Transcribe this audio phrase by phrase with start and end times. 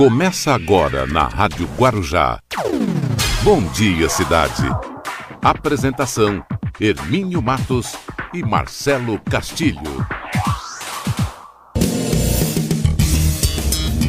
[0.00, 2.40] Começa agora na Rádio Guarujá.
[3.42, 4.62] Bom dia, cidade.
[5.42, 6.42] Apresentação:
[6.80, 7.94] Hermínio Matos
[8.32, 10.06] e Marcelo Castilho.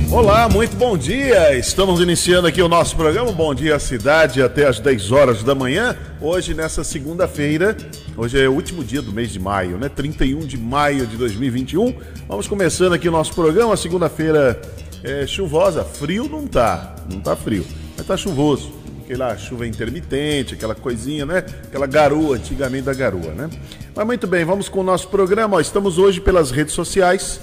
[0.10, 1.58] Olá, muito bom dia.
[1.58, 5.98] Estamos iniciando aqui o nosso programa Bom Dia Cidade até às 10 horas da manhã.
[6.22, 7.76] Hoje, nessa segunda-feira,
[8.16, 9.90] hoje é o último dia do mês de maio, né?
[9.90, 11.94] 31 de maio de 2021.
[12.30, 13.76] Vamos começando aqui o nosso programa.
[13.76, 14.62] Segunda-feira
[15.04, 15.84] é chuvosa.
[15.84, 17.66] Frio não tá, não tá frio,
[17.98, 18.72] mas tá chuvoso.
[19.04, 21.40] Aquela chuva intermitente, aquela coisinha, né?
[21.64, 23.50] Aquela garoa, antigamente da garoa, né?
[23.94, 25.62] Mas muito bem, vamos com o nosso programa.
[25.62, 27.42] estamos hoje pelas redes sociais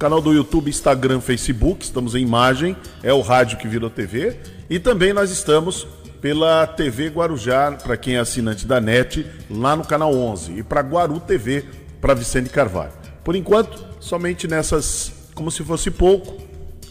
[0.00, 4.34] canal do YouTube, Instagram, Facebook, estamos em imagem, é o rádio que virou TV.
[4.70, 5.86] E também nós estamos
[6.22, 10.52] pela TV Guarujá, para quem é assinante da NET, lá no canal 11.
[10.52, 11.66] E para Guaru TV,
[12.00, 12.92] para Vicente Carvalho.
[13.22, 16.38] Por enquanto, somente nessas, como se fosse pouco,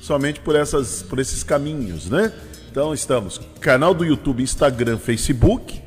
[0.10, 2.34] somente por, essas, por esses caminhos, né?
[2.72, 5.80] Então estamos canal do YouTube, Instagram, Facebook.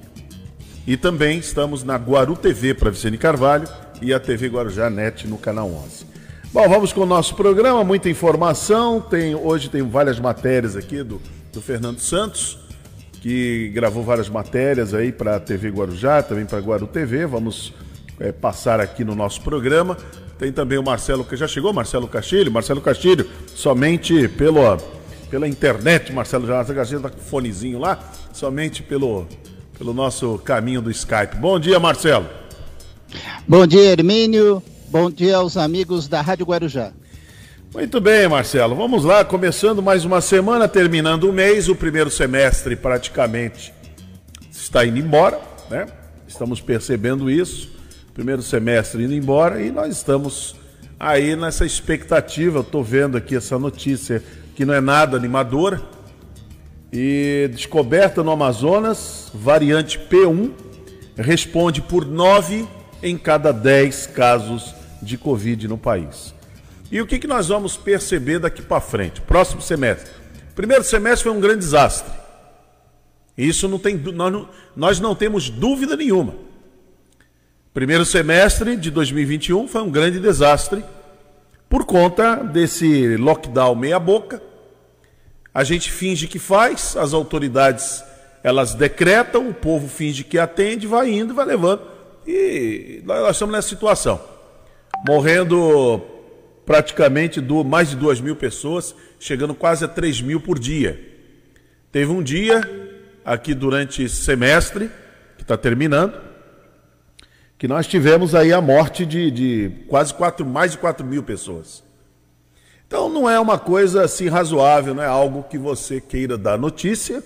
[0.87, 3.69] E também estamos na Guaru TV para Vicente Carvalho
[4.01, 6.07] e a TV Guarujá NET no canal 11.
[6.53, 9.01] Bom, vamos com o nosso programa, muita informação.
[9.01, 11.21] Tem, hoje tem várias matérias aqui do,
[11.53, 12.61] do Fernando Santos,
[13.21, 17.27] que gravou várias matérias aí para a TV Guarujá, também para Guaru TV.
[17.27, 17.75] Vamos
[18.21, 19.97] é, passar aqui no nosso programa.
[20.39, 22.51] Tem também o Marcelo, que já chegou, Marcelo Castilho.
[22.51, 24.77] Marcelo Castilho, somente pelo,
[25.31, 27.99] pela internet, Marcelo Jonathan Castilho está com o fonezinho lá,
[28.33, 29.27] somente pelo,
[29.79, 31.37] pelo nosso caminho do Skype.
[31.37, 32.27] Bom dia, Marcelo.
[33.47, 34.63] Bom dia, Hermínio.
[34.89, 36.93] Bom dia aos amigos da Rádio Guarujá.
[37.75, 38.75] Muito bem, Marcelo.
[38.75, 43.73] Vamos lá, começando mais uma semana, terminando o mês, o primeiro semestre praticamente
[44.51, 45.87] está indo embora, né?
[46.29, 47.71] Estamos percebendo isso.
[48.15, 50.55] Primeiro semestre indo embora e nós estamos
[51.01, 52.59] aí nessa expectativa.
[52.59, 54.23] Eu estou vendo aqui essa notícia
[54.55, 55.81] que não é nada animadora.
[56.93, 60.51] E descoberta no Amazonas, variante P1
[61.17, 62.69] responde por 9
[63.03, 66.35] em cada 10 casos de Covid no país.
[66.91, 69.23] E o que, que nós vamos perceber daqui para frente?
[69.23, 70.13] Próximo semestre.
[70.55, 72.13] Primeiro semestre foi um grande desastre.
[73.39, 76.52] Isso não tem, nós não, nós não temos dúvida nenhuma.
[77.75, 80.85] Primeiro semestre de 2021 foi um grande desastre
[81.71, 84.43] por conta desse lockdown meia boca.
[85.55, 88.05] A gente finge que faz, as autoridades
[88.43, 91.81] elas decretam, o povo finge que atende, vai indo, vai levando.
[92.27, 94.21] E nós estamos nessa situação
[95.09, 96.03] morrendo
[96.67, 101.01] praticamente do, mais de 2 mil pessoas, chegando quase a 3 mil por dia.
[101.91, 102.61] Teve um dia,
[103.25, 104.91] aqui durante semestre,
[105.39, 106.32] que está terminando,
[107.63, 111.85] que nós tivemos aí a morte de, de quase 4, mais de 4 mil pessoas.
[112.85, 117.23] Então não é uma coisa assim razoável, não é algo que você queira dar notícia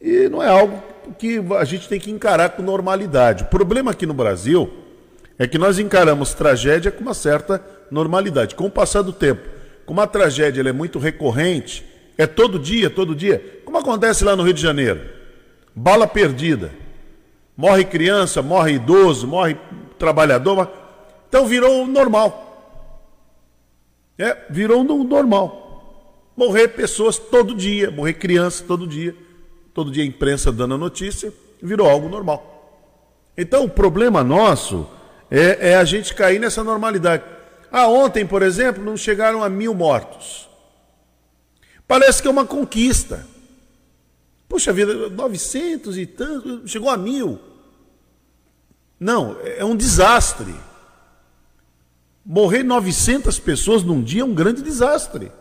[0.00, 0.82] e não é algo
[1.20, 3.44] que a gente tem que encarar com normalidade.
[3.44, 4.68] O problema aqui no Brasil
[5.38, 8.56] é que nós encaramos tragédia com uma certa normalidade.
[8.56, 9.48] Com o passar do tempo,
[9.86, 11.86] como a tragédia é muito recorrente,
[12.18, 15.00] é todo dia, todo dia, como acontece lá no Rio de Janeiro.
[15.76, 16.87] Bala perdida.
[17.58, 19.56] Morre criança, morre idoso, morre
[19.98, 20.70] trabalhador.
[21.28, 22.44] Então virou normal.
[24.16, 26.30] É, virou um normal.
[26.36, 29.12] Morrer pessoas todo dia, morrer criança todo dia.
[29.74, 32.86] Todo dia a imprensa dando a notícia, virou algo normal.
[33.36, 34.88] Então o problema nosso
[35.28, 37.24] é, é a gente cair nessa normalidade.
[37.72, 40.48] Ah, ontem, por exemplo, não chegaram a mil mortos.
[41.88, 43.26] Parece que é uma conquista.
[44.48, 47.47] Puxa vida, 900 e tanto, chegou a mil.
[48.98, 50.54] Não, é um desastre.
[52.24, 55.32] Morrer 900 pessoas num dia é um grande desastre.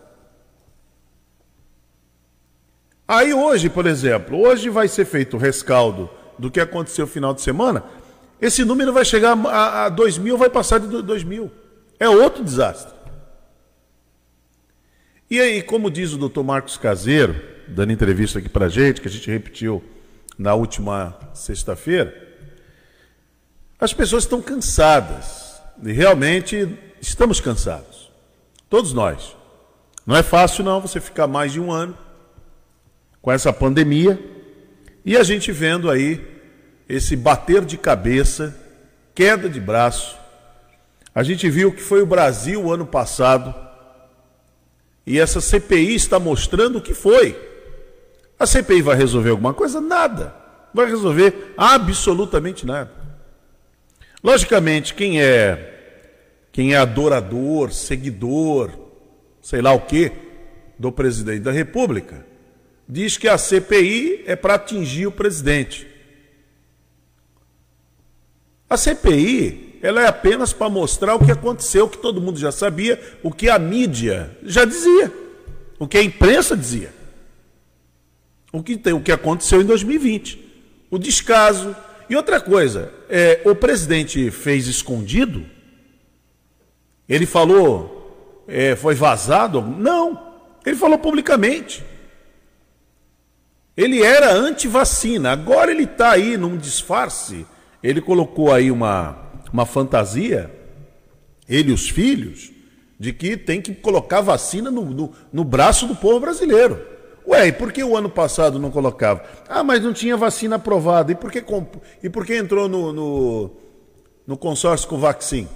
[3.07, 7.33] Aí hoje, por exemplo, hoje vai ser feito o rescaldo do que aconteceu no final
[7.33, 7.83] de semana.
[8.39, 11.49] Esse número vai chegar a, a 2 mil, vai passar de 2 mil.
[11.99, 12.95] É outro desastre.
[15.29, 17.35] E aí, como diz o doutor Marcos Caseiro,
[17.67, 19.83] dando entrevista aqui para gente, que a gente repetiu
[20.37, 22.26] na última sexta-feira,
[23.79, 25.61] as pessoas estão cansadas.
[25.83, 28.11] E realmente estamos cansados.
[28.69, 29.35] Todos nós.
[30.05, 31.97] Não é fácil, não, você ficar mais de um ano
[33.21, 34.19] com essa pandemia
[35.03, 36.25] e a gente vendo aí
[36.87, 38.55] esse bater de cabeça,
[39.13, 40.17] queda de braço.
[41.13, 43.53] A gente viu que foi o Brasil ano passado
[45.05, 47.37] e essa CPI está mostrando o que foi.
[48.39, 49.81] A CPI vai resolver alguma coisa?
[49.81, 50.33] Nada.
[50.73, 52.91] Vai resolver absolutamente nada.
[54.23, 55.73] Logicamente, quem é
[56.51, 58.71] quem é adorador, seguidor,
[59.41, 60.11] sei lá o quê,
[60.79, 62.25] do presidente da República
[62.87, 65.85] diz que a CPI é para atingir o presidente.
[68.69, 72.51] A CPI ela é apenas para mostrar o que aconteceu, o que todo mundo já
[72.51, 75.11] sabia, o que a mídia já dizia,
[75.77, 76.95] o que a imprensa dizia.
[78.51, 80.39] O que, o que aconteceu em 2020.
[80.89, 81.75] O descaso.
[82.09, 85.45] E outra coisa, é, o presidente fez escondido?
[87.07, 89.61] Ele falou, é, foi vazado?
[89.61, 90.35] Não.
[90.65, 91.83] Ele falou publicamente.
[93.75, 97.45] Ele era anti-vacina, agora ele está aí num disfarce.
[97.83, 99.15] Ele colocou aí uma,
[99.53, 100.51] uma fantasia,
[101.47, 102.51] ele e os filhos,
[102.99, 106.96] de que tem que colocar vacina no, no, no braço do povo brasileiro.
[107.27, 109.21] Ué, e por que o ano passado não colocava?
[109.49, 111.11] Ah, mas não tinha vacina aprovada.
[111.11, 111.75] E por que, comp...
[112.01, 113.51] e por que entrou no, no,
[114.25, 115.47] no consórcio com Vaccin?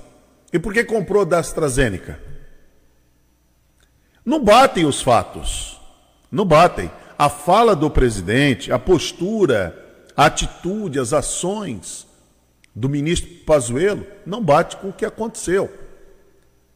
[0.51, 2.19] E por que comprou da AstraZeneca?
[4.25, 5.79] Não batem os fatos.
[6.29, 6.91] Não batem.
[7.17, 9.77] A fala do presidente, a postura,
[10.15, 12.05] a atitude, as ações
[12.75, 15.71] do ministro Pazuello não bate com o que aconteceu.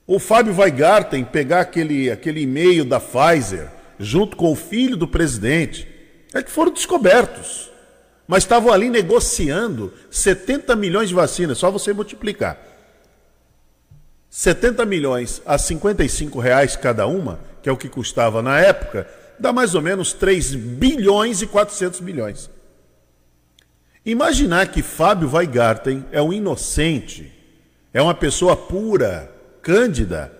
[0.07, 3.69] O Fábio Weigarten pegar aquele, aquele e-mail da Pfizer
[3.99, 5.87] junto com o filho do presidente,
[6.33, 7.71] é que foram descobertos.
[8.27, 12.59] Mas estavam ali negociando 70 milhões de vacinas, só você multiplicar.
[14.29, 19.07] 70 milhões a 55 reais cada uma, que é o que custava na época,
[19.39, 22.49] dá mais ou menos 3 bilhões e 400 milhões.
[24.05, 27.33] Imaginar que Fábio Weigarten é um inocente,
[27.93, 29.31] é uma pessoa pura,
[29.61, 30.31] cândida,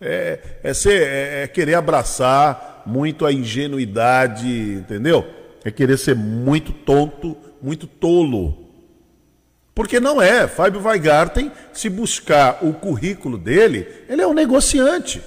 [0.00, 5.26] é, é, ser, é, é querer abraçar muito a ingenuidade, entendeu?
[5.64, 8.70] É querer ser muito tonto, muito tolo.
[9.74, 10.46] Porque não é.
[10.46, 15.22] Fábio Weigarten, se buscar o currículo dele, ele é um negociante.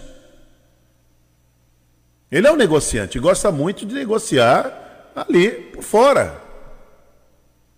[2.31, 6.41] Ele é um negociante, gosta muito de negociar ali por fora.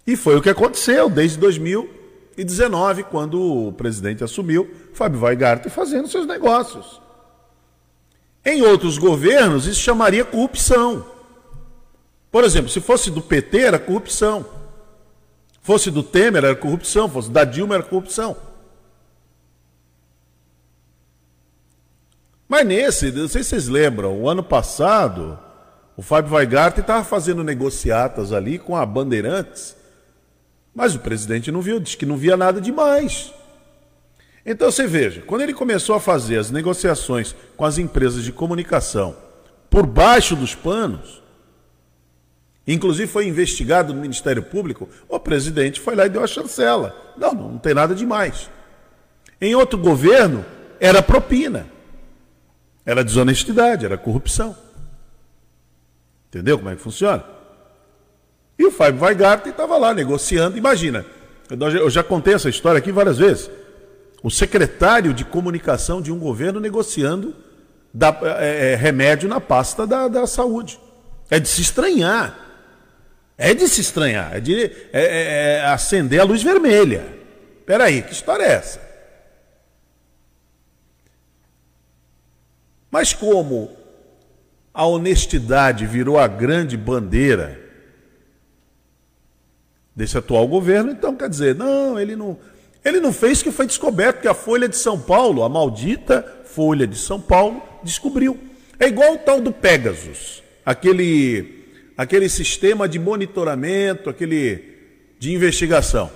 [0.08, 6.26] E foi o que aconteceu desde 2019, quando o presidente assumiu, Fábio Weigarten fazendo seus
[6.26, 7.02] negócios.
[8.46, 11.06] Em outros governos, isso chamaria corrupção.
[12.32, 14.46] Por exemplo, se fosse do PT, era corrupção.
[15.62, 17.10] Fosse do Temer, era corrupção.
[17.10, 18.38] Fosse da Dilma, era corrupção.
[22.48, 25.40] Mas nesse, não sei se vocês lembram, o ano passado,
[25.98, 29.76] o Fábio Weigarten estava fazendo negociatas ali com a Bandeirantes,
[30.74, 33.34] mas o presidente não viu, disse que não via nada demais.
[34.46, 39.18] Então você veja, quando ele começou a fazer as negociações com as empresas de comunicação
[39.70, 41.24] por baixo dos panos,
[42.68, 46.96] inclusive foi investigado no Ministério Público, o presidente foi lá e deu a chancela.
[47.18, 48.50] Não, não tem nada demais.
[49.42, 50.46] Em outro governo,
[50.80, 51.68] era propina.
[52.86, 54.56] Era desonestidade, era corrupção.
[56.30, 57.24] Entendeu como é que funciona?
[58.60, 60.58] E o Fábio Weigarten estava lá negociando.
[60.58, 61.04] Imagina,
[61.50, 63.50] eu já contei essa história aqui várias vezes.
[64.26, 67.36] O secretário de comunicação de um governo negociando
[67.94, 70.80] da, é, é, remédio na pasta da, da saúde.
[71.30, 72.36] É de se estranhar.
[73.38, 77.06] É de se estranhar, é de é, é, é acender a luz vermelha.
[77.68, 78.82] Peraí, que história é essa?
[82.90, 83.78] Mas como
[84.74, 87.62] a honestidade virou a grande bandeira
[89.96, 92.40] desse atual governo, então quer dizer, não, ele não,
[92.86, 96.86] ele não fez que foi descoberto que a Folha de São Paulo, a maldita Folha
[96.86, 98.40] de São Paulo, descobriu.
[98.80, 101.66] É igual o tal do Pegasus, aquele
[101.98, 104.76] aquele sistema de monitoramento, aquele
[105.18, 106.12] de investigação.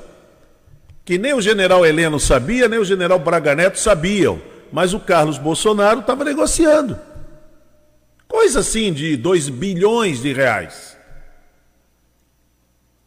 [1.04, 4.40] Que nem o general Heleno sabia, nem o general Braga Neto sabiam,
[4.72, 7.00] mas o Carlos Bolsonaro estava negociando.
[8.28, 10.96] Coisa assim de 2 bilhões de reais.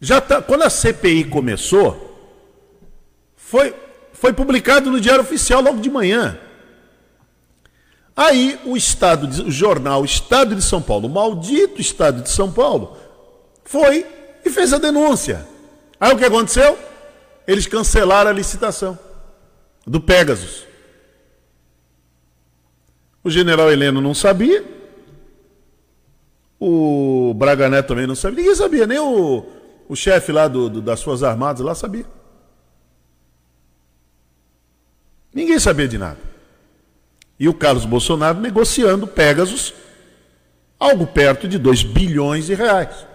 [0.01, 2.12] Já tá, quando a CPI começou,
[3.53, 3.75] foi,
[4.15, 6.39] foi publicado no Diário Oficial logo de manhã.
[8.17, 12.97] Aí o Estado, o jornal Estado de São Paulo, o maldito Estado de São Paulo,
[13.63, 14.07] foi
[14.43, 15.47] e fez a denúncia.
[16.01, 16.79] Aí o que aconteceu?
[17.47, 18.99] Eles cancelaram a licitação
[19.87, 20.67] do Pegasus.
[23.23, 24.65] O general Heleno não sabia.
[26.59, 28.39] O Braga Neto também não sabia.
[28.39, 29.45] Ninguém sabia, nem o,
[29.91, 32.07] o chefe lá do, do, das suas armadas lá sabia.
[35.33, 36.19] Ninguém sabia de nada.
[37.39, 39.75] E o Carlos Bolsonaro negociando Pegasus,
[40.79, 43.07] algo perto de 2 bilhões de reais.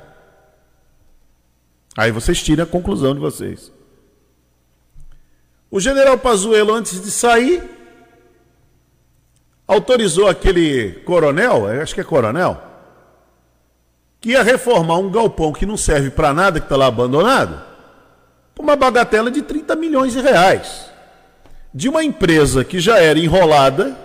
[1.96, 3.72] Aí vocês tirem a conclusão de vocês.
[5.70, 7.64] O general Pazuello, antes de sair,
[9.68, 12.62] autorizou aquele coronel, acho que é coronel,
[14.22, 17.62] que ia reformar um galpão que não serve para nada, que está lá abandonado,
[18.56, 20.90] por uma bagatela de 30 milhões de reais.
[21.78, 23.96] De uma empresa que já era enrolada,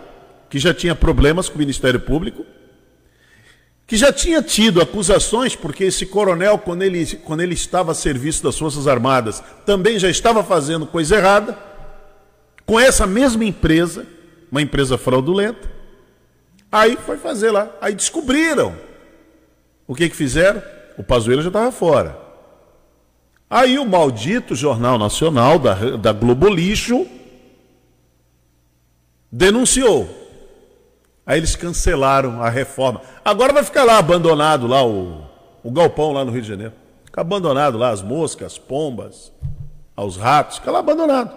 [0.50, 2.44] que já tinha problemas com o Ministério Público,
[3.86, 8.42] que já tinha tido acusações, porque esse coronel, quando ele, quando ele estava a serviço
[8.42, 11.56] das Forças Armadas, também já estava fazendo coisa errada,
[12.66, 14.06] com essa mesma empresa,
[14.50, 15.70] uma empresa fraudulenta.
[16.70, 17.70] Aí foi fazer lá.
[17.80, 18.76] Aí descobriram.
[19.86, 20.62] O que, que fizeram?
[20.98, 22.18] O Pazuello já estava fora.
[23.48, 27.06] Aí o maldito Jornal Nacional da, da Globo Lixo
[29.32, 30.06] denunciou.
[31.24, 33.00] Aí eles cancelaram a reforma.
[33.24, 35.22] Agora vai ficar lá abandonado lá o,
[35.62, 36.74] o galpão lá no Rio de Janeiro.
[37.06, 39.32] Fica abandonado lá as moscas, as pombas,
[39.96, 41.32] os ratos, fica lá abandonado.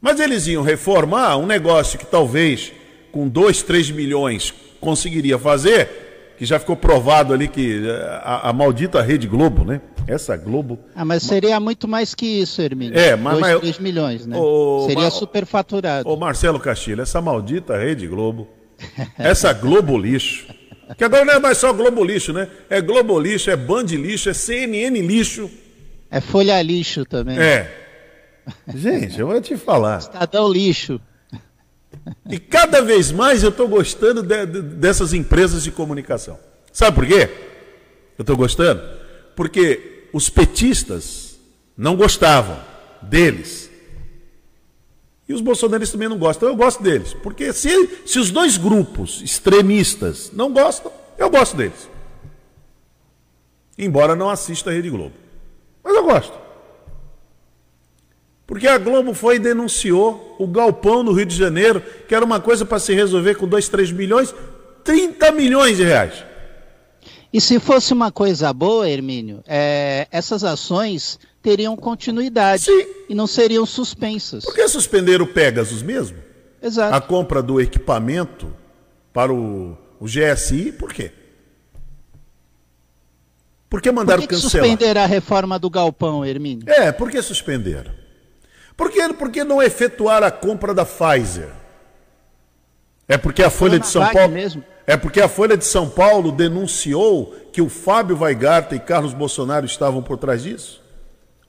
[0.00, 2.72] Mas eles iam reformar um negócio que talvez
[3.12, 8.52] com 2, 3 milhões conseguiria fazer, que já ficou provado ali que eh, a, a
[8.52, 9.80] maldita Rede Globo, né?
[10.06, 10.78] Essa Globo.
[10.94, 12.98] Ah, mas seria muito mais que isso, Hermínio.
[12.98, 13.38] É, mas.
[13.38, 14.36] 2, 3 milhões, né?
[14.36, 16.08] O, seria superfaturado.
[16.08, 18.48] Ô, Marcelo Castilho, essa maldita Rede Globo,
[19.18, 20.46] essa Globo lixo.
[20.96, 22.48] Que agora não é mais só Globo lixo, né?
[22.68, 25.50] É Globo lixo, é Band lixo, é CNN lixo.
[26.10, 27.38] É Folha lixo também.
[27.38, 27.78] É.
[28.74, 29.98] Gente, eu vou te falar.
[29.98, 31.00] Estadão lixo.
[32.28, 36.38] E cada vez mais eu estou gostando de, de, dessas empresas de comunicação.
[36.72, 37.28] Sabe por quê?
[38.18, 38.82] Eu estou gostando?
[39.36, 41.38] Porque os petistas
[41.76, 42.60] não gostavam
[43.00, 43.70] deles.
[45.28, 46.48] E os bolsonaristas também não gostam.
[46.48, 47.14] Eu gosto deles.
[47.14, 47.68] Porque se,
[48.04, 51.88] se os dois grupos extremistas não gostam, eu gosto deles.
[53.78, 55.14] Embora não assista a Rede Globo.
[55.82, 56.38] Mas eu gosto.
[58.46, 62.38] Porque a Globo foi e denunciou o galpão no Rio de Janeiro, que era uma
[62.40, 64.34] coisa para se resolver com 2, 3 milhões,
[64.84, 66.31] 30 milhões de reais.
[67.32, 72.86] E se fosse uma coisa boa, Hermínio, é, essas ações teriam continuidade Sim.
[73.08, 74.44] e não seriam suspensas.
[74.44, 76.18] Por que suspenderam o Pegasus mesmo?
[76.62, 76.94] Exato.
[76.94, 78.54] A compra do equipamento
[79.12, 81.10] para o, o GSI, por quê?
[83.68, 84.66] Por que mandaram por que cancelar?
[84.66, 86.68] suspender a reforma do galpão, Hermínio?
[86.68, 87.90] É, por que suspenderam?
[88.76, 91.48] Por que, por que não efetuar a compra da Pfizer?
[93.08, 94.32] É porque a Folha de São Paulo.
[94.32, 94.62] Mesmo.
[94.86, 99.66] É porque a Folha de São Paulo denunciou que o Fábio Weigarta e Carlos Bolsonaro
[99.66, 100.82] estavam por trás disso?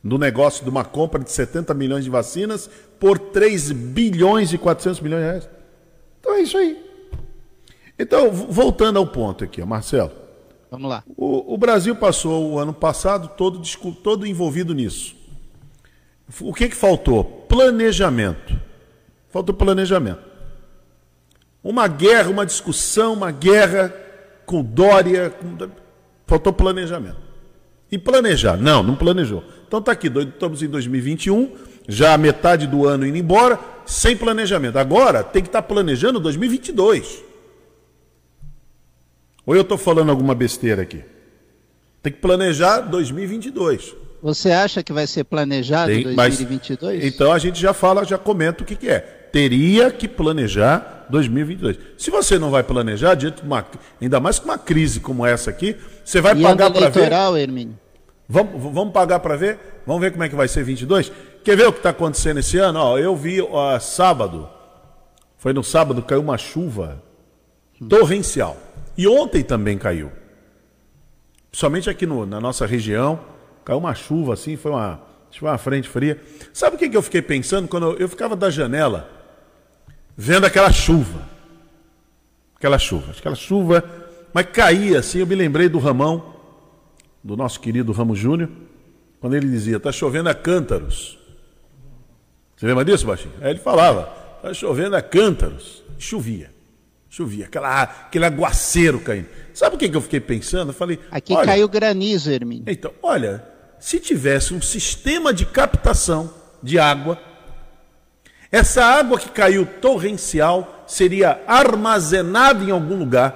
[0.03, 5.01] No negócio de uma compra de 70 milhões de vacinas por 3 bilhões e 400
[5.01, 5.49] milhões de reais.
[6.19, 6.83] Então é isso aí.
[7.97, 10.11] Então, voltando ao ponto aqui, Marcelo.
[10.69, 11.03] Vamos lá.
[11.15, 13.61] O, o Brasil passou o ano passado todo,
[14.03, 15.15] todo envolvido nisso.
[16.41, 17.23] O que, que faltou?
[17.23, 18.59] Planejamento.
[19.29, 20.32] Faltou planejamento.
[21.63, 23.93] Uma guerra, uma discussão, uma guerra
[24.45, 25.29] com Dória.
[25.29, 25.69] Com...
[26.27, 27.17] Faltou planejamento.
[27.91, 28.57] E planejar?
[28.57, 29.43] Não, não planejou.
[29.67, 31.51] Então está aqui, estamos em 2021,
[31.87, 34.77] já metade do ano indo embora, sem planejamento.
[34.77, 37.23] Agora tem que estar tá planejando 2022.
[39.45, 41.03] Ou eu estou falando alguma besteira aqui?
[42.01, 43.95] Tem que planejar 2022.
[44.21, 46.99] Você acha que vai ser planejado em 2022?
[46.99, 48.99] Mas, então a gente já fala, já comenta o que, que é.
[48.99, 51.77] Teria que planejar 2022.
[51.95, 53.63] Se você não vai planejar, diante de uma,
[54.01, 57.11] ainda mais com uma crise como essa aqui, você vai e pagar para ver.
[57.37, 57.77] Hermínio.
[58.27, 59.59] Vamos, vamos pagar para ver?
[59.85, 61.11] Vamos ver como é que vai ser 22?
[61.43, 62.79] Quer ver o que está acontecendo esse ano?
[62.79, 64.49] Ó, eu vi ó, sábado,
[65.37, 67.03] foi no sábado, caiu uma chuva
[67.87, 68.57] torrencial.
[68.97, 70.11] E ontem também caiu.
[71.51, 73.19] Somente aqui no, na nossa região,
[73.63, 74.99] caiu uma chuva assim, foi uma,
[75.31, 76.19] foi uma frente fria.
[76.51, 79.12] Sabe o que, que eu fiquei pensando quando eu, eu ficava da janela?
[80.15, 81.27] Vendo aquela chuva.
[82.55, 83.83] Aquela chuva, aquela chuva,
[84.33, 85.19] mas caía assim.
[85.19, 86.33] Eu me lembrei do Ramão,
[87.23, 88.49] do nosso querido Ramos Júnior,
[89.19, 91.19] quando ele dizia: está chovendo a cântaros.
[92.55, 93.33] Você lembra disso, Baixinho?
[93.41, 95.83] Aí ele falava: está chovendo a cântaros.
[95.99, 96.51] Chovia,
[97.09, 99.27] chovia, aquela, aquele aguaceiro caindo.
[99.53, 100.69] Sabe o que, que eu fiquei pensando?
[100.69, 102.65] Eu falei: Aqui caiu granizo, Hermínio.
[102.67, 103.45] Então, olha,
[103.77, 107.19] se tivesse um sistema de captação de água
[108.53, 113.33] essa água que caiu torrencial seria armazenada em algum lugar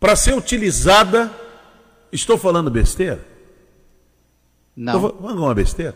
[0.00, 1.30] para ser utilizada.
[2.10, 3.20] Estou falando besteira?
[4.74, 4.94] Não.
[4.94, 5.94] Estou falando uma besteira?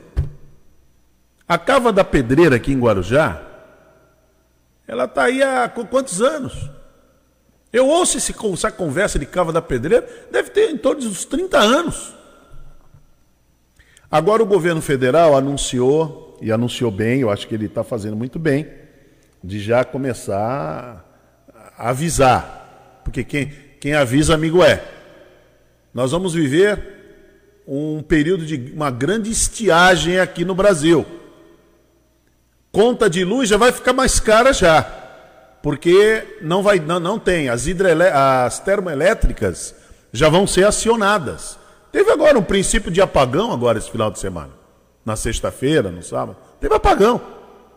[1.49, 3.41] A Cava da Pedreira aqui em Guarujá,
[4.87, 6.69] ela está aí há quantos anos?
[7.73, 11.59] Eu ouço esse, essa conversa de Cava da Pedreira, deve ter em torno dos 30
[11.59, 12.13] anos.
[14.11, 18.39] Agora o governo federal anunciou e anunciou bem, eu acho que ele está fazendo muito
[18.39, 18.67] bem,
[19.43, 21.05] de já começar
[21.77, 23.01] a avisar.
[23.05, 24.83] Porque quem, quem avisa, amigo é.
[25.93, 27.01] Nós vamos viver
[27.67, 31.07] um período de uma grande estiagem aqui no Brasil.
[32.73, 34.83] Conta de luz já vai ficar mais cara já.
[35.63, 37.67] Porque não vai não, não tem as
[38.15, 39.75] as termoelétricas
[40.13, 41.59] já vão ser acionadas.
[41.93, 44.60] Teve agora um princípio de apagão agora esse final de semana.
[45.05, 47.21] Na sexta-feira, no sábado, teve apagão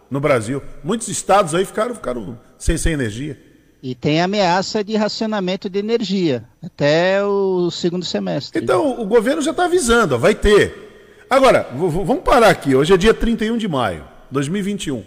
[0.10, 0.62] no Brasil.
[0.84, 3.38] Muitos estados aí ficaram, ficaram sem, sem energia.
[3.82, 8.64] E tem ameaça de racionamento de energia até o segundo semestre.
[8.64, 11.26] Então, o governo já está avisando, ó, vai ter.
[11.30, 12.76] Agora, vamos parar aqui.
[12.76, 15.04] Hoje é dia 31 de maio, 2021.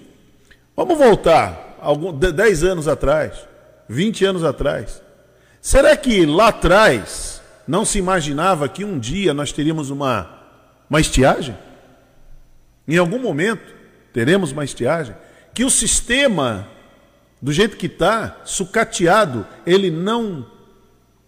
[0.76, 3.46] Vamos voltar algum, 10 anos atrás,
[3.88, 5.00] 20 anos atrás.
[5.60, 10.28] Será que lá atrás não se imaginava que um dia nós teríamos uma,
[10.90, 11.56] uma estiagem?
[12.86, 13.74] Em algum momento
[14.12, 15.14] teremos uma estiagem?
[15.52, 16.68] Que o sistema,
[17.40, 20.46] do jeito que está, sucateado, ele não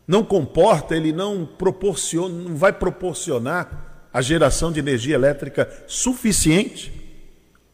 [0.07, 6.91] não comporta, ele não proporciona, não vai proporcionar a geração de energia elétrica suficiente,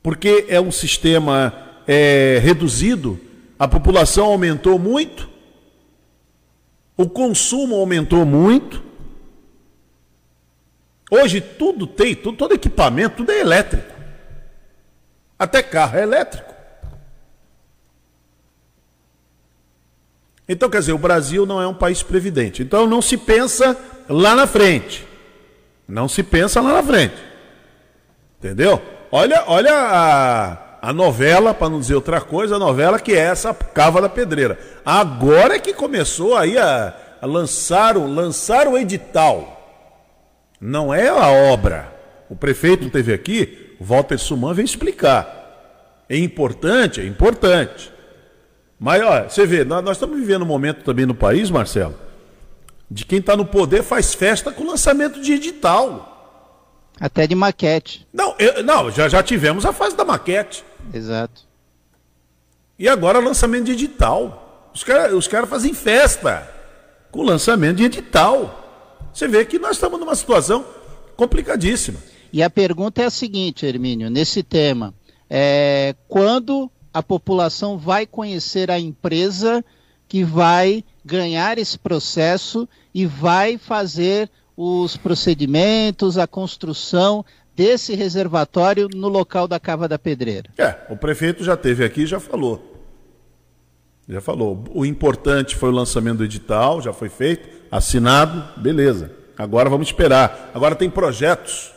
[0.03, 1.55] porque é um sistema
[1.87, 3.21] é, reduzido,
[3.57, 5.29] a população aumentou muito,
[6.97, 8.83] o consumo aumentou muito.
[11.15, 13.95] Hoje tudo tem, tudo, todo equipamento, tudo é elétrico.
[15.39, 16.53] Até carro é elétrico.
[20.49, 22.63] Então, quer dizer, o Brasil não é um país previdente.
[22.63, 23.77] Então, não se pensa
[24.09, 25.07] lá na frente.
[25.87, 27.15] Não se pensa lá na frente.
[28.39, 28.83] Entendeu?
[29.13, 33.55] Olha, olha a, a novela, para não dizer outra coisa, a novela que é essa
[33.55, 34.59] Cava da Pedreira.
[34.85, 36.93] Agora é que começou aí a,
[37.23, 39.54] a lançar, o, lançar o edital.
[40.67, 41.93] Não é a obra.
[42.31, 46.03] O prefeito esteve aqui, o Walter Suman vem explicar.
[46.09, 47.93] É importante, é importante.
[48.81, 51.95] Mas, olha, você vê, nós, nós estamos vivendo um momento também no país, Marcelo,
[52.91, 56.89] de quem está no poder faz festa com lançamento de edital.
[56.99, 58.09] Até de maquete.
[58.11, 60.65] Não, eu, não já, já tivemos a fase da maquete.
[60.95, 61.43] Exato.
[62.79, 64.71] E agora lançamento de edital.
[64.73, 66.49] Os caras os cara fazem festa
[67.11, 68.64] com lançamento de edital.
[69.15, 70.67] Você vê que nós estamos numa situação
[71.17, 72.01] complicadíssima.
[72.33, 74.93] E a pergunta é a seguinte, Hermínio, nesse tema.
[75.31, 79.65] É, quando a população vai conhecer a empresa
[80.09, 87.25] que vai ganhar esse processo e vai fazer os procedimentos, a construção
[87.55, 90.51] desse reservatório no local da Cava da Pedreira.
[90.59, 92.74] É, o prefeito já teve aqui e já falou.
[94.09, 94.65] Já falou.
[94.71, 99.11] O importante foi o lançamento do edital, já foi feito, assinado, beleza.
[99.37, 100.51] Agora vamos esperar.
[100.55, 101.73] Agora tem projetos.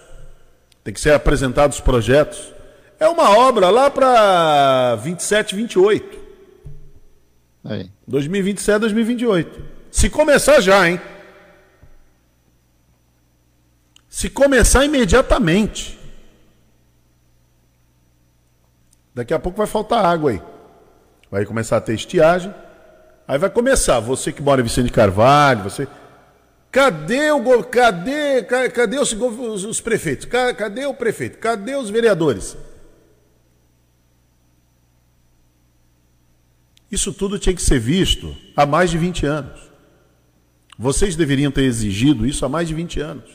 [0.84, 2.54] Tem que ser apresentados projetos.
[3.00, 6.20] É uma obra lá para 27, 28.
[7.64, 7.92] Aí.
[8.08, 9.62] 2027, 2028.
[9.92, 11.00] Se começar já, hein?
[14.10, 15.98] Se começar imediatamente.
[19.14, 20.42] Daqui a pouco vai faltar água aí.
[21.30, 22.54] Vai começar a ter estiagem.
[23.28, 25.88] Aí vai começar, você que mora em Vicente Carvalho, você.
[26.72, 30.26] Cadê o cadê, cadê os, os, os prefeitos?
[30.26, 31.38] Cadê o prefeito?
[31.38, 32.56] Cadê os vereadores?
[36.90, 39.68] Isso tudo tinha que ser visto há mais de 20 anos.
[40.78, 43.30] Vocês deveriam ter exigido isso há mais de 20 anos.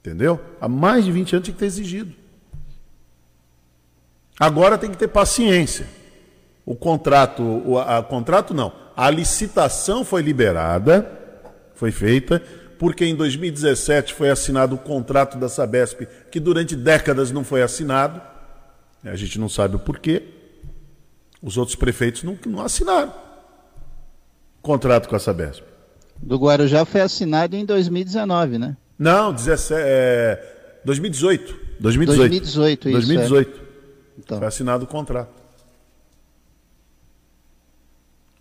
[0.00, 0.40] Entendeu?
[0.60, 2.14] Há mais de 20 anos tinha que ter exigido.
[4.38, 5.86] Agora tem que ter paciência.
[6.70, 11.10] O contrato, o a, contrato não, a licitação foi liberada,
[11.74, 12.40] foi feita,
[12.78, 18.22] porque em 2017 foi assinado o contrato da Sabesp, que durante décadas não foi assinado.
[19.02, 20.22] A gente não sabe o porquê.
[21.42, 23.12] Os outros prefeitos não, não assinaram
[24.62, 25.64] contrato com a Sabesp.
[26.22, 28.76] Do Guarujá foi assinado em 2019, né?
[28.96, 31.58] Não, 17, é, 2018.
[31.80, 32.28] 2018.
[32.30, 32.92] 2018, isso.
[32.92, 33.50] 2018.
[33.50, 33.62] É.
[34.20, 34.38] Então.
[34.38, 35.39] Foi assinado o contrato.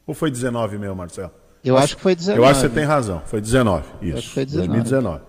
[0.09, 1.31] Ou foi 19 mesmo, Marcelo?
[1.63, 2.39] Eu acho, acho que foi 19.
[2.39, 3.21] Eu acho que você tem razão.
[3.27, 3.85] Foi 19.
[4.01, 4.17] Isso.
[4.17, 4.67] Acho que foi 19.
[4.69, 5.23] 2019.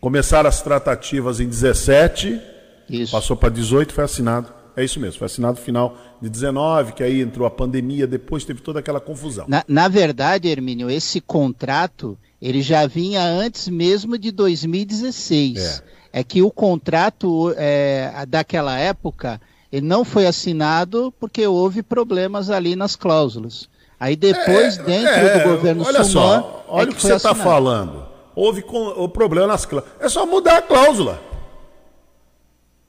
[0.00, 2.40] Começaram as tratativas em 17.
[2.88, 3.12] Isso.
[3.12, 7.02] Passou para 18, foi assinado é isso mesmo, foi assinado no final de 19, que
[7.02, 9.46] aí entrou a pandemia, depois teve toda aquela confusão.
[9.48, 15.82] Na, na verdade, Hermínio, esse contrato ele já vinha antes mesmo de 2016.
[16.12, 19.40] É, é que o contrato é, daquela época
[19.76, 23.68] ele não foi assinado porque houve problemas ali nas cláusulas.
[24.00, 27.14] Aí depois, é, dentro é, do governo olha só, olha é o que, que você
[27.14, 28.06] está falando.
[28.34, 30.00] Houve com, o problema nas cláusulas.
[30.00, 31.20] É só mudar a cláusula.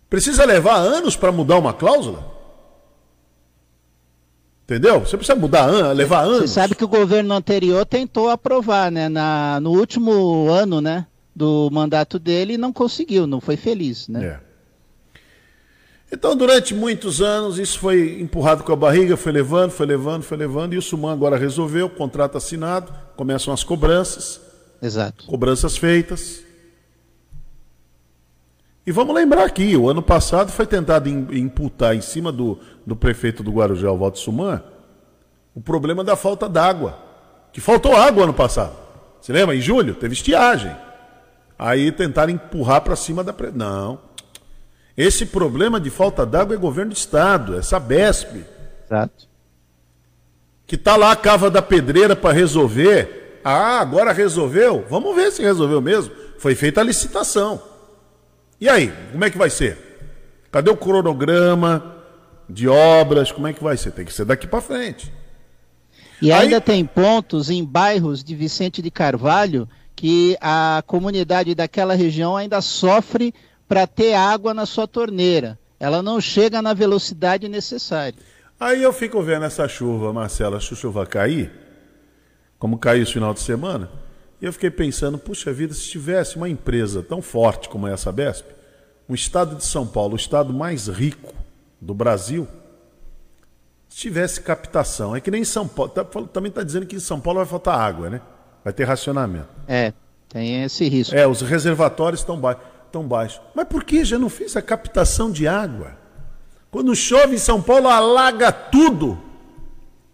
[0.09, 2.23] Precisa levar anos para mudar uma cláusula?
[4.63, 5.01] Entendeu?
[5.01, 6.39] Você precisa mudar, levar anos.
[6.39, 9.09] Você sabe que o governo anterior tentou aprovar, né?
[9.09, 11.05] Na, no último ano, né?
[11.35, 14.25] Do mandato dele e não conseguiu, não foi feliz, né?
[14.25, 14.46] É.
[16.11, 20.37] Então, durante muitos anos, isso foi empurrado com a barriga, foi levando, foi levando, foi
[20.37, 24.39] levando, e o Suman agora resolveu, contrato assinado, começam as cobranças.
[24.81, 25.25] Exato.
[25.25, 26.41] Cobranças feitas.
[28.85, 33.43] E vamos lembrar aqui, o ano passado foi tentado imputar em cima do, do prefeito
[33.43, 34.63] do Guarujá, o Walter Suman,
[35.53, 36.97] o problema da falta d'água.
[37.51, 38.75] Que faltou água ano passado.
[39.19, 39.55] Você lembra?
[39.55, 40.73] Em julho, teve estiagem.
[41.57, 43.33] Aí tentaram empurrar para cima da.
[43.33, 43.51] Pre...
[43.51, 43.99] Não.
[44.97, 48.43] Esse problema de falta d'água é governo do Estado, é Sabesp.
[48.83, 49.27] Exato.
[50.65, 53.39] Que está lá a cava da pedreira para resolver.
[53.43, 54.83] Ah, agora resolveu?
[54.89, 56.11] Vamos ver se resolveu mesmo.
[56.39, 57.61] Foi feita a licitação.
[58.59, 59.77] E aí, como é que vai ser?
[60.51, 61.95] Cadê o cronograma
[62.49, 63.31] de obras?
[63.31, 63.91] Como é que vai ser?
[63.91, 65.13] Tem que ser daqui para frente.
[66.19, 66.45] E aí...
[66.45, 72.61] ainda tem pontos em bairros de Vicente de Carvalho que a comunidade daquela região ainda
[72.61, 73.33] sofre
[73.67, 75.57] para ter água na sua torneira.
[75.79, 78.17] Ela não chega na velocidade necessária.
[78.59, 81.51] Aí eu fico vendo essa chuva, Marcela, a chuva cair,
[82.57, 83.89] como caiu esse final de semana.
[84.41, 88.47] E eu fiquei pensando, puxa vida, se tivesse uma empresa tão forte como essa BESP,
[89.07, 91.33] o estado de São Paulo, o estado mais rico
[91.79, 92.47] do Brasil,
[93.87, 96.99] se tivesse captação, é que nem em São Paulo, tá, também está dizendo que em
[96.99, 98.21] São Paulo vai faltar água, né?
[98.63, 99.47] Vai ter racionamento.
[99.67, 99.93] É,
[100.29, 101.15] tem esse risco.
[101.15, 102.63] É, os reservatórios estão baixos.
[102.97, 103.39] Tão baixos.
[103.53, 105.95] Mas por que já não fez a captação de água?
[106.71, 109.21] Quando chove em São Paulo, alaga tudo.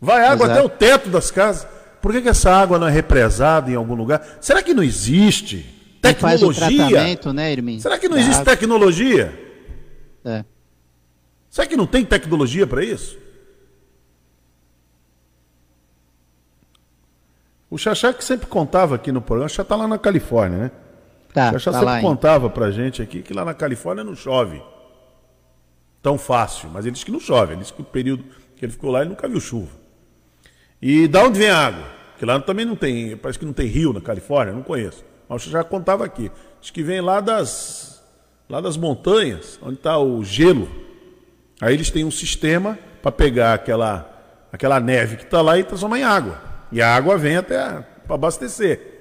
[0.01, 0.59] Vai água Exato.
[0.59, 1.65] até o teto das casas.
[2.01, 4.37] Por que, que essa água não é represada em algum lugar?
[4.41, 5.65] Será que não existe
[6.01, 6.99] tecnologia?
[7.77, 7.81] né?
[7.81, 8.51] Será que não existe água.
[8.53, 9.57] tecnologia?
[10.25, 10.43] É.
[11.49, 13.17] Será que não tem tecnologia para isso?
[17.69, 20.71] O Xaxá que sempre contava aqui no programa, já está lá na Califórnia, né?
[21.33, 24.61] Tá, o Xaxá tá sempre contava para gente aqui que lá na Califórnia não chove
[26.01, 28.23] tão fácil, mas ele disse que não chove, ele disse que o período
[28.55, 29.71] que ele ficou lá ele nunca viu chuva.
[30.81, 31.85] E da onde vem a água?
[32.11, 35.03] Porque lá também não tem, parece que não tem rio na Califórnia, não conheço.
[35.27, 36.29] Mas já contava aqui.
[36.61, 38.03] Diz que vem lá das,
[38.49, 40.69] lá das montanhas, onde está o gelo.
[41.61, 44.09] Aí eles têm um sistema para pegar aquela,
[44.51, 46.41] aquela neve que está lá e transformar em água.
[46.71, 47.57] E a água vem até
[48.05, 48.92] para abastecer.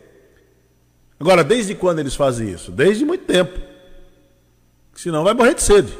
[1.22, 2.72] Agora, desde quando eles fazem isso?
[2.72, 3.56] Desde muito tempo.
[4.92, 5.96] Senão vai morrer de sede.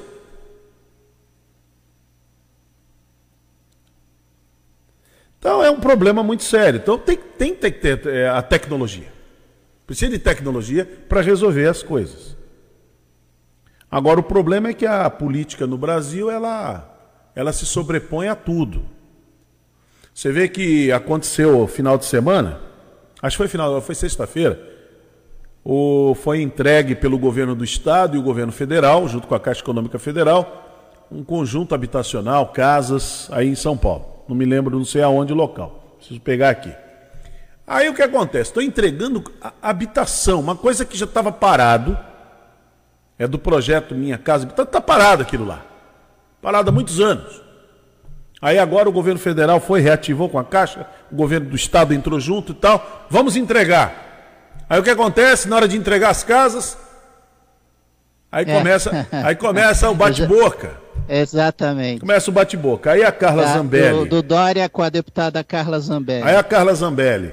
[5.39, 6.81] Então é um problema muito sério.
[6.83, 9.13] Então tem, tem, tem que ter é, a tecnologia.
[9.87, 12.37] Precisa de tecnologia para resolver as coisas.
[13.89, 16.99] Agora o problema é que a política no Brasil ela,
[17.33, 18.85] ela se sobrepõe a tudo.
[20.13, 22.61] Você vê que aconteceu final de semana,
[23.23, 24.72] acho que foi final, foi sexta-feira,
[25.65, 29.61] o, foi entregue pelo governo do estado e o governo federal, junto com a Caixa
[29.61, 34.25] Econômica Federal, um conjunto habitacional, casas aí em São Paulo.
[34.29, 35.97] Não me lembro, não sei aonde o local.
[35.99, 36.73] Preciso pegar aqui.
[37.67, 38.51] Aí o que acontece?
[38.51, 39.23] Estou entregando
[39.61, 41.97] habitação, uma coisa que já estava parado.
[43.19, 45.65] É do projeto Minha Casa Está tá parado aquilo lá.
[46.41, 47.41] Parado há muitos anos.
[48.41, 52.19] Aí agora o governo federal foi, reativou com a Caixa, o governo do Estado entrou
[52.19, 53.07] junto e tal.
[53.09, 54.12] Vamos entregar.
[54.69, 55.49] Aí o que acontece?
[55.49, 56.77] Na hora de entregar as casas,
[58.31, 58.59] aí é.
[58.59, 60.81] começa, aí começa o bate-boca.
[61.09, 62.01] Exatamente.
[62.01, 62.93] Começa o bate-boca.
[62.93, 63.99] Aí a Carla tá, Zambelli.
[63.99, 66.23] Do, do Dória com a deputada Carla Zambelli.
[66.23, 67.33] Aí a Carla Zambelli,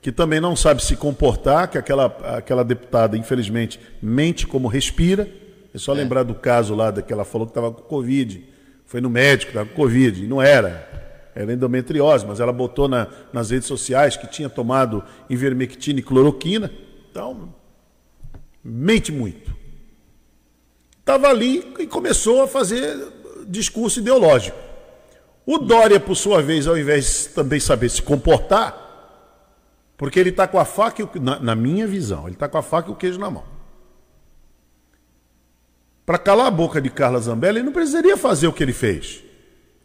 [0.00, 5.28] que também não sabe se comportar, que aquela, aquela deputada, infelizmente, mente como respira.
[5.74, 5.96] É só é.
[5.96, 8.44] lembrar do caso lá que ela falou que estava com Covid.
[8.84, 10.24] Foi no médico, estava com Covid.
[10.24, 11.01] E não era.
[11.34, 16.70] Era endometriose, mas ela botou na, nas redes sociais que tinha tomado ivermectina e cloroquina.
[17.10, 17.54] Então,
[18.62, 19.62] mente muito
[21.02, 22.96] estava ali e começou a fazer
[23.46, 24.56] discurso ideológico.
[25.44, 28.80] O Dória, por sua vez, ao invés de também saber se comportar,
[29.96, 32.56] porque ele está com a faca e o, na, na minha visão, ele está com
[32.56, 33.44] a faca e o queijo na mão.
[36.06, 39.22] Para calar a boca de Carla Zambelli, ele não precisaria fazer o que ele fez.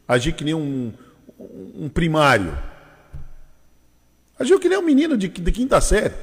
[0.08, 0.94] Agir que nem um,
[1.40, 2.58] um primário.
[4.40, 6.14] Agiu que nem um menino de, de quinta série.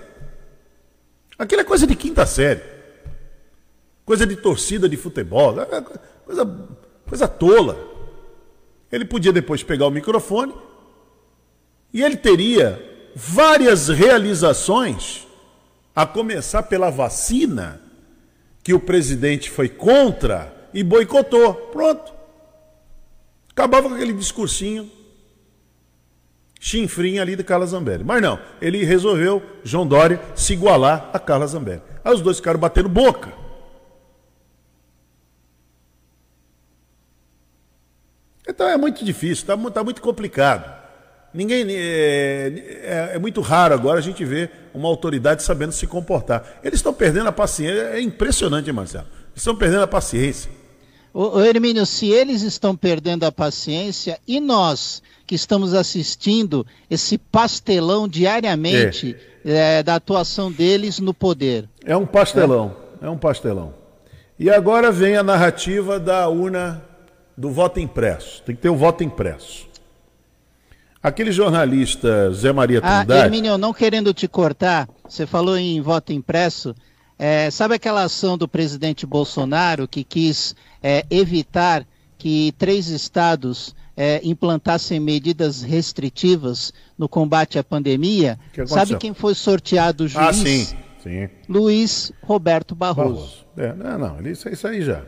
[1.39, 2.63] Aquilo é coisa de quinta série.
[4.05, 5.67] Coisa de torcida de futebol, é
[6.25, 6.69] coisa,
[7.07, 7.93] coisa tola.
[8.93, 10.55] Ele podia depois pegar o microfone
[11.93, 15.27] e ele teria várias realizações,
[15.97, 17.81] a começar pela vacina,
[18.63, 21.55] que o presidente foi contra e boicotou.
[21.55, 22.13] Pronto.
[23.51, 24.91] Acabava com aquele discursinho
[26.65, 28.03] chinfrim ali de Carla Zambelli.
[28.03, 31.83] Mas não, ele resolveu, João Dória, se igualar a Carla Zambelli.
[32.03, 33.31] Aí os dois ficaram batendo boca.
[38.49, 40.83] Então é muito difícil, está tá muito complicado.
[41.35, 46.61] Ninguém é, é, é, muito raro agora a gente ver uma autoridade sabendo se comportar.
[46.63, 47.91] Eles estão perdendo a paciência.
[47.91, 49.07] É impressionante, Marcelo.
[49.33, 50.51] Eles estão perdendo a paciência.
[51.13, 57.19] Ô, ô Hermínio, se eles estão perdendo a paciência e nós que estamos assistindo esse
[57.19, 59.79] pastelão diariamente é.
[59.79, 61.69] É, da atuação deles no poder.
[61.85, 63.07] É um pastelão, é.
[63.07, 63.75] é um pastelão.
[64.39, 66.83] E agora vem a narrativa da urna
[67.37, 68.43] do voto impresso.
[68.43, 69.67] Tem que ter o voto impresso.
[71.03, 73.21] Aquele jornalista Zé Maria ah, Trindade...
[73.21, 76.75] Ah, Hermínio, não querendo te cortar, você falou em voto impresso,
[77.19, 81.87] é, sabe aquela ação do presidente Bolsonaro que quis é, evitar
[82.19, 88.39] que três estados é, implantassem medidas restritivas no combate à pandemia?
[88.53, 90.27] Que sabe quem foi sorteado o juiz?
[90.27, 90.67] Ah, sim.
[91.03, 91.29] sim.
[91.49, 93.15] Luiz Roberto Barroso.
[93.15, 93.45] Barroso.
[93.57, 95.03] É, não, não, isso, isso aí já.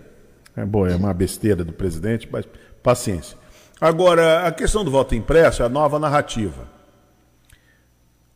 [0.56, 2.46] É bom, é uma besteira do presidente, mas
[2.82, 3.36] paciência.
[3.80, 6.76] Agora, a questão do voto impresso é a nova narrativa.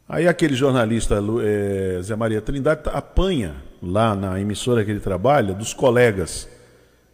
[0.06, 5.72] Aí aquele jornalista é, Zé Maria Trindade apanha lá na emissora que ele trabalha dos
[5.72, 6.48] colegas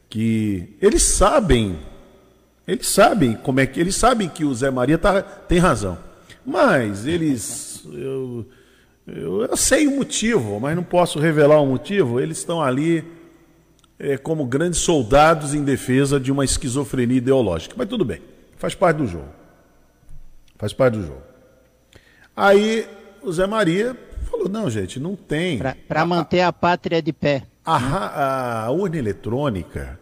[0.09, 1.79] que eles sabem,
[2.66, 5.99] eles sabem como é que eles sabem que o Zé Maria tá, tem razão,
[6.45, 8.47] mas eles eu,
[9.07, 12.21] eu, eu sei o motivo, mas não posso revelar o motivo.
[12.21, 13.05] Eles estão ali
[13.99, 17.75] é, como grandes soldados em defesa de uma esquizofrenia ideológica.
[17.77, 18.21] Mas tudo bem,
[18.57, 19.29] faz parte do jogo.
[20.57, 21.23] Faz parte do jogo.
[22.35, 22.87] Aí
[23.23, 23.97] o Zé Maria
[24.31, 25.59] falou: não, gente, não tem.
[25.88, 27.45] Para manter a pátria de pé.
[27.66, 29.98] A, a, urna eletrônica,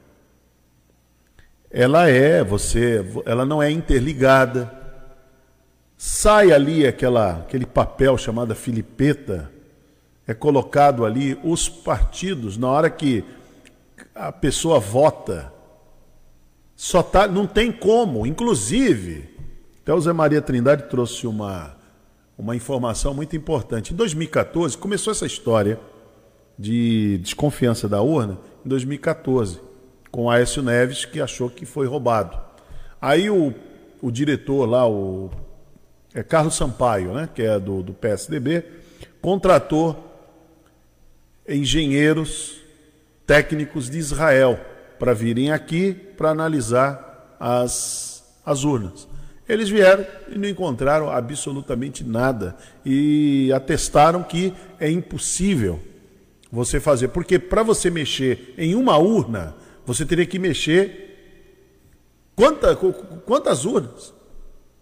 [1.70, 4.70] ela é, você, ela não é interligada.
[5.96, 9.50] Sai ali aquela, aquele papel chamado filipeta,
[10.26, 13.24] é colocado ali os partidos, na hora que
[14.14, 15.50] a pessoa vota,
[16.76, 18.26] só tá, não tem como.
[18.26, 19.30] Inclusive,
[19.80, 21.74] até o Zé Maria Trindade trouxe uma,
[22.36, 23.94] uma informação muito importante.
[23.94, 25.80] Em 2014, começou essa história
[26.58, 29.60] de desconfiança da urna, em 2014,
[30.10, 32.38] com Aécio Neves, que achou que foi roubado.
[33.00, 33.52] Aí o,
[34.00, 35.30] o diretor lá, o
[36.14, 38.64] é Carlos Sampaio, né, que é do, do PSDB,
[39.20, 40.12] contratou
[41.48, 42.60] engenheiros
[43.26, 44.58] técnicos de Israel
[44.98, 49.08] para virem aqui para analisar as, as urnas.
[49.48, 55.80] Eles vieram e não encontraram absolutamente nada e atestaram que é impossível
[56.54, 61.04] você fazer, porque para você mexer em uma urna, você teria que mexer
[62.36, 62.74] Quanta,
[63.24, 64.12] quantas urnas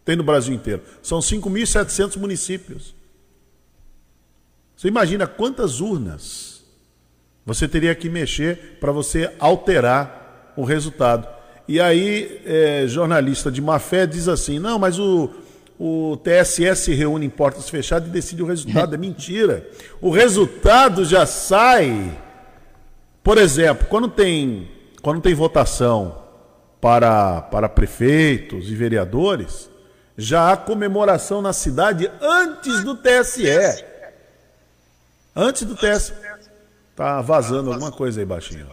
[0.04, 0.82] tem no Brasil inteiro?
[1.02, 2.94] São 5.700 municípios.
[4.74, 6.64] Você imagina quantas urnas
[7.44, 11.28] você teria que mexer para você alterar o resultado.
[11.68, 15.30] E aí, é, jornalista de má fé diz assim: não, mas o,
[15.84, 18.94] o TSE se reúne em portas fechadas e decide o resultado.
[18.94, 19.68] É mentira.
[20.00, 22.16] O resultado já sai.
[23.20, 24.70] Por exemplo, quando tem,
[25.02, 26.22] quando tem votação
[26.80, 29.68] para, para prefeitos e vereadores,
[30.16, 33.84] já há comemoração na cidade antes do TSE.
[35.34, 36.12] Antes do TSE.
[36.94, 38.68] Tá vazando alguma coisa aí baixinho.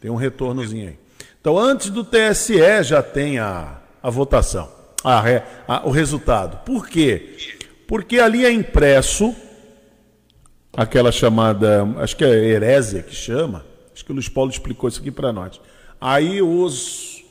[0.00, 0.98] Tem um retornozinho aí.
[1.40, 5.22] Então, antes do TSE já tem a, a votação, a,
[5.66, 6.58] a, o resultado.
[6.64, 7.36] Por quê?
[7.86, 9.34] Porque ali é impresso
[10.76, 15.00] aquela chamada, acho que é herésia que chama, acho que o Luiz Paulo explicou isso
[15.00, 15.60] aqui para nós.
[16.00, 17.24] Aí os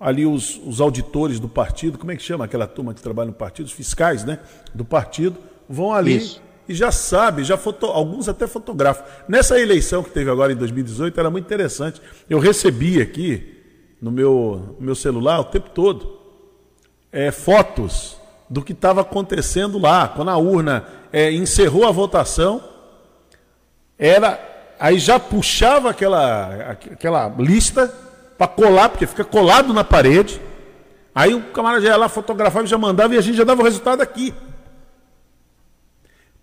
[0.00, 3.34] ali os, os auditores do partido, como é que chama aquela turma que trabalha no
[3.34, 4.38] partido, os fiscais, né,
[4.72, 5.36] do partido,
[5.68, 9.04] vão ali isso e já sabe, já foto, alguns até fotografam.
[9.26, 12.00] Nessa eleição que teve agora em 2018 era muito interessante.
[12.28, 13.56] Eu recebi aqui
[14.00, 16.18] no meu, no meu celular o tempo todo
[17.12, 18.18] é, fotos
[18.48, 20.08] do que estava acontecendo lá.
[20.08, 22.62] Quando a urna é, encerrou a votação,
[23.98, 24.38] era
[24.78, 27.92] aí já puxava aquela, aquela lista
[28.36, 30.40] para colar, porque fica colado na parede.
[31.14, 33.60] Aí o camarada já ia lá, fotografava e já mandava e a gente já dava
[33.60, 34.32] o resultado aqui.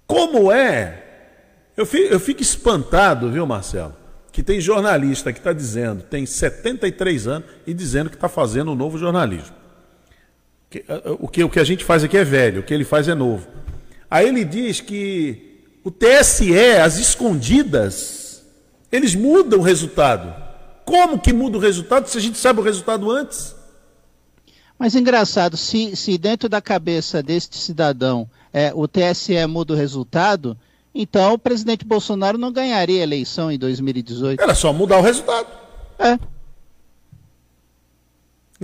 [0.06, 1.04] Como é?
[1.78, 3.96] Eu fico, eu fico espantado, viu, Marcelo?
[4.32, 8.76] Que tem jornalista que está dizendo, tem 73 anos, e dizendo que está fazendo um
[8.76, 9.56] novo jornalismo.
[10.70, 10.84] Que,
[11.20, 13.16] o, que, o que a gente faz aqui é velho, o que ele faz é
[13.16, 13.48] novo.
[14.10, 18.44] Aí ele diz que o TSE, as escondidas,
[18.92, 20.34] eles mudam o resultado.
[20.84, 23.56] Como que muda o resultado se a gente sabe o resultado antes?
[24.78, 30.58] Mas engraçado, se, se dentro da cabeça deste cidadão é, o TSE muda o resultado,
[30.94, 34.42] então o presidente Bolsonaro não ganharia a eleição em 2018.
[34.42, 35.48] Era só mudar o resultado.
[35.98, 36.18] É.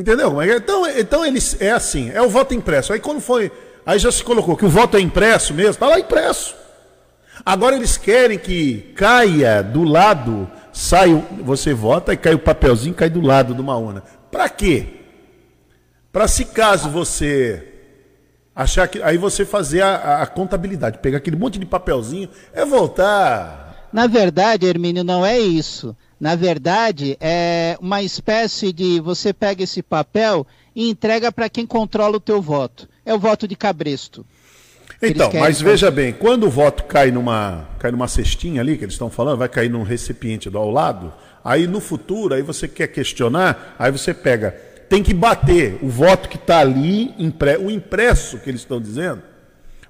[0.01, 0.41] Entendeu?
[0.41, 2.91] Então, então eles é assim, é o voto impresso.
[2.91, 3.51] Aí quando foi,
[3.85, 6.55] aí já se colocou que o voto é impresso mesmo, tá lá impresso.
[7.45, 13.11] Agora eles querem que caia do lado, sai, você vota e cai o papelzinho, cai
[13.11, 14.01] do lado de uma urna.
[14.31, 14.87] Para quê?
[16.11, 17.67] Para se caso você
[18.55, 23.87] achar que aí você fazer a, a, contabilidade, pegar aquele monte de papelzinho, é voltar.
[23.93, 25.95] Na verdade, Hermínio, não é isso.
[26.21, 32.17] Na verdade, é uma espécie de você pega esse papel e entrega para quem controla
[32.17, 32.87] o teu voto.
[33.03, 34.23] É o voto de cabresto.
[35.01, 38.93] Então, mas veja bem, quando o voto cai numa, cai numa cestinha ali, que eles
[38.93, 41.11] estão falando, vai cair num recipiente do ao lado,
[41.43, 44.51] aí no futuro, aí você quer questionar, aí você pega,
[44.87, 49.23] tem que bater o voto que está ali, impre, o impresso que eles estão dizendo,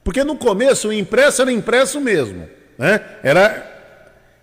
[0.02, 3.02] porque no começo o impresso era impresso mesmo, né?
[3.22, 3.71] Era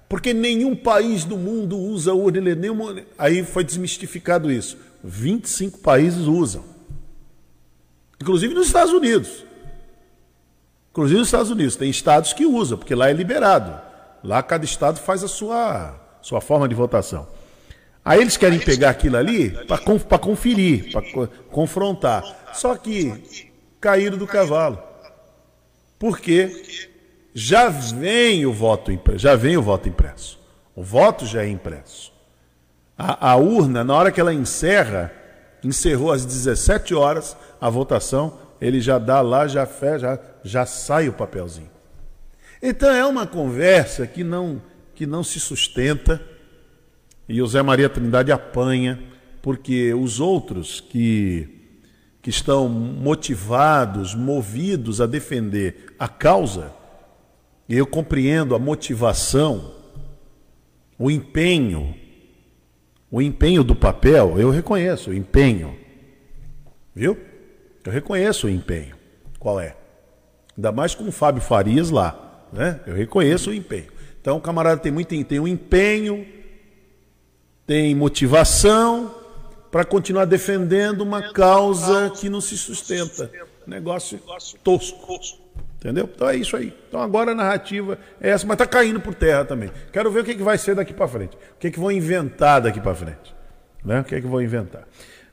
[0.09, 4.79] porque nenhum país do mundo usa urna, nenhum, aí foi desmistificado isso.
[5.05, 6.65] 25 países usam.
[8.21, 9.45] Inclusive nos Estados Unidos.
[10.91, 11.77] Inclusive nos Estados Unidos.
[11.77, 13.81] Tem estados que usam, porque lá é liberado.
[14.25, 17.29] Lá cada estado faz a sua, sua forma de votação.
[18.05, 21.03] Aí eles querem pegar aquilo ali para conferir, para
[21.51, 22.25] confrontar.
[22.55, 23.13] Só que
[23.79, 24.83] caíram do cavalo.
[25.99, 26.89] Por quê?
[27.35, 30.39] Já vem o voto impresso, já vem o voto impresso.
[30.75, 32.13] O voto já é impresso.
[32.97, 35.13] A, a, urna, na hora que ela encerra,
[35.63, 41.09] encerrou às 17 horas a votação, ele já dá lá, já fé, já, já sai
[41.09, 41.71] o papelzinho.
[42.63, 44.61] Então é uma conversa que não
[44.95, 46.21] que não se sustenta
[47.29, 48.99] e o Zé Maria Trindade apanha
[49.41, 51.55] porque os outros que
[52.21, 56.73] que estão motivados, movidos a defender a causa,
[57.77, 59.75] eu compreendo a motivação,
[60.99, 61.95] o empenho,
[63.11, 65.77] o empenho do papel, eu reconheço o empenho.
[66.95, 67.17] Viu?
[67.85, 68.97] Eu reconheço o empenho.
[69.39, 69.77] Qual é?
[70.57, 72.47] Ainda mais com o Fábio Farias lá.
[72.53, 72.81] Né?
[72.87, 73.87] Eu reconheço o empenho.
[74.21, 76.27] Então o camarada tem muito tem um empenho,
[77.67, 79.15] tem motivação
[79.71, 83.31] para continuar defendendo uma causa que não se sustenta.
[83.67, 84.19] Negócio
[84.65, 85.39] tosco.
[85.79, 86.11] Entendeu?
[86.13, 86.75] Então é isso aí.
[86.89, 89.71] Então agora a narrativa é essa, mas está caindo por terra também.
[89.93, 91.37] Quero ver o que, que vai ser daqui para frente.
[91.37, 93.35] O que, que vão inventar daqui para frente.
[93.85, 94.01] Né?
[94.01, 94.83] O que, que vão inventar.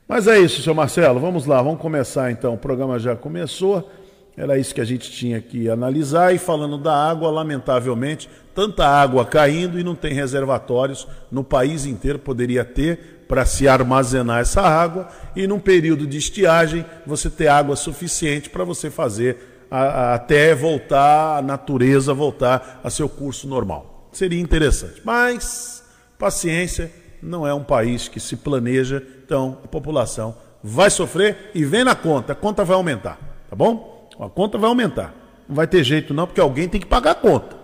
[0.06, 1.18] Mas é isso, seu Marcelo.
[1.18, 2.54] Vamos lá, vamos começar então.
[2.54, 3.90] O programa já começou.
[4.36, 6.32] Era isso que a gente tinha que analisar.
[6.32, 12.20] E falando da água, lamentavelmente, tanta água caindo e não tem reservatórios no país inteiro.
[12.20, 17.74] Poderia ter para se armazenar essa água e num período de estiagem você ter água
[17.74, 24.08] suficiente para você fazer a, a, até voltar, a natureza voltar a seu curso normal.
[24.12, 25.02] Seria interessante.
[25.04, 25.84] Mas,
[26.18, 31.84] paciência, não é um país que se planeja, então a população vai sofrer e vem
[31.84, 34.08] na conta, a conta vai aumentar, tá bom?
[34.18, 35.14] A conta vai aumentar.
[35.48, 37.56] Não vai ter jeito não, porque alguém tem que pagar a conta.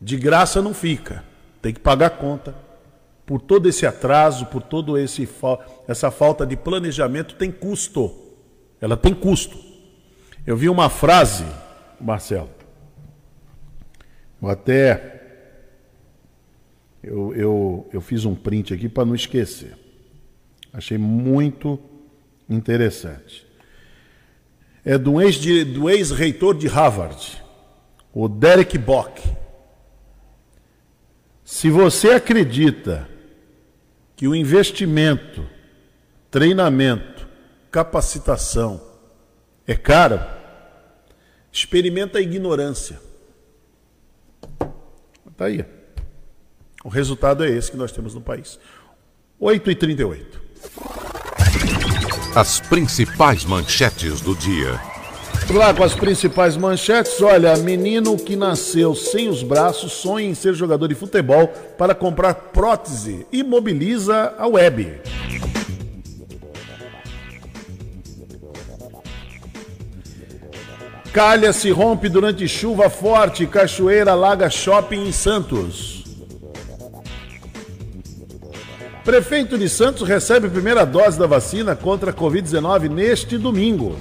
[0.00, 1.24] De graça não fica.
[1.60, 2.54] Tem que pagar a conta.
[3.26, 5.28] Por todo esse atraso, por todo esse
[5.88, 8.14] essa falta de planejamento tem custo.
[8.80, 9.58] Ela tem custo.
[10.46, 11.44] Eu vi uma frase,
[12.00, 12.50] Marcelo.
[14.40, 15.20] Eu até.
[17.02, 19.76] Eu, eu, eu fiz um print aqui para não esquecer.
[20.72, 21.78] Achei muito
[22.48, 23.46] interessante.
[24.84, 27.42] É do ex-reitor de Harvard,
[28.12, 29.22] o Derek Bock.
[31.44, 33.08] Se você acredita
[34.16, 35.46] que o investimento,
[36.30, 37.28] treinamento,
[37.70, 38.89] capacitação,
[39.66, 40.20] é caro,
[41.52, 43.00] experimenta a ignorância.
[45.30, 45.64] Está aí.
[46.84, 48.58] O resultado é esse que nós temos no país.
[49.38, 50.40] 8 e 38
[52.34, 54.78] As principais manchetes do dia.
[55.52, 57.20] Lá com as principais manchetes.
[57.20, 62.34] Olha, menino que nasceu sem os braços sonha em ser jogador de futebol para comprar
[62.34, 65.00] prótese e mobiliza a web.
[71.12, 73.46] Calha se rompe durante chuva forte.
[73.46, 76.04] Cachoeira alaga shopping em Santos.
[79.04, 83.96] Prefeito de Santos recebe primeira dose da vacina contra a Covid-19 neste domingo.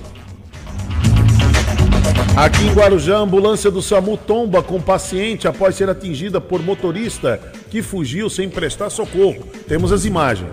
[2.36, 7.40] Aqui em Guarujá, a ambulância do SAMU tomba com paciente após ser atingida por motorista
[7.72, 9.44] que fugiu sem prestar socorro.
[9.68, 10.52] Temos as imagens.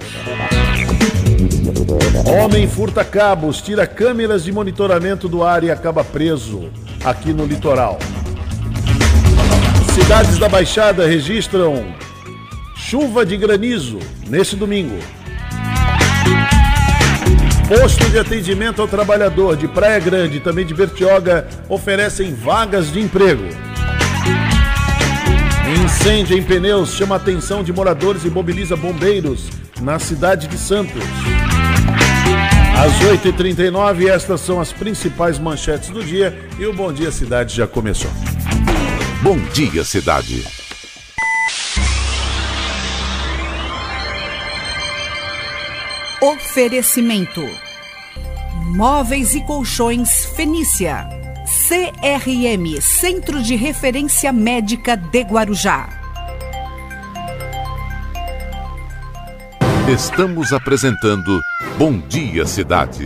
[2.42, 6.70] Homem furta cabos, tira câmeras de monitoramento do ar e acaba preso
[7.05, 7.99] aqui no litoral.
[9.94, 11.94] Cidades da Baixada registram
[12.74, 14.97] chuva de granizo nesse domingo.
[17.68, 23.01] Posto de atendimento ao trabalhador de Praia Grande e também de Bertioga oferecem vagas de
[23.01, 23.44] emprego.
[25.84, 29.49] Incêndio em pneus chama a atenção de moradores e mobiliza bombeiros
[29.80, 31.02] na cidade de Santos.
[32.76, 37.66] Às 8h39, estas são as principais manchetes do dia e o Bom Dia Cidade já
[37.66, 38.10] começou.
[39.22, 40.44] Bom Dia Cidade.
[46.20, 47.42] Oferecimento:
[48.74, 51.08] Móveis e Colchões Fenícia.
[51.68, 55.95] CRM Centro de Referência Médica de Guarujá.
[59.89, 61.41] Estamos apresentando
[61.78, 63.05] Bom Dia Cidade.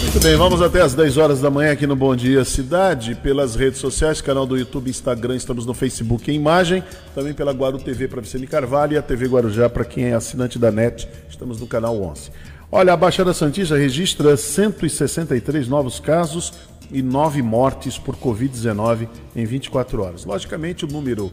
[0.00, 3.56] Muito bem, vamos até às 10 horas da manhã aqui no Bom Dia Cidade, pelas
[3.56, 6.84] redes sociais, canal do YouTube, Instagram, estamos no Facebook em imagem,
[7.16, 10.56] também pela Guaru TV para Vicente Carvalho e a TV Guarujá para quem é assinante
[10.56, 12.30] da NET, estamos no canal 11.
[12.70, 16.52] Olha, a Baixada Santista registra 163 novos casos
[16.92, 20.24] e 9 mortes por Covid-19 em 24 horas.
[20.24, 21.32] Logicamente, o número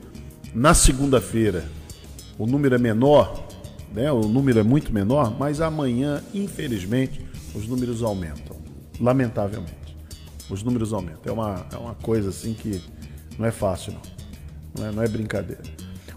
[0.55, 1.65] na segunda-feira,
[2.37, 3.47] o número é menor,
[3.93, 4.11] né?
[4.11, 7.25] o número é muito menor, mas amanhã, infelizmente,
[7.55, 8.57] os números aumentam
[8.99, 9.95] lamentavelmente.
[10.49, 11.21] Os números aumentam.
[11.25, 12.81] É uma, é uma coisa assim que
[13.37, 14.01] não é fácil, não.
[14.77, 15.63] Não é, não é brincadeira.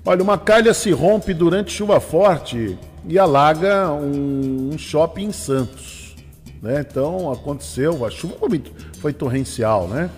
[0.05, 6.17] Olha, uma calha se rompe durante chuva forte e alaga um, um shopping em Santos.
[6.63, 6.85] Né?
[6.89, 8.63] Então aconteceu, a chuva foi,
[8.99, 10.11] foi torrencial, né?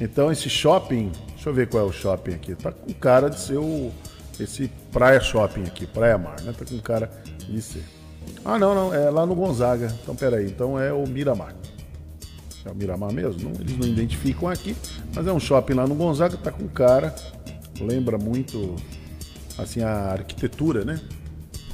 [0.00, 3.38] Então esse shopping, deixa eu ver qual é o shopping aqui, tá com cara de
[3.38, 3.92] ser o,
[4.38, 6.54] esse Praia Shopping aqui, Praia Mar, né?
[6.56, 7.10] Tá com cara
[7.48, 7.82] de ser.
[8.44, 9.92] Ah, não, não, é lá no Gonzaga.
[10.00, 11.52] Então peraí, então é o Miramar.
[12.64, 13.42] É o Miramar mesmo?
[13.42, 14.76] Não, eles não identificam aqui,
[15.12, 17.12] mas é um shopping lá no Gonzaga, tá com cara,
[17.80, 18.76] lembra muito
[19.58, 21.00] assim a arquitetura, né?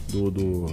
[0.09, 0.67] Do, do,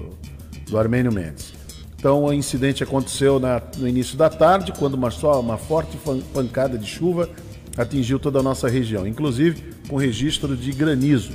[0.70, 1.54] do Armênio Mendes.
[2.00, 5.98] Então o incidente aconteceu na, no início da tarde, quando uma, só, uma forte
[6.34, 7.30] pancada de chuva
[7.76, 11.34] atingiu toda a nossa região, inclusive com registro de granizo.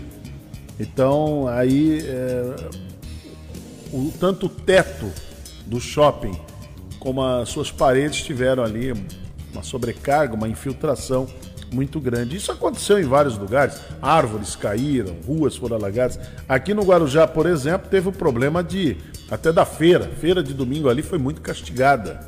[0.83, 2.57] Então aí é,
[3.93, 5.11] o, tanto o teto
[5.65, 6.37] do shopping
[6.99, 8.93] como as suas paredes tiveram ali
[9.53, 11.29] uma sobrecarga, uma infiltração
[11.73, 12.37] muito grande.
[12.37, 13.81] Isso aconteceu em vários lugares.
[14.01, 16.19] Árvores caíram, ruas foram alagadas.
[16.49, 18.97] Aqui no Guarujá, por exemplo, teve o problema de
[19.31, 20.11] até da feira.
[20.21, 22.21] Feira de domingo ali foi muito castigada.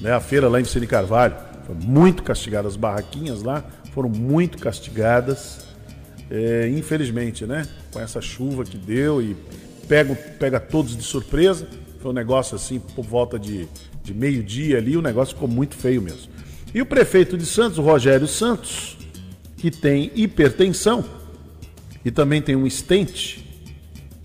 [0.00, 0.12] Né?
[0.12, 1.36] A feira lá em Vicente Carvalho
[1.66, 2.68] foi muito castigada.
[2.68, 5.65] As barraquinhas lá foram muito castigadas.
[6.30, 7.66] É, infelizmente, né?
[7.92, 9.36] Com essa chuva que deu e
[9.88, 11.68] pega, pega todos de surpresa.
[12.00, 13.68] Foi um negócio assim, por volta de,
[14.02, 16.30] de meio-dia ali, o negócio ficou muito feio mesmo.
[16.74, 18.98] E o prefeito de Santos, Rogério Santos,
[19.56, 21.04] que tem hipertensão
[22.04, 23.44] e também tem um estente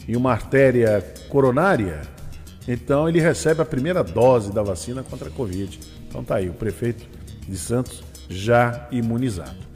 [0.07, 2.01] e uma artéria coronária,
[2.67, 5.79] então ele recebe a primeira dose da vacina contra a Covid.
[6.07, 7.05] Então tá aí, o prefeito
[7.47, 9.70] de Santos já imunizado.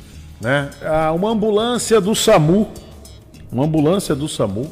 [0.46, 0.70] Né?
[0.84, 2.68] Ah, uma ambulância do SAMU,
[3.52, 4.72] uma ambulância do SAMU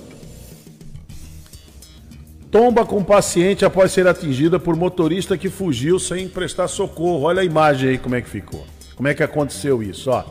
[2.51, 7.23] Tomba com paciente após ser atingida por motorista que fugiu sem prestar socorro.
[7.23, 8.63] Olha a imagem aí como é que ficou.
[8.95, 10.11] Como é que aconteceu isso?
[10.11, 10.23] Ó,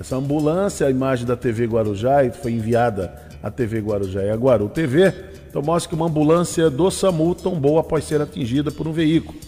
[0.00, 4.34] essa ambulância, a imagem da TV Guarujá, e foi enviada à TV Guarujá e a
[4.34, 5.14] Guaru TV,
[5.48, 9.38] então mostra que uma ambulância do SAMU tombou após ser atingida por um veículo.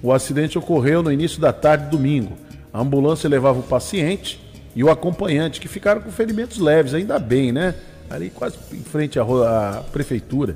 [0.00, 2.34] O acidente ocorreu no início da tarde de domingo.
[2.72, 4.45] A ambulância levava o paciente
[4.76, 7.74] e o acompanhante, que ficaram com ferimentos leves, ainda bem, né?
[8.10, 10.54] Ali quase em frente à, à prefeitura.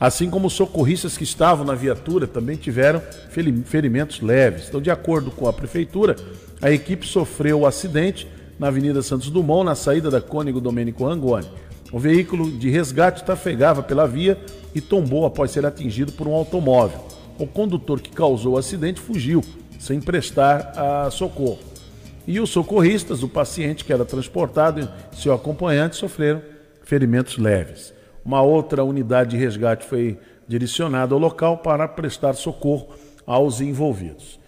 [0.00, 3.02] Assim como os socorristas que estavam na viatura também tiveram
[3.66, 4.68] ferimentos leves.
[4.68, 6.16] Então, de acordo com a prefeitura,
[6.62, 8.26] a equipe sofreu o acidente
[8.58, 11.46] na Avenida Santos Dumont, na saída da Cônigo Domênico Rangoni.
[11.92, 14.38] O veículo de resgate trafegava pela via
[14.74, 17.06] e tombou após ser atingido por um automóvel.
[17.38, 19.44] O condutor que causou o acidente fugiu,
[19.78, 21.69] sem prestar a socorro.
[22.30, 26.40] E os socorristas, o paciente que era transportado e seu acompanhante sofreram
[26.84, 27.92] ferimentos leves.
[28.24, 30.16] Uma outra unidade de resgate foi
[30.46, 32.90] direcionada ao local para prestar socorro
[33.26, 34.38] aos envolvidos.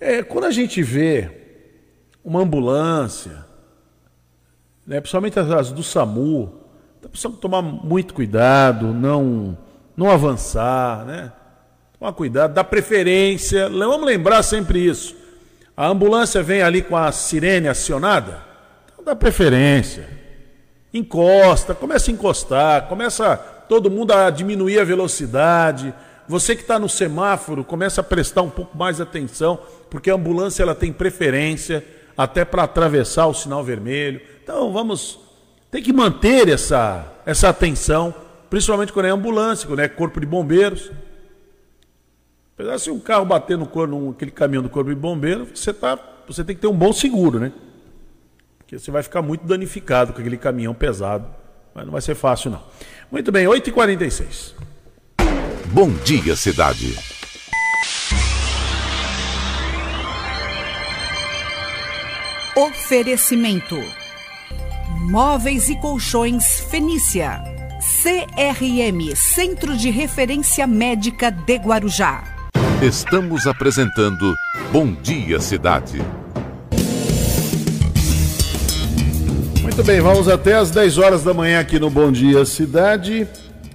[0.00, 1.30] É, quando a gente vê
[2.24, 3.44] uma ambulância,
[4.86, 6.50] né, principalmente as do SAMU,
[7.02, 9.58] tá precisamos tomar muito cuidado, não,
[9.94, 11.30] não avançar, né?
[11.98, 13.68] Tomar cuidado, dar preferência.
[13.68, 15.21] Vamos lembrar sempre isso.
[15.76, 18.42] A ambulância vem ali com a sirene acionada,
[18.92, 20.22] então dá preferência
[20.92, 23.36] encosta, começa a encostar, começa
[23.68, 25.94] todo mundo a diminuir a velocidade.
[26.28, 29.58] Você que está no semáforo, começa a prestar um pouco mais atenção,
[29.90, 31.84] porque a ambulância ela tem preferência
[32.16, 34.20] até para atravessar o sinal vermelho.
[34.42, 35.18] Então vamos
[35.70, 38.14] tem que manter essa, essa atenção,
[38.50, 40.90] principalmente quando é ambulância, quando é corpo de bombeiros.
[42.54, 45.98] Apesar se um carro bater no corpo, aquele caminhão do corpo de bombeiro, você, tá,
[46.26, 47.52] você tem que ter um bom seguro, né?
[48.58, 51.26] Porque você vai ficar muito danificado com aquele caminhão pesado.
[51.74, 52.62] Mas não vai ser fácil, não.
[53.10, 54.52] Muito bem, 8h46.
[55.72, 56.94] Bom dia, cidade.
[62.54, 63.76] Oferecimento:
[65.10, 67.42] Móveis e Colchões Fenícia.
[68.02, 72.31] CRM Centro de Referência Médica de Guarujá.
[72.82, 74.34] Estamos apresentando
[74.72, 76.02] Bom Dia Cidade.
[79.62, 83.28] Muito bem, vamos até às 10 horas da manhã aqui no Bom Dia Cidade.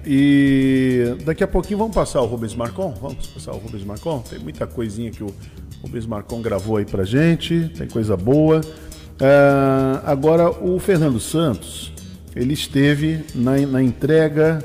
[0.06, 2.94] E daqui a pouquinho vamos passar o Rubens Marcon?
[3.02, 4.20] Vamos passar o Rubens Marcon?
[4.30, 5.34] Tem muita coisinha que o
[5.82, 8.60] Rubens Marcon gravou aí pra gente, tem coisa boa.
[8.60, 11.94] Uh, agora, o Fernando Santos,
[12.36, 14.62] ele esteve na, na entrega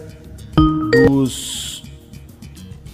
[1.07, 1.72] dos.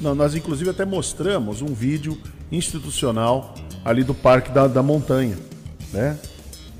[0.00, 2.16] Nós, inclusive, até mostramos um vídeo
[2.52, 5.36] institucional ali do Parque da, da Montanha,
[5.92, 6.16] né?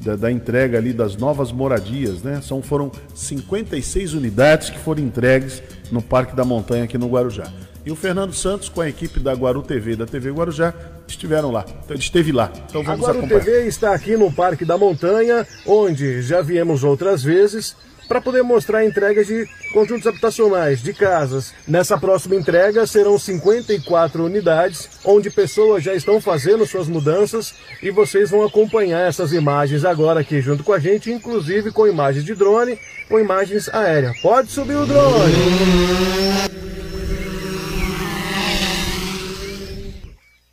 [0.01, 2.41] Da, da, entrega ali das novas moradias, né?
[2.41, 5.61] São, foram 56 unidades que foram entregues
[5.91, 7.51] no Parque da Montanha aqui no Guarujá.
[7.85, 10.73] E o Fernando Santos, com a equipe da Guaru TV e da TV Guarujá,
[11.09, 11.65] estiveram lá.
[11.67, 12.53] Então ele esteve lá.
[12.69, 13.45] Então vamos a Guaru acompanhar.
[13.45, 17.75] TV está aqui no Parque da Montanha, onde já viemos outras vezes
[18.09, 21.53] para poder mostrar entregas de conjuntos habitacionais, de casas.
[21.67, 28.31] Nessa próxima entrega serão 54 unidades, onde pessoas já estão fazendo suas mudanças e vocês
[28.31, 32.79] vão acompanhar essas imagens agora aqui junto com a gente, inclusive com imagens de drone,
[33.09, 34.19] com imagens aéreas.
[34.21, 36.78] Pode subir o drone!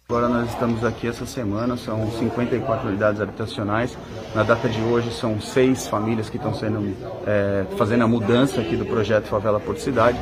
[0.07, 3.97] Agora nós estamos aqui essa semana, são 54 unidades habitacionais.
[4.35, 6.95] Na data de hoje são seis famílias que estão sendo
[7.25, 10.19] é, fazendo a mudança aqui do projeto Favela Porto Cidade.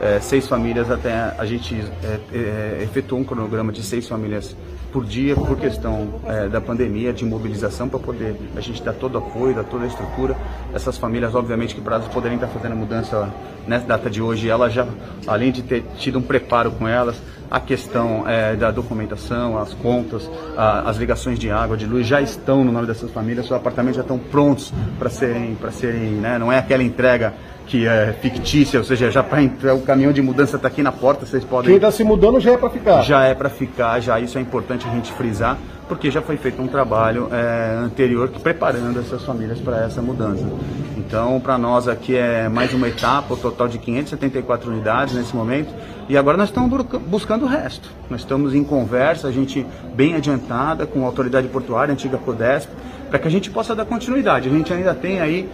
[0.00, 4.56] É, seis famílias até a gente é, é efetuou um cronograma de seis famílias
[4.90, 9.16] por dia por questão é, da pandemia, de mobilização para poder a gente dar todo
[9.16, 10.34] o apoio, dar toda a estrutura.
[10.72, 13.30] Essas famílias, obviamente, que elas poderem estar fazendo a mudança
[13.66, 14.86] nessa data de hoje, elas já,
[15.26, 17.16] além de ter tido um preparo com elas,
[17.50, 22.20] a questão é, da documentação, as contas, a, as ligações de água, de luz já
[22.20, 26.38] estão no nome dessas famílias, seus apartamentos já estão prontos para serem, para serem, né,
[26.38, 27.34] não é aquela entrega
[27.66, 30.92] que é fictícia, ou seja, já para entrar o caminhão de mudança está aqui na
[30.92, 31.66] porta, vocês podem.
[31.66, 33.02] Quem está se mudando já é para ficar.
[33.02, 35.58] Já é para ficar, já isso é importante a gente frisar,
[35.88, 40.44] porque já foi feito um trabalho é, anterior preparando essas famílias para essa mudança.
[40.96, 45.72] Então, para nós aqui é mais uma etapa, o total de 574 unidades nesse momento,
[46.08, 47.88] e agora nós estamos buscando o resto.
[48.10, 49.64] Nós estamos em conversa, a gente
[49.94, 52.70] bem adiantada com a autoridade portuária, a antiga Codesp,
[53.08, 54.48] para que a gente possa dar continuidade.
[54.48, 55.48] A gente ainda tem aí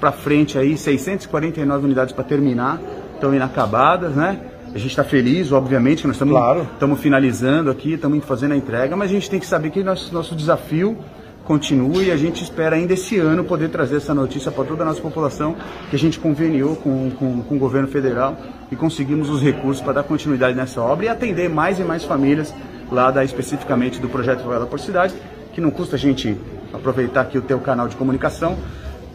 [0.00, 2.80] para frente aí 649 unidades para terminar,
[3.14, 4.38] estão inacabadas, né?
[4.76, 6.68] A gente está feliz, obviamente, que nós estamos claro.
[6.98, 10.36] finalizando aqui, estamos fazendo a entrega, mas a gente tem que saber que nosso, nosso
[10.36, 10.98] desafio
[11.44, 14.86] continua e a gente espera ainda esse ano poder trazer essa notícia para toda a
[14.86, 15.56] nossa população,
[15.88, 18.36] que a gente conveniou com, com, com o governo federal
[18.70, 22.52] e conseguimos os recursos para dar continuidade nessa obra e atender mais e mais famílias
[22.92, 25.14] lá da, especificamente do projeto Favela por Cidade,
[25.54, 26.36] que não custa a gente
[26.70, 28.58] aproveitar aqui o teu canal de comunicação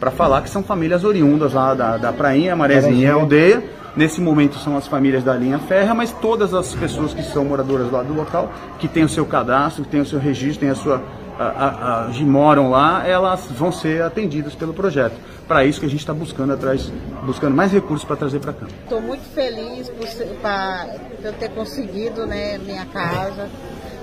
[0.02, 3.62] para falar que são famílias oriundas lá da, da Prainha, Marezinha, Aldeia.
[3.94, 7.88] Nesse momento são as famílias da linha férrea, mas todas as pessoas que são moradoras
[7.88, 10.74] lá do local, que têm o seu cadastro, que têm o seu registro, têm a
[10.74, 11.00] sua
[11.38, 15.14] a, a, a, que moram lá, elas vão ser atendidas pelo projeto.
[15.46, 16.92] Para isso que a gente está buscando atrás,
[17.22, 18.66] buscando mais recursos para trazer para cá.
[18.82, 23.48] Estou muito feliz por, por eu ter conseguido né, minha casa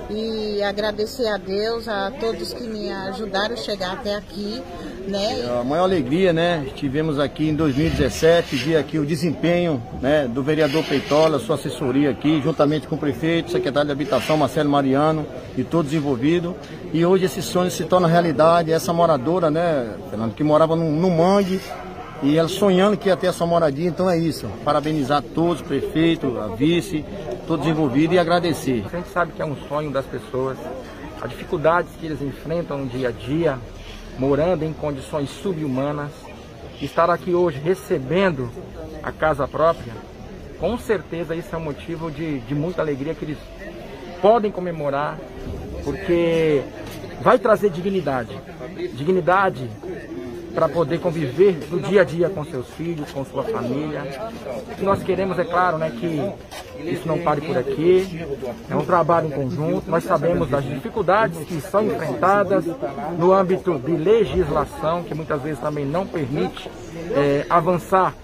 [0.08, 4.62] e agradecer a Deus, a todos que me ajudaram a chegar até aqui.
[5.10, 5.44] Né?
[5.44, 6.66] É a maior alegria, né?
[6.76, 12.40] Tivemos aqui em 2017, vi aqui o desempenho né, do vereador Peitola, sua assessoria aqui,
[12.40, 16.54] juntamente com o prefeito, secretário de Habitação, Marcelo Mariano e todos envolvidos.
[16.92, 18.72] E hoje esse sonho se torna realidade.
[18.72, 21.60] Essa moradora, né, Fernando, que morava no, no mangue,
[22.22, 24.46] e ela sonhando que ia ter essa moradia, então é isso.
[24.64, 27.04] Parabenizar todos, o prefeito, a vice,
[27.46, 28.84] todos envolvidos e agradecer.
[28.92, 30.58] A gente sabe que é um sonho das pessoas,
[31.20, 33.58] as dificuldades que eles enfrentam no dia a dia,
[34.18, 36.10] morando em condições subhumanas,
[36.80, 38.50] estar aqui hoje recebendo
[39.02, 39.92] a casa própria,
[40.58, 43.38] com certeza isso é um motivo de, de muita alegria que eles
[44.20, 45.18] podem comemorar,
[45.84, 46.62] porque
[47.22, 48.38] vai trazer dignidade.
[48.94, 49.70] Dignidade
[50.54, 54.30] para poder conviver no dia a dia com seus filhos, com sua família.
[54.78, 58.26] E nós queremos, é claro, né, que isso não pare por aqui.
[58.68, 59.90] É um trabalho em conjunto.
[59.90, 62.64] Nós sabemos das dificuldades que são enfrentadas
[63.18, 66.70] no âmbito de legislação, que muitas vezes também não permite
[67.14, 68.14] é, avançar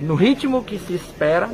[0.00, 1.48] no ritmo que se espera,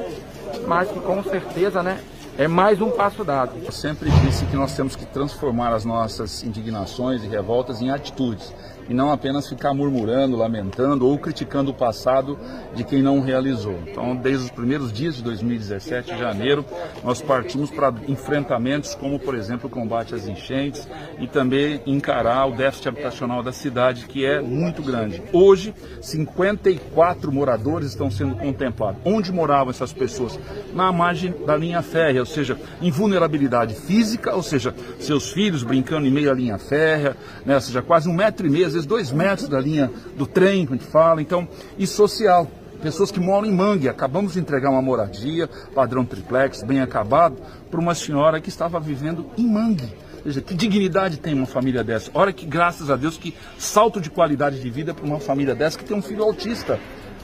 [0.66, 2.01] mas que com certeza, né,
[2.39, 3.53] é mais um passo dado.
[3.62, 8.55] Eu sempre disse que nós temos que transformar as nossas indignações e revoltas em atitudes
[8.91, 12.36] e não apenas ficar murmurando, lamentando ou criticando o passado
[12.74, 13.78] de quem não realizou.
[13.86, 16.64] Então, desde os primeiros dias de 2017, janeiro,
[17.05, 20.88] nós partimos para enfrentamentos como, por exemplo, o combate às enchentes
[21.20, 25.22] e também encarar o déficit habitacional da cidade, que é muito grande.
[25.32, 29.01] Hoje, 54 moradores estão sendo contemplados.
[29.05, 30.36] Onde moravam essas pessoas?
[30.74, 36.09] Na margem da linha férrea, ou seja, em vulnerabilidade física, ou seja, seus filhos brincando
[36.09, 37.16] em meio à linha férrea,
[37.47, 40.66] né, ou seja, quase um metro e meio, vezes dois metros da linha do trem,
[40.66, 41.47] que a gente fala, então,
[41.78, 42.51] e social.
[42.83, 47.37] Pessoas que moram em Mangue, acabamos de entregar uma moradia, padrão triplex, bem acabado,
[47.70, 49.93] para uma senhora que estava vivendo em Mangue.
[50.16, 52.11] Ou seja, que dignidade tem uma família dessa?
[52.14, 55.78] Olha que, graças a Deus, que salto de qualidade de vida para uma família dessa
[55.78, 56.78] que tem um filho autista.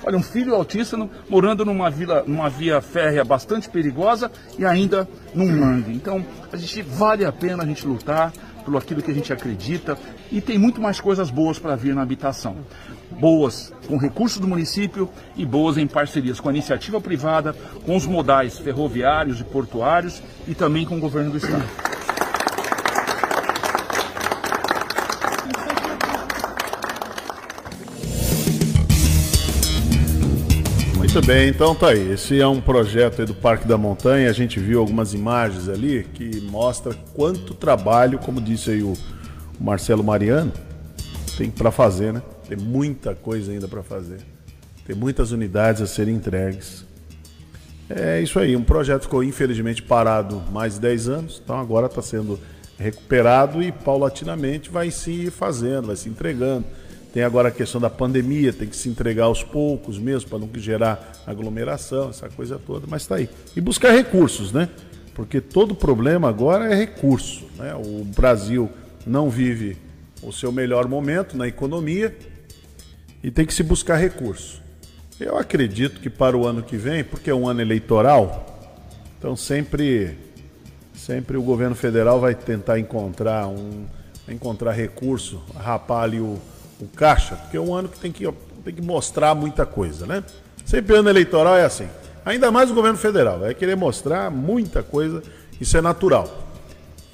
[0.04, 5.08] Olha, um filho autista no, morando numa, vila, numa via férrea bastante perigosa e ainda
[5.34, 5.92] num mangue.
[5.92, 8.32] Então, a gente vale a pena a gente lutar
[8.66, 9.96] pelo aquilo que a gente acredita
[10.30, 12.56] e tem muito mais coisas boas para vir na habitação.
[13.12, 17.54] Boas com recursos do município e boas em parcerias com a iniciativa privada,
[17.86, 21.64] com os modais ferroviários e portuários e também com o governo do estado.
[31.16, 32.12] Muito bem, então tá aí.
[32.12, 34.28] Esse é um projeto do Parque da Montanha.
[34.28, 38.92] A gente viu algumas imagens ali que mostra quanto trabalho, como disse aí o
[39.58, 40.52] Marcelo Mariano,
[41.38, 42.22] tem para fazer, né?
[42.46, 44.18] Tem muita coisa ainda para fazer.
[44.86, 46.84] Tem muitas unidades a serem entregues.
[47.88, 48.54] É isso aí.
[48.54, 52.38] Um projeto ficou infelizmente parado mais de 10 anos, então agora está sendo
[52.78, 56.66] recuperado e paulatinamente vai se fazendo, vai se entregando.
[57.16, 60.50] Tem agora a questão da pandemia, tem que se entregar aos poucos mesmo, para não
[60.56, 63.26] gerar aglomeração, essa coisa toda, mas está aí.
[63.56, 64.68] E buscar recursos, né?
[65.14, 67.46] Porque todo problema agora é recurso.
[67.56, 67.74] Né?
[67.74, 68.68] O Brasil
[69.06, 69.78] não vive
[70.22, 72.14] o seu melhor momento na economia
[73.22, 74.60] e tem que se buscar recursos.
[75.18, 78.76] Eu acredito que para o ano que vem, porque é um ano eleitoral,
[79.18, 80.18] então sempre,
[80.94, 83.86] sempre o governo federal vai tentar encontrar um
[84.28, 86.38] encontrar recurso, rapar ali o
[86.80, 88.28] o caixa, porque é um ano que tem que,
[88.64, 90.22] tem que mostrar muita coisa, né?
[90.64, 91.88] Sempre ano eleitoral é assim.
[92.24, 95.22] Ainda mais o governo federal, vai querer mostrar muita coisa,
[95.60, 96.44] isso é natural.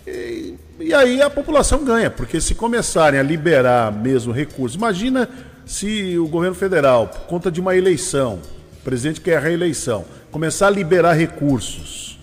[0.07, 5.29] E, e aí a população ganha, porque se começarem a liberar mesmo recursos, imagina
[5.67, 8.41] se o governo federal, por conta de uma eleição,
[8.81, 12.19] o presidente quer a reeleição, começar a liberar recursos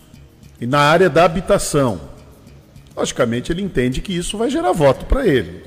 [0.59, 2.01] e na área da habitação,
[2.99, 5.63] logicamente ele entende que isso vai gerar voto para ele.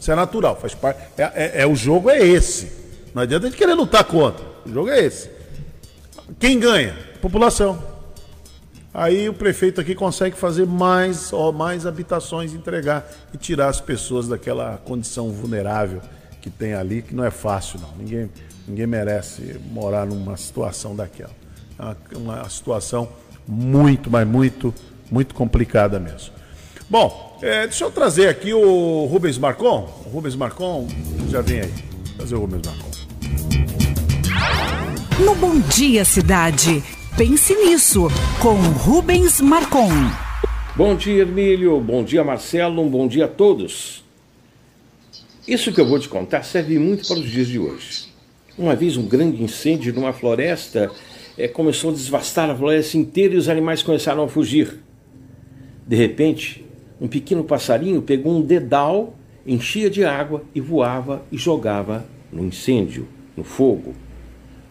[0.00, 1.00] Isso é natural, faz parte.
[1.18, 2.70] É, é, é, o jogo é esse.
[3.12, 4.44] Não adianta a gente querer lutar contra.
[4.64, 5.28] O jogo é esse.
[6.38, 6.96] Quem ganha?
[7.20, 7.82] População.
[8.94, 14.28] Aí o prefeito aqui consegue fazer mais, ó, mais habitações, entregar e tirar as pessoas
[14.28, 16.00] daquela condição vulnerável
[16.40, 17.90] que tem ali, que não é fácil, não.
[17.98, 18.30] Ninguém,
[18.66, 21.30] ninguém merece morar numa situação daquela.
[21.78, 23.08] É uma, uma situação
[23.46, 24.72] muito, mas muito,
[25.10, 26.37] muito complicada mesmo.
[26.90, 29.92] Bom, é, deixa eu trazer aqui o Rubens Marcon.
[30.06, 30.88] O Rubens Marcon
[31.28, 31.70] já vem aí.
[32.16, 32.88] Trazer o Rubens Marcon.
[35.22, 36.82] No Bom Dia Cidade,
[37.14, 38.08] pense nisso,
[38.40, 39.90] com Rubens Marcon.
[40.74, 41.78] Bom dia, Emílio.
[41.78, 42.80] Bom dia, Marcelo.
[42.80, 44.02] Um bom dia a todos.
[45.46, 48.06] Isso que eu vou te contar serve muito para os dias de hoje.
[48.56, 50.90] Uma vez um grande incêndio numa floresta
[51.36, 54.78] é, começou a desvastar a floresta inteira e os animais começaram a fugir.
[55.86, 56.64] De repente,
[57.00, 59.14] um pequeno passarinho pegou um dedal,
[59.46, 63.94] enchia de água e voava e jogava no incêndio, no fogo.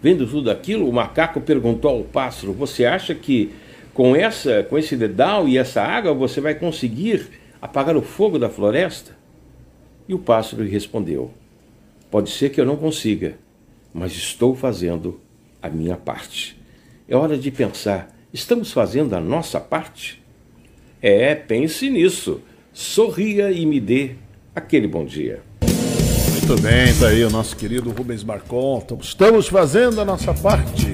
[0.01, 3.51] Vendo tudo aquilo, o macaco perguntou ao pássaro: Você acha que
[3.93, 7.27] com essa, com esse dedal e essa água você vai conseguir
[7.61, 9.17] apagar o fogo da floresta?
[10.07, 11.31] E o pássaro respondeu:
[12.11, 13.37] Pode ser que eu não consiga,
[13.93, 15.19] mas estou fazendo
[15.61, 16.57] a minha parte.
[17.07, 20.21] É hora de pensar: estamos fazendo a nossa parte?
[21.01, 22.41] É, pense nisso.
[22.73, 24.11] Sorria e me dê
[24.55, 25.41] aquele bom dia.
[26.31, 28.85] Muito bem, tá aí o nosso querido Rubens Marcon.
[29.01, 30.93] Estamos fazendo a nossa parte.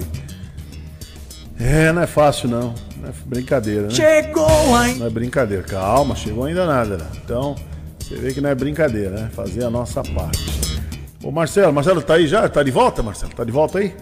[1.59, 2.73] É, não é fácil não.
[2.97, 3.89] Não é brincadeira, né?
[3.91, 4.95] Chegou, hein?
[4.95, 5.63] Não é brincadeira.
[5.63, 6.97] Calma, chegou ainda nada.
[6.97, 7.05] Né?
[7.23, 7.55] Então,
[7.99, 9.29] você vê que não é brincadeira, né?
[9.33, 10.81] Fazer a nossa parte.
[11.23, 12.49] Ô Marcelo, Marcelo tá aí já?
[12.49, 13.33] Tá de volta, Marcelo?
[13.33, 13.93] Tá de volta aí?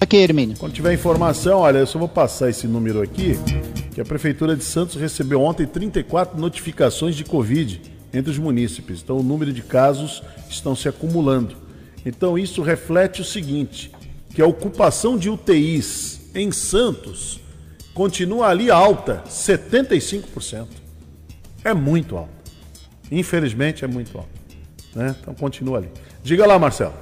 [0.00, 0.56] Aqui, Hermínio.
[0.58, 3.38] Quando tiver informação, olha, eu só vou passar esse número aqui,
[3.92, 7.80] que a Prefeitura de Santos recebeu ontem 34 notificações de Covid
[8.12, 9.00] entre os munícipes.
[9.02, 11.56] Então o número de casos estão se acumulando.
[12.04, 13.90] Então isso reflete o seguinte,
[14.34, 17.40] que a ocupação de UTIs em Santos
[17.92, 20.66] continua ali alta, 75%.
[21.64, 22.30] É muito alto.
[23.10, 24.30] Infelizmente é muito alto.
[24.94, 25.14] Né?
[25.20, 25.88] Então continua ali.
[26.22, 26.94] Diga lá, Marcelo.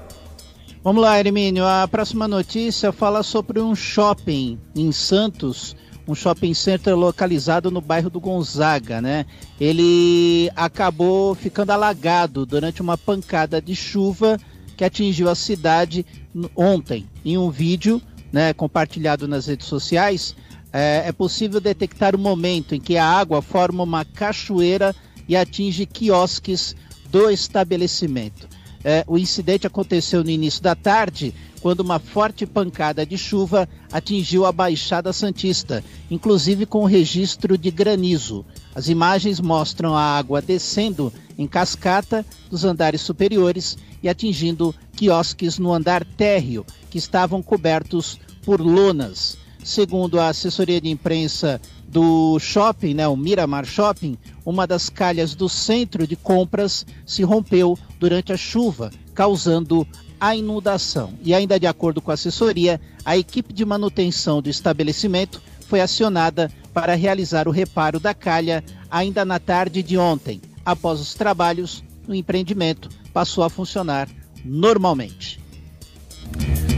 [0.82, 1.64] Vamos lá, Hermínio.
[1.66, 5.76] A próxima notícia fala sobre um shopping em Santos,
[6.08, 9.26] um shopping center localizado no bairro do Gonzaga, né?
[9.60, 14.38] Ele acabou ficando alagado durante uma pancada de chuva
[14.74, 16.06] que atingiu a cidade
[16.56, 17.06] ontem.
[17.22, 18.00] Em um vídeo,
[18.32, 20.34] né, compartilhado nas redes sociais,
[20.72, 24.96] é, é possível detectar o momento em que a água forma uma cachoeira
[25.28, 26.74] e atinge quiosques
[27.10, 28.48] do estabelecimento.
[28.84, 34.46] É, o incidente aconteceu no início da tarde, quando uma forte pancada de chuva atingiu
[34.46, 38.44] a Baixada Santista, inclusive com registro de granizo.
[38.74, 45.72] As imagens mostram a água descendo em cascata dos andares superiores e atingindo quiosques no
[45.72, 49.36] andar térreo, que estavam cobertos por lonas.
[49.62, 55.48] Segundo a assessoria de imprensa do shopping, né, o Miramar Shopping, uma das calhas do
[55.48, 59.86] centro de compras se rompeu durante a chuva, causando
[60.20, 61.14] a inundação.
[61.22, 66.50] E ainda de acordo com a assessoria, a equipe de manutenção do estabelecimento foi acionada
[66.74, 70.40] para realizar o reparo da calha ainda na tarde de ontem.
[70.64, 74.08] Após os trabalhos, o empreendimento passou a funcionar
[74.44, 75.40] normalmente.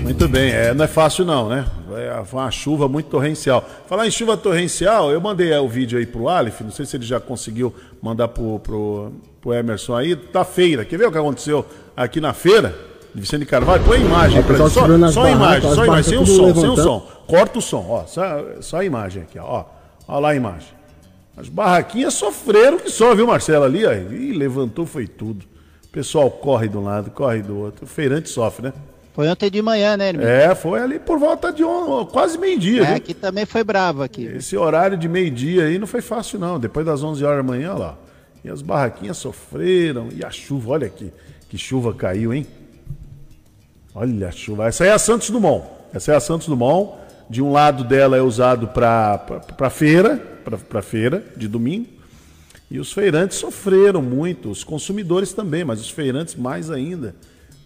[0.03, 1.67] Muito bem, é, não é fácil não, né?
[1.97, 3.65] É, foi uma chuva muito torrencial.
[3.87, 6.97] Falar em chuva torrencial, eu mandei é, o vídeo aí pro Alif, não sei se
[6.97, 10.85] ele já conseguiu mandar pro, pro, pro Emerson aí, da feira.
[10.85, 11.65] Quer ver o que aconteceu
[11.97, 12.75] aqui na feira
[13.15, 13.83] de Vicente Carvalho?
[13.85, 14.69] Põe a imagem pra ele.
[14.69, 17.09] Só, só a imagem, só a imagem, sem o som, sem o som.
[17.27, 18.23] Corta o som, ó, só,
[18.61, 19.65] só a imagem aqui, ó.
[20.07, 20.69] Ó lá a imagem.
[21.37, 23.93] As barraquinhas sofreram que só, viu, Marcelo, ali, ó.
[23.93, 25.45] Ih, levantou, foi tudo.
[25.85, 27.85] O pessoal corre de um lado, corre do outro.
[27.85, 28.73] O feirante sofre, né?
[29.13, 30.27] Foi ontem de manhã, né, irmão?
[30.27, 32.07] É, foi ali por volta de on...
[32.07, 32.85] quase meio-dia.
[32.85, 34.25] É, aqui também foi bravo aqui.
[34.25, 36.61] Esse horário de meio-dia aí não foi fácil não.
[36.61, 37.99] Depois das 11 horas da manhã, lá.
[38.45, 40.09] E as barraquinhas sofreram.
[40.15, 41.13] E a chuva, olha aqui.
[41.49, 42.47] Que chuva caiu, hein?
[43.95, 44.69] Olha a chuva.
[44.69, 45.65] Essa é a Santos Dumont.
[45.93, 46.95] Essa é a Santos Dumont.
[47.29, 50.17] De um lado dela é usado para feira,
[50.69, 51.89] para feira de domingo.
[52.71, 57.17] E os feirantes sofreram muito, os consumidores também, mas os feirantes mais ainda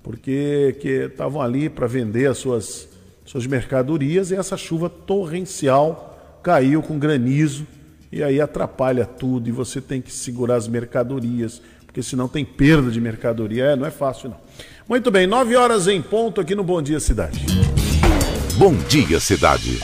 [0.04, 0.76] porque
[1.10, 2.86] estavam ali para vender as suas,
[3.24, 7.66] suas mercadorias e essa chuva torrencial caiu com granizo
[8.12, 12.90] e aí atrapalha tudo e você tem que segurar as mercadorias, porque senão tem perda
[12.90, 13.64] de mercadoria.
[13.64, 14.36] É, não é fácil não.
[14.86, 17.46] Muito bem, nove horas em ponto aqui no Bom Dia Cidade.
[18.58, 19.80] Bom Dia Cidade.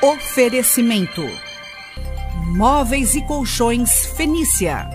[0.00, 1.45] Oferecimento
[2.46, 4.88] Móveis e Colchões Fenícia.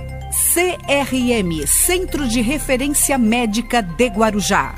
[0.53, 4.73] CRM Centro de Referência Médica de Guarujá.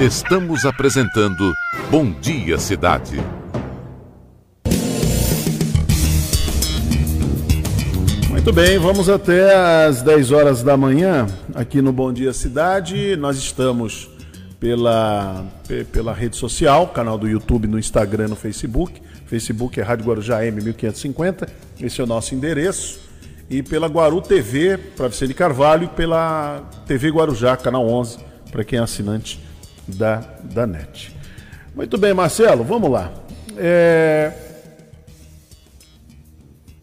[0.00, 1.52] Estamos apresentando
[1.90, 3.22] Bom Dia Cidade.
[8.30, 13.16] Muito bem, vamos até às 10 horas da manhã aqui no Bom Dia Cidade.
[13.16, 14.08] Nós estamos
[14.62, 15.44] pela,
[15.90, 19.02] pela rede social, canal do YouTube, no Instagram, no Facebook.
[19.26, 21.48] Facebook é Rádio Guarujá M1550,
[21.80, 23.00] esse é o nosso endereço.
[23.50, 28.18] E pela Guaru TV, para Vicente Carvalho, e pela TV Guarujá, canal 11,
[28.52, 29.40] para quem é assinante
[29.88, 31.12] da, da NET.
[31.74, 33.12] Muito bem, Marcelo, vamos lá.
[33.56, 34.32] É...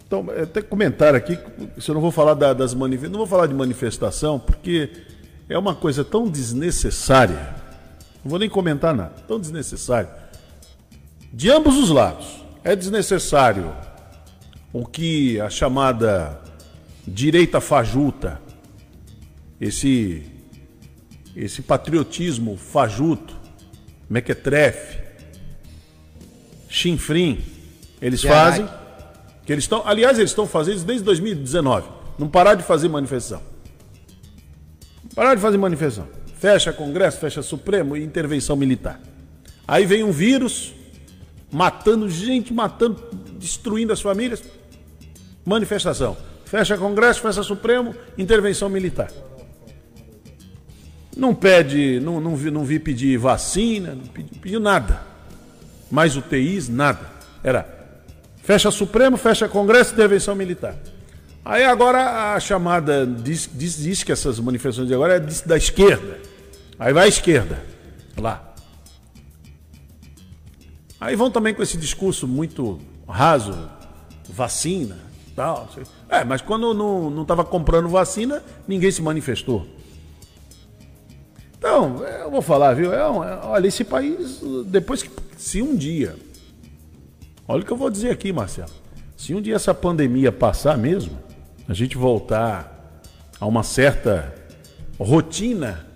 [0.06, 1.40] Então, é, tem comentário aqui,
[1.80, 4.90] se eu não vou falar da, das manifestações, não vou falar de manifestação, porque
[5.48, 7.59] é uma coisa tão desnecessária
[8.24, 9.14] não vou nem comentar nada.
[9.28, 10.10] Tão desnecessário.
[11.32, 12.44] De ambos os lados.
[12.64, 13.74] É desnecessário
[14.74, 16.40] o que a chamada
[17.08, 18.40] direita fajuta,
[19.60, 20.24] esse,
[21.36, 23.36] esse patriotismo fajuto,
[24.10, 25.00] mequetrefe,
[26.68, 27.44] chinfrim,
[28.02, 28.68] eles fazem.
[29.46, 31.88] Que eles estão, aliás, eles estão fazendo isso desde 2019.
[32.20, 33.42] Não parar de fazer manifestação.
[35.16, 36.19] Parar de fazer manifestação.
[36.40, 38.98] Fecha Congresso, fecha Supremo e intervenção militar.
[39.68, 40.74] Aí vem um vírus
[41.52, 43.04] matando gente, matando,
[43.38, 44.42] destruindo as famílias.
[45.44, 46.16] Manifestação.
[46.46, 49.12] Fecha Congresso, fecha Supremo, intervenção militar.
[51.16, 55.02] Não pede, não, não, vi, não vi pedir vacina, não pediu, nada.
[55.92, 57.02] Mais UTIs, nada.
[57.44, 57.68] Era
[58.42, 60.76] Fecha Supremo, fecha Congresso, intervenção militar.
[61.44, 66.29] Aí agora a chamada diz, diz, diz que essas manifestações de agora é da esquerda.
[66.80, 67.62] Aí vai a esquerda,
[68.18, 68.54] lá.
[71.00, 73.70] Aí vão também com esse discurso muito raso,
[74.30, 74.98] vacina,
[75.36, 75.70] tal.
[76.08, 79.68] É, mas quando não estava comprando vacina, ninguém se manifestou.
[81.58, 82.94] Então, eu vou falar, viu?
[82.94, 83.04] É, é,
[83.44, 85.10] olha, esse país, depois que.
[85.38, 86.16] Se um dia.
[87.46, 88.72] Olha o que eu vou dizer aqui, Marcelo.
[89.18, 91.18] Se um dia essa pandemia passar mesmo,
[91.68, 93.02] a gente voltar
[93.40, 94.34] a uma certa
[94.98, 95.89] rotina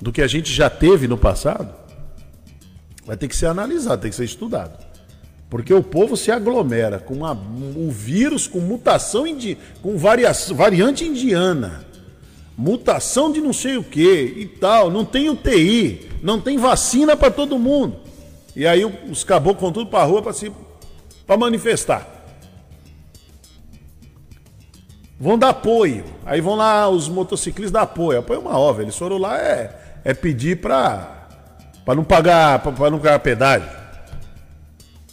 [0.00, 1.74] do que a gente já teve no passado,
[3.04, 4.78] vai ter que ser analisado, tem que ser estudado.
[5.48, 11.04] Porque o povo se aglomera com uma, um vírus com mutação, indi, com variação, variante
[11.04, 11.90] indiana
[12.60, 17.30] mutação de não sei o que e tal, não tem UTI, não tem vacina para
[17.30, 17.96] todo mundo.
[18.54, 20.52] E aí os caboclos vão tudo para rua para se
[21.38, 22.06] manifestar.
[25.18, 26.04] Vão dar apoio.
[26.26, 28.18] Aí vão lá os motociclistas dar apoio.
[28.18, 28.82] Apoio é uma óbvia.
[28.82, 31.18] Eles foram lá é, é pedir para
[31.84, 33.80] para não pagar para não pagar pedágio.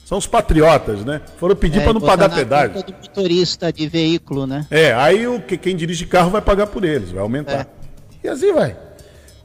[0.05, 1.21] São os patriotas, né?
[1.37, 2.81] Foram pedir é, para não pagar pedágio.
[2.81, 4.65] do motorista de veículo, né?
[4.71, 7.61] É, aí o que quem dirige carro vai pagar por eles, vai aumentar.
[7.61, 7.67] É.
[8.23, 8.77] E assim vai.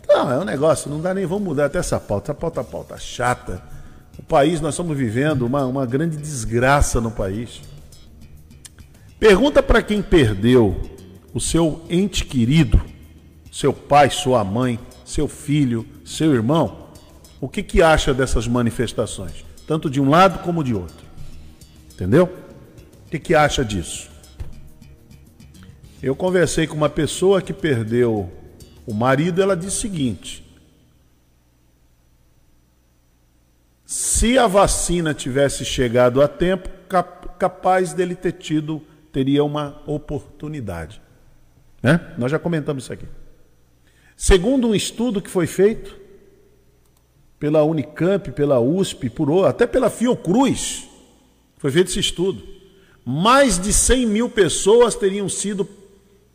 [0.05, 2.31] Então, é um negócio, não dá nem, vamos mudar até essa pauta.
[2.31, 3.61] Essa pauta, pauta chata.
[4.17, 7.61] O país, nós estamos vivendo uma, uma grande desgraça no país.
[9.19, 10.81] Pergunta para quem perdeu
[11.35, 12.81] o seu ente querido,
[13.51, 14.79] seu pai, sua mãe,
[15.13, 16.89] seu filho, seu irmão,
[17.41, 19.45] o que, que acha dessas manifestações?
[19.67, 21.07] tanto de um lado como de outro.
[21.93, 22.25] Entendeu?
[23.07, 24.11] O que, que acha disso?
[26.03, 28.31] Eu conversei com uma pessoa que perdeu
[28.87, 30.45] o marido, ela disse o seguinte:
[33.87, 36.69] se a vacina tivesse chegado a tempo,
[37.39, 38.83] capaz dele ter tido,
[39.13, 41.01] teria uma oportunidade.
[41.83, 42.15] Né?
[42.19, 43.07] Nós já comentamos isso aqui.
[44.17, 46.03] Segundo um estudo que foi feito,
[47.43, 50.89] pela Unicamp, pela USP, por, até pela Fiocruz.
[51.59, 52.41] Foi feito esse estudo.
[53.05, 55.69] Mais de 100 mil pessoas teriam sido,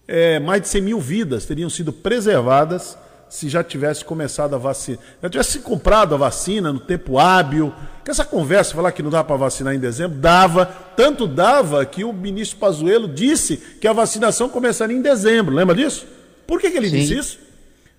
[0.06, 2.98] é, mais de 100 mil vidas teriam sido preservadas
[3.30, 5.00] se já tivesse começado a vacina.
[5.24, 7.74] Já tivesse comprado a vacina no tempo hábil.
[8.04, 10.66] Que essa conversa, falar que não dá para vacinar em dezembro, dava.
[10.66, 15.56] Tanto dava que o ministro Pazuello disse que a vacinação começaria em dezembro.
[15.56, 16.06] Lembra disso?
[16.46, 16.98] Por que, que ele Sim.
[16.98, 17.47] disse isso?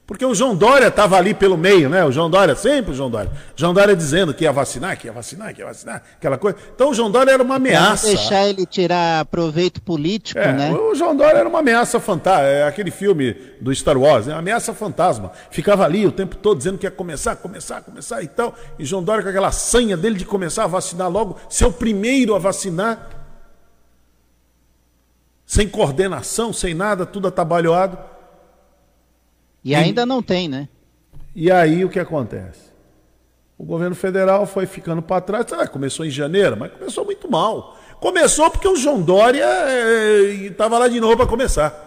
[0.09, 2.03] Porque o João Dória estava ali pelo meio, né?
[2.03, 3.31] O João Dória, sempre o João Dória.
[3.55, 6.57] João Dória dizendo que ia vacinar, que ia vacinar, que ia vacinar, aquela coisa.
[6.75, 8.07] Então o João Dória era uma ameaça.
[8.07, 10.73] Pra deixar ele tirar proveito político, é, né?
[10.73, 12.49] O João Dória era uma ameaça fantástica.
[12.49, 14.33] É aquele filme do Star Wars, né?
[14.33, 15.31] Ameaça fantasma.
[15.51, 18.55] Ficava ali o tempo todo dizendo que ia começar, começar, começar e tal.
[18.79, 22.35] E João Dória com aquela sanha dele de começar a vacinar logo, ser o primeiro
[22.35, 23.11] a vacinar.
[25.45, 28.17] Sem coordenação, sem nada, tudo atabalhoado.
[29.69, 30.69] E ainda não tem, né?
[31.35, 32.69] E aí o que acontece?
[33.59, 35.47] O governo federal foi ficando para trás.
[35.53, 37.77] Ah, começou em janeiro, mas começou muito mal.
[38.01, 39.47] Começou porque o João Dória
[40.47, 41.87] estava é, lá de novo para começar.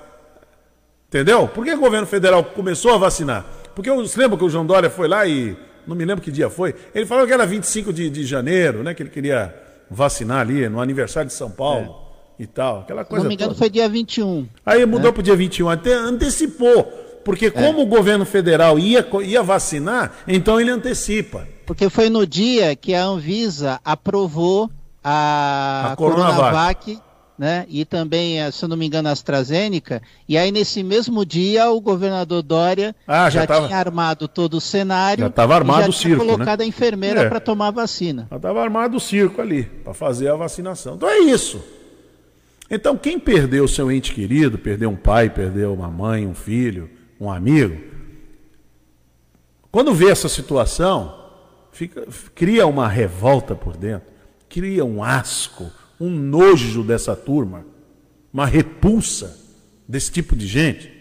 [1.08, 1.48] Entendeu?
[1.48, 3.46] Por que o governo federal começou a vacinar?
[3.74, 5.56] Porque você lembra que o João Dória foi lá e.
[5.88, 6.76] Não me lembro que dia foi.
[6.94, 8.94] Ele falou que era 25 de, de janeiro, né?
[8.94, 9.56] Que ele queria
[9.90, 11.96] vacinar ali no aniversário de São Paulo
[12.40, 12.44] é.
[12.44, 12.82] e tal.
[12.82, 13.22] Aquela coisa.
[13.22, 13.60] Se não me engano, toda.
[13.60, 14.48] foi dia 21.
[14.66, 15.12] Aí mudou né?
[15.12, 17.01] para o dia 21, até antecipou.
[17.24, 17.52] Porque é.
[17.52, 17.84] como é.
[17.84, 21.48] o governo federal ia, ia vacinar, então ele antecipa.
[21.66, 24.70] Porque foi no dia que a Anvisa aprovou
[25.04, 27.02] a, a Coronavac, Coronavac
[27.42, 27.66] né?
[27.68, 30.00] E também, eh, se eu não me engano, a AstraZeneca.
[30.30, 33.66] E aí, nesse mesmo dia, o governador Dória ah, já, já tava...
[33.66, 35.24] tinha armado todo o cenário.
[35.24, 36.18] Já estava armado o circo.
[36.18, 36.66] Já tinha colocado né?
[36.66, 37.30] a enfermeira é.
[37.30, 38.28] para tomar a vacina.
[38.30, 40.94] Já estava armado o circo ali, para fazer a vacinação.
[40.94, 41.60] Então é isso.
[42.70, 46.92] Então, quem perdeu seu ente querido, perdeu um pai, perdeu uma mãe, um filho,
[47.22, 47.80] um amigo,
[49.72, 51.30] quando vê essa situação,
[51.72, 54.10] fica, cria uma revolta por dentro,
[54.50, 57.64] cria um asco, um nojo dessa turma,
[58.34, 59.40] uma repulsa
[59.88, 60.92] desse tipo de gente.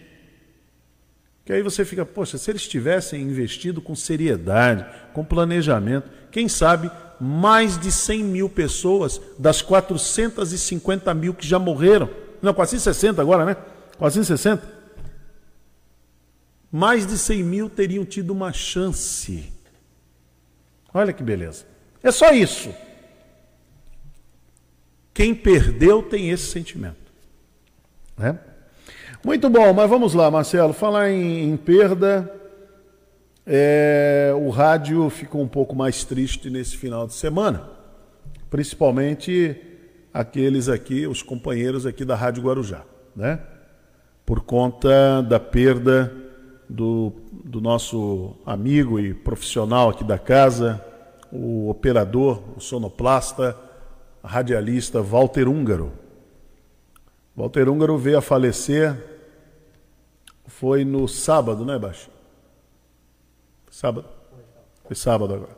[1.43, 6.91] Que aí você fica, poxa, se eles tivessem investido com seriedade, com planejamento, quem sabe
[7.19, 12.07] mais de 100 mil pessoas das 450 mil que já morreram,
[12.43, 13.57] não, 460 agora, né?
[13.97, 14.80] 460
[16.71, 19.51] mais de 100 mil teriam tido uma chance.
[20.93, 21.65] Olha que beleza.
[22.01, 22.73] É só isso.
[25.13, 27.11] Quem perdeu tem esse sentimento.
[28.17, 28.39] Né?
[29.23, 30.73] Muito bom, mas vamos lá, Marcelo.
[30.73, 32.31] Falar em, em perda,
[33.45, 37.69] é, o rádio ficou um pouco mais triste nesse final de semana,
[38.49, 39.59] principalmente
[40.13, 42.83] aqueles aqui, os companheiros aqui da Rádio Guarujá,
[43.15, 43.39] né?
[44.25, 46.20] Por conta da perda
[46.71, 50.83] do, do nosso amigo e profissional aqui da casa,
[51.29, 53.57] o operador, o sonoplasta,
[54.23, 55.91] radialista Walter Húngaro.
[57.35, 58.95] Walter Húngaro veio a falecer,
[60.45, 62.09] foi no sábado, né, Baixo?
[63.69, 64.07] Sábado?
[64.85, 65.57] Foi sábado agora.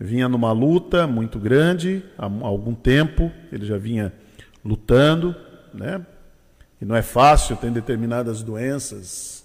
[0.00, 4.12] Vinha numa luta muito grande, há algum tempo, ele já vinha
[4.64, 5.34] lutando,
[5.72, 6.04] né?
[6.80, 9.41] E não é fácil, tem determinadas doenças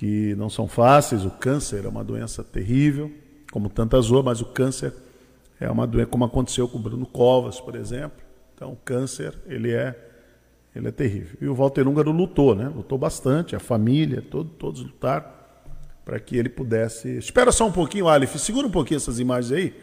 [0.00, 1.26] que não são fáceis.
[1.26, 3.12] O câncer é uma doença terrível,
[3.52, 4.94] como tantas outras, mas o câncer
[5.60, 8.18] é uma doença como aconteceu com o Bruno Covas, por exemplo.
[8.54, 9.94] Então, o câncer, ele é,
[10.74, 11.36] ele é terrível.
[11.38, 12.72] E o Walter Húngaro lutou, né?
[12.74, 15.26] Lutou bastante, a família, todo, todos lutaram
[16.02, 17.18] para que ele pudesse.
[17.18, 19.74] Espera só um pouquinho, Aleph, segura um pouquinho essas imagens aí.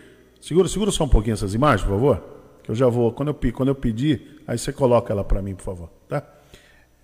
[0.41, 2.24] Segura, segura só um pouquinho essas imagens, por favor.
[2.63, 5.53] Que eu já vou, quando eu, quando eu pedir, aí você coloca ela para mim,
[5.53, 6.24] por favor, tá?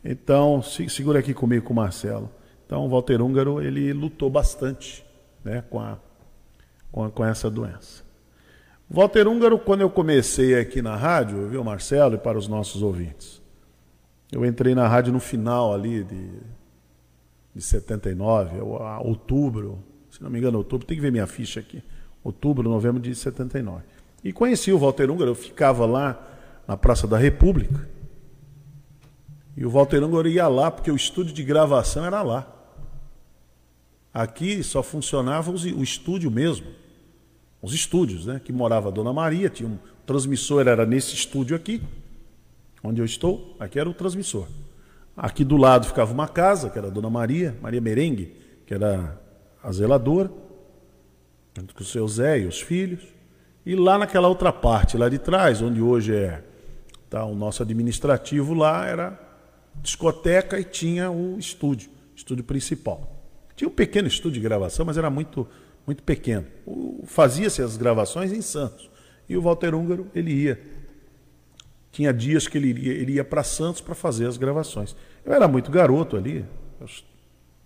[0.03, 2.27] Então, se, segura aqui comigo com o Marcelo.
[2.73, 5.05] Então, o Walter Húngaro, ele lutou bastante
[5.43, 5.99] né, com, a,
[6.91, 8.03] com, a, com essa doença.
[8.89, 13.39] Walter Húngaro, quando eu comecei aqui na rádio, viu, Marcelo, e para os nossos ouvintes,
[14.31, 16.29] eu entrei na rádio no final ali de,
[17.53, 18.57] de 79,
[19.03, 19.77] outubro,
[20.09, 21.83] se não me engano, outubro, tem que ver minha ficha aqui,
[22.23, 23.83] outubro, novembro de 79.
[24.23, 26.27] E conheci o Walter Húngaro, eu ficava lá
[26.67, 27.87] na Praça da República,
[29.55, 32.61] e o Walter Húngaro ia lá, porque o estúdio de gravação era lá.
[34.13, 36.67] Aqui só funcionava o estúdio mesmo.
[37.61, 38.39] Os estúdios, né?
[38.43, 41.81] Que morava a Dona Maria, tinha um transmissor era nesse estúdio aqui,
[42.83, 44.47] onde eu estou, aqui era o transmissor.
[45.15, 48.35] Aqui do lado ficava uma casa, que era a Dona Maria, Maria Merengue,
[48.65, 49.19] que era
[49.63, 50.31] a zeladora,
[51.57, 53.01] junto com o seu Zé e os filhos.
[53.65, 56.43] E lá naquela outra parte, lá de trás, onde hoje é
[57.09, 59.19] tá, o nosso administrativo, lá era
[59.81, 63.12] discoteca e tinha o estúdio, estúdio principal.
[63.55, 65.47] Tinha um pequeno estúdio de gravação, mas era muito,
[65.85, 66.45] muito pequeno.
[67.05, 68.89] Fazia-se as gravações em Santos.
[69.27, 70.59] E o Walter Húngaro, ele ia.
[71.91, 74.95] Tinha dias que ele iria, ele ia para Santos para fazer as gravações.
[75.23, 76.43] Eu era muito garoto ali,
[76.81, 77.05] aos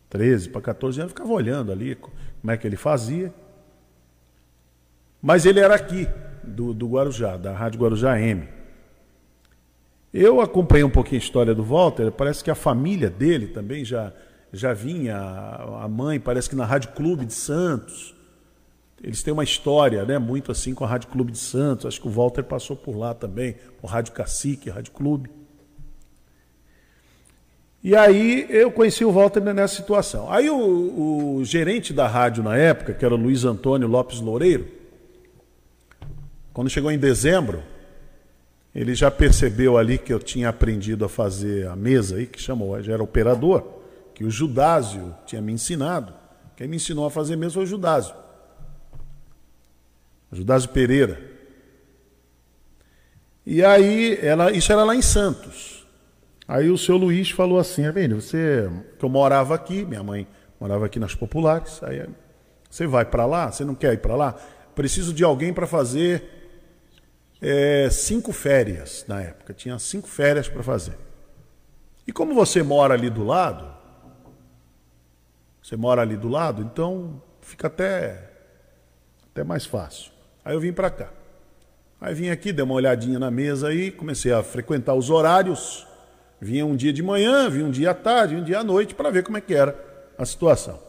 [0.09, 3.33] 13 para 14 anos, ficava olhando ali como é que ele fazia.
[5.21, 6.07] Mas ele era aqui,
[6.43, 8.47] do, do Guarujá, da Rádio Guarujá M.
[10.13, 14.13] Eu acompanhei um pouquinho a história do Walter, parece que a família dele também já
[14.51, 18.15] já vinha a mãe, parece que na Rádio Clube de Santos.
[19.03, 21.85] Eles têm uma história, né, muito assim com a Rádio Clube de Santos.
[21.85, 25.29] Acho que o Walter passou por lá também, o Rádio Cacique, Rádio Clube.
[27.83, 30.31] E aí eu conheci o Walter nessa situação.
[30.31, 34.67] Aí o, o gerente da rádio na época, que era o Luiz Antônio Lopes Loureiro,
[36.51, 37.61] quando chegou em dezembro,
[38.73, 42.81] ele já percebeu ali que eu tinha aprendido a fazer a mesa aí, que chamou,
[42.81, 43.76] já era operador
[44.17, 46.11] que o Judásio tinha me ensinado.
[46.55, 48.15] Quem me ensinou a fazer mesmo foi o Judásio.
[50.31, 51.21] O Judásio Pereira.
[53.45, 55.87] E aí, ela, isso era lá em Santos.
[56.47, 60.27] Aí o seu Luiz falou assim, é bem, você, que eu morava aqui, minha mãe
[60.59, 62.03] morava aqui nas Populares, aí
[62.67, 64.33] você vai para lá, você não quer ir para lá?
[64.73, 66.23] Preciso de alguém para fazer
[67.39, 70.97] é, cinco férias na época, tinha cinco férias para fazer.
[72.07, 73.76] E como você mora ali do lado,
[75.67, 78.31] você mora ali do lado, então fica até,
[79.29, 80.13] até mais fácil.
[80.45, 81.11] Aí eu vim para cá.
[81.99, 85.85] Aí vim aqui, dei uma olhadinha na mesa aí, comecei a frequentar os horários.
[86.39, 89.09] Vinha um dia de manhã, vinha um dia à tarde, um dia à noite, para
[89.09, 89.77] ver como é que era
[90.17, 90.79] a situação.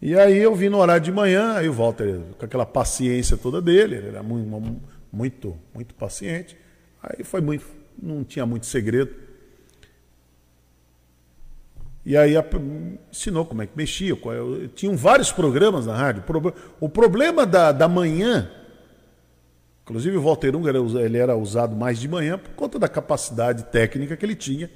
[0.00, 3.60] E aí eu vim no horário de manhã, aí o Walter, com aquela paciência toda
[3.60, 4.80] dele, ele era muito,
[5.12, 6.56] muito, muito paciente.
[7.02, 7.66] Aí foi muito,
[8.02, 9.14] não tinha muito segredo.
[12.10, 12.34] E aí
[13.08, 14.18] ensinou como é que mexia.
[14.74, 16.24] Tinham vários programas na rádio.
[16.80, 18.50] O problema da, da manhã,
[19.84, 24.16] inclusive o Walter Unger ele era usado mais de manhã por conta da capacidade técnica
[24.16, 24.68] que ele tinha.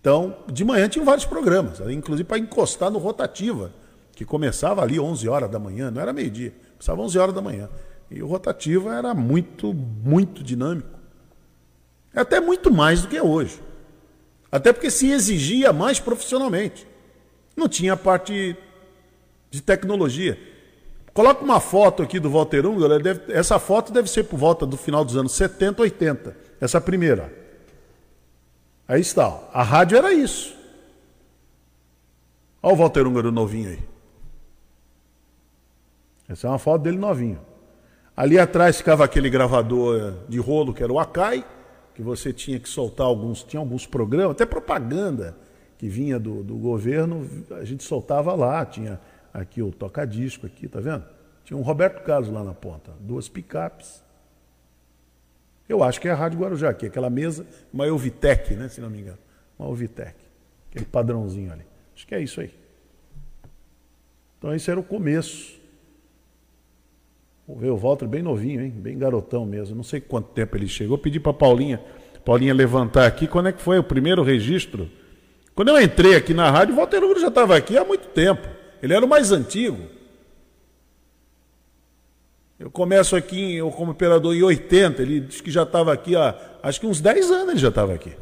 [0.00, 3.70] Então, de manhã tinham vários programas, inclusive para encostar no Rotativa,
[4.16, 7.68] que começava ali 11 horas da manhã, não era meio-dia, começava 11 horas da manhã.
[8.10, 10.98] E o Rotativa era muito, muito dinâmico.
[12.14, 13.60] É até muito mais do que é hoje.
[14.54, 16.86] Até porque se exigia mais profissionalmente.
[17.56, 18.56] Não tinha parte
[19.50, 20.38] de tecnologia.
[21.12, 22.94] Coloca uma foto aqui do Walter Ungaro,
[23.30, 26.36] essa foto deve ser por volta do final dos anos 70, 80.
[26.60, 27.34] Essa primeira.
[28.86, 29.28] Aí está.
[29.28, 29.40] Ó.
[29.52, 30.54] A rádio era isso.
[32.62, 33.82] Olha o Walter Ungaro novinho aí.
[36.28, 37.40] Essa é uma foto dele novinho.
[38.16, 41.44] Ali atrás ficava aquele gravador de rolo que era o Akai,
[41.94, 45.36] que você tinha que soltar alguns, tinha alguns programas, até propaganda
[45.78, 49.00] que vinha do, do governo, a gente soltava lá, tinha
[49.32, 51.04] aqui o toca-disco aqui, tá vendo?
[51.44, 54.02] Tinha um Roberto Carlos lá na ponta, duas picapes.
[55.68, 58.90] Eu acho que é a Rádio Guarujá aqui, aquela mesa, uma Euvitec, né, se não
[58.90, 59.18] me engano.
[59.58, 60.14] Uma Euvitec,
[60.70, 61.66] aquele padrãozinho ali.
[61.94, 62.52] Acho que é isso aí.
[64.38, 65.60] Então esse era o começo.
[67.48, 68.70] Ver o Walter bem novinho, hein?
[68.70, 69.76] Bem garotão mesmo.
[69.76, 70.96] Não sei quanto tempo ele chegou.
[70.96, 71.80] Pedi para Paulinha,
[72.24, 73.26] Paulinha levantar aqui.
[73.26, 74.88] Quando é que foi o primeiro registro?
[75.54, 78.48] Quando eu entrei aqui na rádio, o Walter Hugo já estava aqui há muito tempo.
[78.82, 79.78] Ele era o mais antigo.
[82.58, 86.34] Eu começo aqui eu como operador em 80, ele disse que já estava aqui há,
[86.62, 88.12] acho que uns 10 anos ele já estava aqui.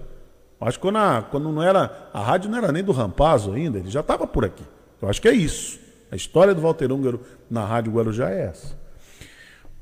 [0.60, 3.78] Acho que quando, a, quando não era, a rádio não era nem do Rampazo ainda,
[3.78, 4.64] ele já estava por aqui.
[5.00, 5.78] Eu acho que é isso.
[6.10, 7.20] A história do Walter Húngaro
[7.50, 8.81] na Rádio Guarujá é essa.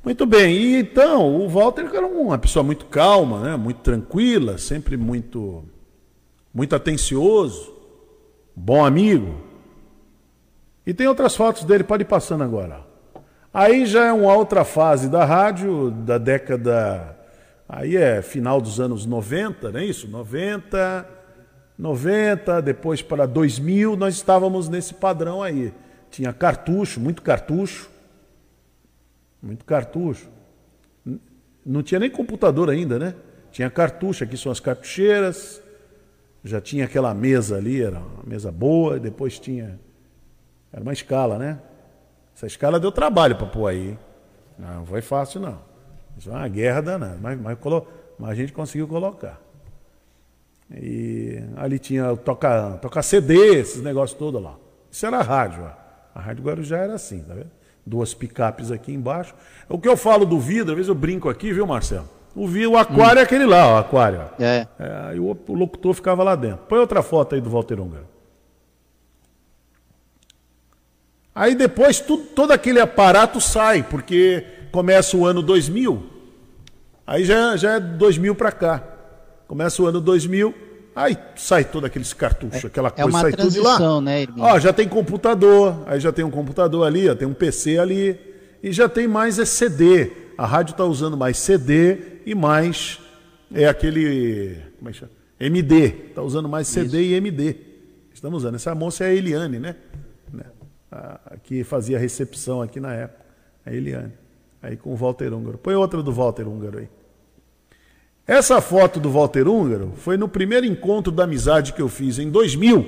[0.02, 3.56] Muito bem, e então, o Walter era uma pessoa muito calma, né?
[3.56, 5.62] muito tranquila, sempre muito,
[6.54, 7.74] muito atencioso,
[8.56, 9.42] bom amigo.
[10.86, 12.80] E tem outras fotos dele, pode ir passando agora.
[13.52, 17.18] Aí já é uma outra fase da rádio, da década.
[17.68, 20.08] Aí é final dos anos 90, não é isso?
[20.08, 21.06] 90,
[21.78, 25.74] 90, depois para 2000, nós estávamos nesse padrão aí.
[26.10, 27.89] Tinha cartucho, muito cartucho
[29.42, 30.28] muito cartucho.
[31.64, 33.14] Não tinha nem computador ainda, né?
[33.50, 35.62] Tinha cartucho, aqui são as cartucheiras.
[36.42, 39.78] Já tinha aquela mesa ali, era uma mesa boa, depois tinha.
[40.72, 41.58] Era uma escala, né?
[42.34, 43.98] Essa escala deu trabalho para pôr aí.
[44.58, 45.58] Não foi fácil, não.
[46.16, 47.58] Isso é uma guerra danada, mas, mas,
[48.18, 49.40] mas a gente conseguiu colocar.
[50.70, 54.56] E ali tinha toca, toca CD, esses negócios todos lá.
[54.90, 55.64] Isso era rádio.
[55.64, 55.80] Ó.
[56.14, 57.50] A Rádio Guarujá era assim, tá vendo?
[57.86, 59.34] Duas picapes aqui embaixo.
[59.68, 62.08] O que eu falo do vidro, às vezes eu brinco aqui, viu, Marcelo?
[62.34, 63.20] O, vidro, o aquário hum.
[63.20, 64.22] é aquele lá, o aquário.
[64.38, 64.66] É.
[64.78, 66.64] é o, o, locutor ficava lá dentro.
[66.68, 68.08] Põe outra foto aí do Walter Ungaro.
[71.34, 76.02] Aí depois tudo, todo aquele aparato sai, porque começa o ano 2000.
[77.06, 78.82] Aí já, já é 2000 para cá.
[79.48, 80.54] Começa o ano 2000,
[80.94, 84.00] Aí sai todos aqueles cartuchos, é, aquela é coisa, é sai tudo de lá.
[84.00, 87.78] Né, ó, já tem computador, aí já tem um computador ali, ó, tem um PC
[87.78, 88.18] ali,
[88.62, 90.10] e já tem mais é CD.
[90.36, 92.98] A rádio está usando mais CD e mais
[93.52, 94.58] é aquele.
[94.78, 95.12] Como é que chama?
[95.38, 95.86] MD.
[96.08, 97.12] Está usando mais CD Isso.
[97.12, 97.56] e MD.
[98.12, 98.56] Estamos usando.
[98.56, 99.76] Essa moça é a Eliane, né?
[100.32, 100.44] né?
[100.90, 103.24] A, que fazia recepção aqui na época.
[103.64, 104.12] A Eliane.
[104.62, 105.56] Aí com o Walter Húngaro.
[105.56, 106.88] Põe outra do Walter Húngaro aí.
[108.30, 112.30] Essa foto do Walter Húngaro foi no primeiro encontro da amizade que eu fiz em
[112.30, 112.86] 2000.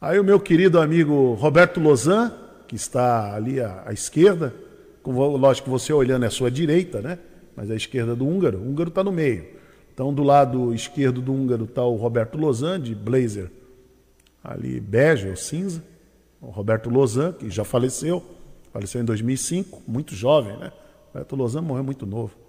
[0.00, 2.32] Aí o meu querido amigo Roberto Lozan,
[2.68, 4.54] que está ali à, à esquerda,
[5.02, 7.18] com, lógico que você olhando é a sua direita, né?
[7.56, 9.48] Mas à esquerda do húngaro, o húngaro está no meio.
[9.92, 13.50] Então do lado esquerdo do húngaro está o Roberto Lozan, de blazer
[14.44, 15.82] ali bege ou cinza.
[16.40, 18.22] O Roberto Lozan, que já faleceu,
[18.72, 20.70] faleceu em 2005, muito jovem, né?
[21.12, 22.46] Roberto Lozan morreu muito novo.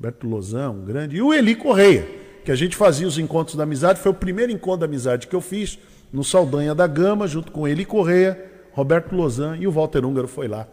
[0.00, 2.08] Roberto Lozão, um grande, e o Eli Correia,
[2.42, 5.36] que a gente fazia os encontros da amizade, foi o primeiro encontro da amizade que
[5.36, 5.78] eu fiz
[6.10, 10.48] no Saldanha da Gama, junto com Eli Correia, Roberto Lozan e o Walter Húngaro foi
[10.48, 10.66] lá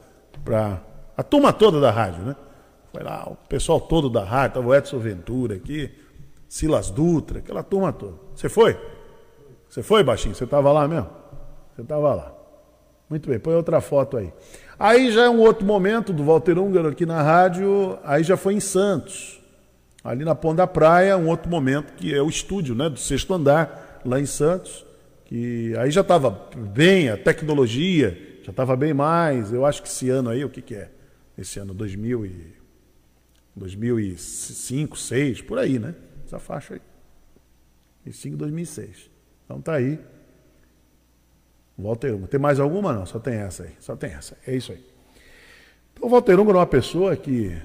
[0.46, 0.82] para
[1.18, 2.38] a turma toda da rádio, né?
[2.94, 5.92] Foi lá, o pessoal todo da rádio, estava o Edson Ventura aqui,
[6.48, 8.16] Silas Dutra, aquela turma toda.
[8.34, 8.80] Você foi?
[9.68, 10.36] Você foi, baixinho?
[10.36, 11.10] Você estava lá mesmo?
[11.76, 12.37] Você estava lá.
[13.10, 14.34] Muito bem, põe outra foto aí.
[14.78, 18.54] Aí já é um outro momento do Walter Húngaro aqui na rádio, aí já foi
[18.54, 19.42] em Santos,
[20.04, 23.34] ali na Ponta da Praia, um outro momento que é o estúdio né, do sexto
[23.34, 24.86] andar, lá em Santos,
[25.26, 30.10] que aí já estava bem, a tecnologia já estava bem mais, eu acho que esse
[30.10, 30.90] ano aí, o que, que é?
[31.38, 32.58] Esse ano 2000 e,
[33.56, 35.96] 2005, 2006, por aí, né?
[36.26, 36.82] Essa faixa aí.
[38.06, 39.10] 2005, 2006.
[39.46, 40.00] Então tá aí.
[41.78, 42.28] Walter Unga.
[42.28, 42.92] Tem mais alguma?
[42.92, 43.72] Não, só tem essa aí.
[43.80, 44.36] Só tem essa.
[44.46, 44.84] É isso aí.
[45.94, 47.56] Então, o Walter Unga era uma pessoa que,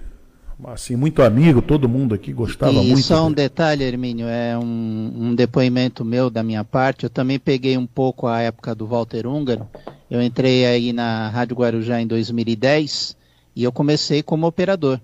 [0.65, 3.03] assim, muito amigo, todo mundo aqui gostava e muito.
[3.03, 3.49] Só um dele.
[3.49, 7.05] detalhe, Hermínio, é um, um, depoimento meu da minha parte.
[7.05, 9.67] Eu também peguei um pouco a época do Walter Húngaro.
[10.11, 13.17] Eu entrei aí na Rádio Guarujá em 2010
[13.57, 15.01] e eu comecei como operador.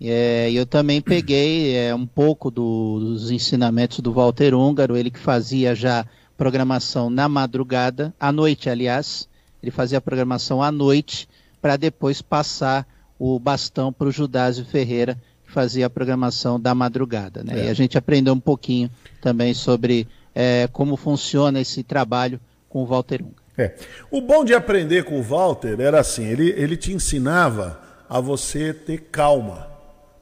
[0.00, 5.18] É, eu também peguei é, um pouco do, dos ensinamentos do Walter Húngaro, ele que
[5.18, 6.04] fazia já
[6.36, 9.28] programação na madrugada, à noite, aliás.
[9.62, 11.28] Ele fazia a programação à noite
[11.60, 12.86] para depois passar
[13.18, 15.16] o bastão para o Judásio Ferreira,
[15.46, 17.42] que fazia a programação da madrugada.
[17.42, 17.60] Né?
[17.60, 17.64] É.
[17.66, 18.90] E a gente aprendeu um pouquinho
[19.20, 23.44] também sobre é, como funciona esse trabalho com o Walter Unga.
[23.56, 23.74] É.
[24.10, 28.74] O bom de aprender com o Walter era assim, ele, ele te ensinava a você
[28.74, 29.68] ter calma.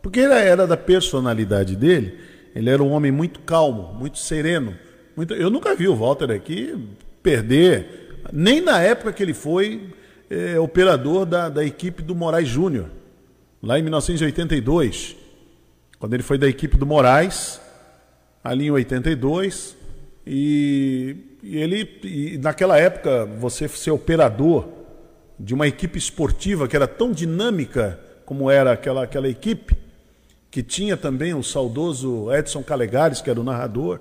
[0.03, 2.19] Porque ele era da personalidade dele,
[2.55, 4.77] ele era um homem muito calmo, muito sereno.
[5.17, 5.35] Muito...
[5.35, 6.77] Eu nunca vi o Walter aqui
[7.23, 9.93] perder, nem na época que ele foi
[10.31, 12.87] é, operador da, da equipe do Moraes Júnior,
[13.63, 15.17] lá em 1982,
[15.99, 17.61] quando ele foi da equipe do Moraes,
[18.43, 19.77] ali em 82,
[20.27, 24.69] e, e ele, e naquela época, você ser operador
[25.39, 29.77] de uma equipe esportiva que era tão dinâmica como era aquela, aquela equipe,
[30.51, 34.01] que tinha também o saudoso Edson Calegares, que era o narrador,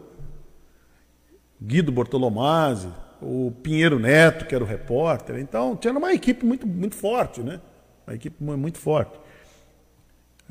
[1.61, 2.87] Guido Bortolomazzi,
[3.21, 5.37] o Pinheiro Neto, que era o repórter.
[5.37, 7.61] Então, tinha uma equipe muito, muito forte, né?
[8.07, 9.19] Uma equipe muito forte.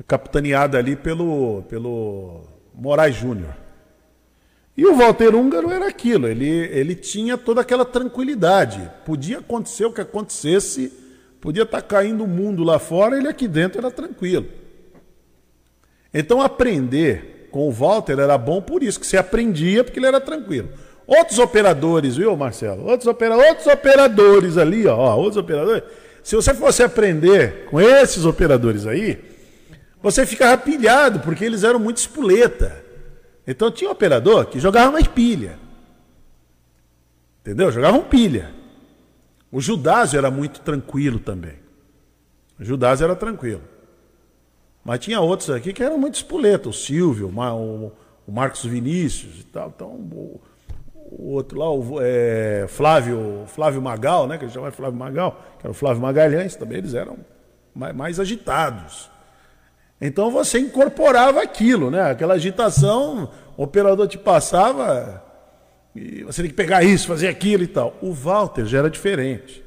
[0.07, 2.43] Capitaneada ali pelo, pelo
[2.73, 3.53] Moraes Júnior.
[4.75, 8.89] E o Walter Húngaro era aquilo, ele, ele tinha toda aquela tranquilidade.
[9.05, 10.91] Podia acontecer o que acontecesse,
[11.41, 14.47] podia estar caindo o mundo lá fora, ele aqui dentro era tranquilo.
[16.13, 20.21] Então aprender com o Walter era bom por isso, que você aprendia porque ele era
[20.21, 20.69] tranquilo.
[21.05, 22.85] Outros operadores, viu, Marcelo?
[22.85, 23.35] Outros, opera...
[23.35, 25.83] outros operadores ali, ó, outros operadores.
[26.23, 29.19] Se você fosse aprender com esses operadores aí,
[30.01, 32.83] você ficava pilhado, porque eles eram muito espoleta.
[33.45, 35.59] Então tinha um operador que jogava mais pilha.
[37.41, 37.71] Entendeu?
[37.71, 38.51] Jogavam pilha.
[39.51, 41.55] O Judásio era muito tranquilo também.
[42.59, 43.63] O Judásio era tranquilo.
[44.83, 47.91] Mas tinha outros aqui que eram muito espoletos, o Silvio, o,
[48.27, 49.71] o Marcos Vinícius e tal.
[49.75, 50.39] Então,
[51.11, 54.37] o, outro lá, o é, Flávio, Flávio Magal, né?
[54.37, 57.17] Que ele chamava Flávio Magal, que era o Flávio Magalhães, também eles eram
[57.75, 59.11] mais, mais agitados.
[59.99, 62.09] Então você incorporava aquilo, né?
[62.09, 65.23] Aquela agitação, o operador te passava
[65.95, 67.97] e você tem que pegar isso, fazer aquilo e tal.
[68.01, 69.63] O Walter já era diferente.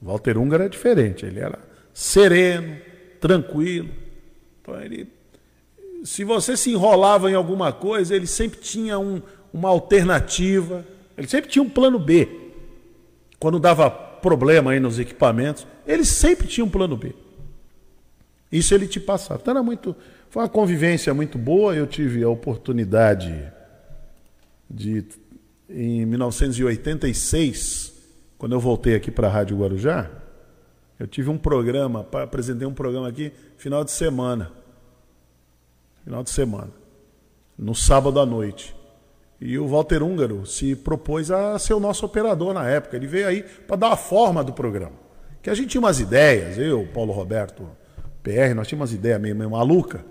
[0.00, 1.24] O Walter Ungar era diferente.
[1.24, 1.58] Ele era
[1.92, 2.76] sereno,
[3.20, 3.88] tranquilo.
[4.60, 5.08] Então ele,
[6.04, 9.22] se você se enrolava em alguma coisa, ele sempre tinha um,
[9.56, 10.84] uma alternativa.
[11.16, 12.28] Ele sempre tinha um plano B.
[13.40, 17.14] Quando dava problema aí nos equipamentos, ele sempre tinha um plano B.
[18.52, 19.40] Isso ele te passava.
[19.40, 19.96] Então era muito.
[20.28, 21.74] Foi uma convivência muito boa.
[21.74, 23.50] Eu tive a oportunidade
[24.68, 25.04] de,
[25.70, 27.94] em 1986,
[28.36, 30.10] quando eu voltei aqui para a Rádio Guarujá,
[30.98, 34.52] eu tive um programa, apresentei um programa aqui, final de semana.
[36.04, 36.72] Final de semana.
[37.58, 38.75] No sábado à noite.
[39.40, 42.96] E o Walter Húngaro se propôs a ser o nosso operador na época.
[42.96, 44.96] Ele veio aí para dar a forma do programa.
[45.42, 47.68] Que a gente tinha umas ideias, eu, Paulo Roberto,
[48.22, 50.04] PR, nós tínhamos umas ideias meio, meio maluca.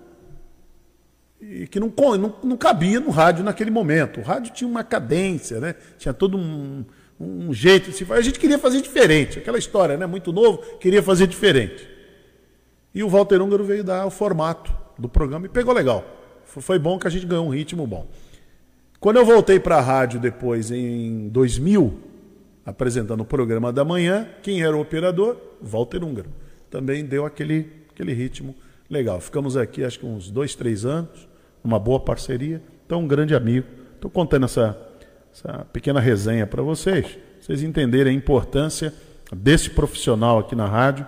[1.41, 4.19] E que não, não, não cabia no rádio naquele momento.
[4.19, 5.75] O rádio tinha uma cadência, né?
[5.97, 6.85] tinha todo um,
[7.19, 8.19] um jeito de se fazer.
[8.19, 9.39] A gente queria fazer diferente.
[9.39, 10.05] Aquela história, né?
[10.05, 11.87] Muito novo, queria fazer diferente.
[12.93, 16.05] E o Walter Húngaro veio dar o formato do programa e pegou legal.
[16.45, 18.07] Foi bom que a gente ganhou um ritmo bom.
[19.05, 21.93] Quando eu voltei para a rádio depois, em 2000,
[22.65, 25.37] apresentando o programa da manhã, quem era o operador?
[25.61, 26.31] Walter Húngaro.
[26.71, 28.55] Também deu aquele, aquele ritmo
[28.89, 29.21] legal.
[29.21, 31.29] Ficamos aqui, acho que uns dois, três anos,
[31.63, 32.59] uma boa parceria.
[32.83, 33.67] Então, um grande amigo.
[33.93, 34.75] Estou contando essa,
[35.31, 37.05] essa pequena resenha para vocês,
[37.39, 38.91] vocês entenderem a importância
[39.31, 41.05] desse profissional aqui na rádio,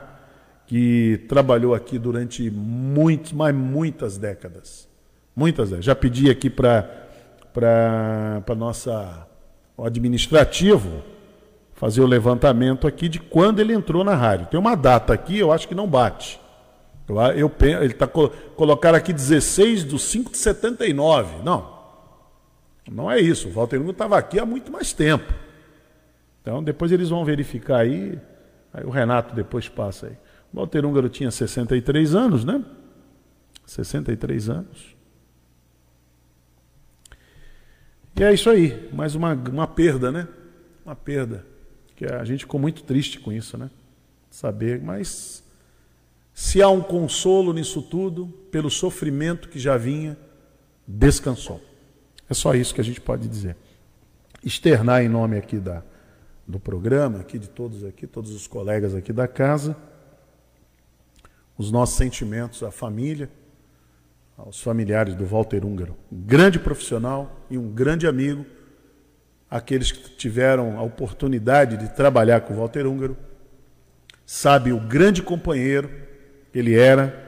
[0.68, 4.88] que trabalhou aqui durante muitos, mas muitas décadas.
[5.36, 5.86] Muitas décadas.
[5.86, 7.07] Já pedi aqui para
[7.54, 9.28] para nossa
[9.76, 11.04] o administrativo
[11.74, 14.48] fazer o levantamento aqui de quando ele entrou na rádio.
[14.48, 16.40] Tem uma data aqui, eu acho que não bate.
[17.08, 17.52] Eu, eu,
[17.82, 21.44] ele está colocando aqui 16 de 5 de 79.
[21.44, 21.78] Não.
[22.92, 23.48] Não é isso.
[23.48, 25.32] O Walter Hugo estava aqui há muito mais tempo.
[26.42, 28.20] Então depois eles vão verificar aí.
[28.74, 30.18] Aí o Renato depois passa aí.
[30.52, 32.64] O Walter Húngaro tinha 63 anos, né?
[33.66, 34.97] 63 anos.
[38.20, 40.28] E é isso aí, mais uma, uma perda, né?
[40.84, 41.46] Uma perda.
[41.96, 43.70] Que a gente ficou muito triste com isso, né?
[44.32, 45.44] Saber, mas
[46.34, 50.18] se há um consolo nisso tudo, pelo sofrimento que já vinha,
[50.88, 51.62] descansou.
[52.28, 53.56] É só isso que a gente pode dizer.
[54.44, 55.84] Externar em nome aqui da,
[56.48, 59.78] do programa, aqui de todos aqui, todos os colegas aqui da casa,
[61.56, 63.30] os nossos sentimentos à família,
[64.38, 65.98] aos familiares do Walter Húngaro.
[66.12, 68.46] Um grande profissional e um grande amigo,
[69.50, 73.18] aqueles que tiveram a oportunidade de trabalhar com o Walter Húngaro,
[74.26, 75.90] sabe o grande companheiro
[76.52, 77.26] que ele era,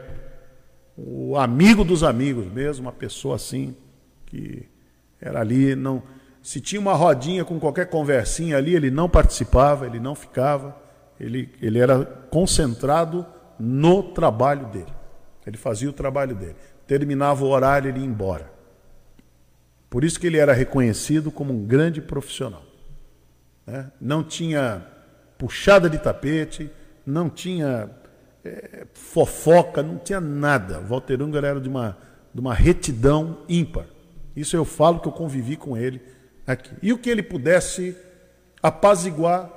[0.95, 3.75] o amigo dos amigos mesmo, uma pessoa assim,
[4.25, 4.67] que
[5.19, 6.03] era ali, não
[6.41, 10.75] se tinha uma rodinha com qualquer conversinha ali, ele não participava, ele não ficava,
[11.19, 13.25] ele, ele era concentrado
[13.59, 14.93] no trabalho dele.
[15.45, 16.55] Ele fazia o trabalho dele.
[16.89, 18.51] Terminava o horário, ele ia embora.
[19.91, 22.63] Por isso que ele era reconhecido como um grande profissional.
[23.63, 23.91] Né?
[24.01, 24.83] Não tinha
[25.37, 26.67] puxada de tapete,
[27.05, 27.91] não tinha
[28.43, 30.79] é, fofoca, não tinha nada.
[30.79, 31.95] Walter Unger era de uma,
[32.33, 33.85] de uma retidão ímpar.
[34.35, 36.01] Isso eu falo que eu convivi com ele
[36.47, 36.71] aqui.
[36.81, 37.95] E o que ele pudesse
[38.63, 39.47] apaziguar,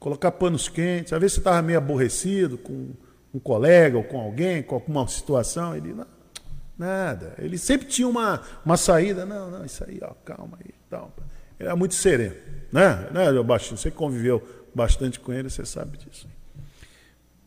[0.00, 2.90] colocar panos quentes, às vezes você estava meio aborrecido com
[3.32, 6.06] um colega ou com alguém, com alguma situação, ele não,
[6.78, 7.34] nada.
[7.38, 11.12] Ele sempre tinha uma, uma saída, não, não, isso aí, ó, calma aí, tal.
[11.58, 12.36] Ele era muito sereno,
[12.72, 13.08] né?
[13.10, 13.76] né, Baixinho?
[13.76, 14.42] Você conviveu
[14.74, 16.28] bastante com ele, você sabe disso.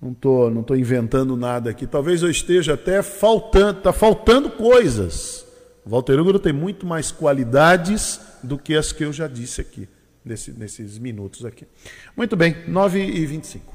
[0.02, 1.86] Não estou não tô inventando nada aqui.
[1.86, 5.46] Talvez eu esteja até faltando, está faltando coisas.
[5.86, 9.88] Walter Hugo tem muito mais qualidades do que as que eu já disse aqui,
[10.26, 11.68] nesse, nesses minutos aqui.
[12.16, 13.71] Muito bem, 9 e 25.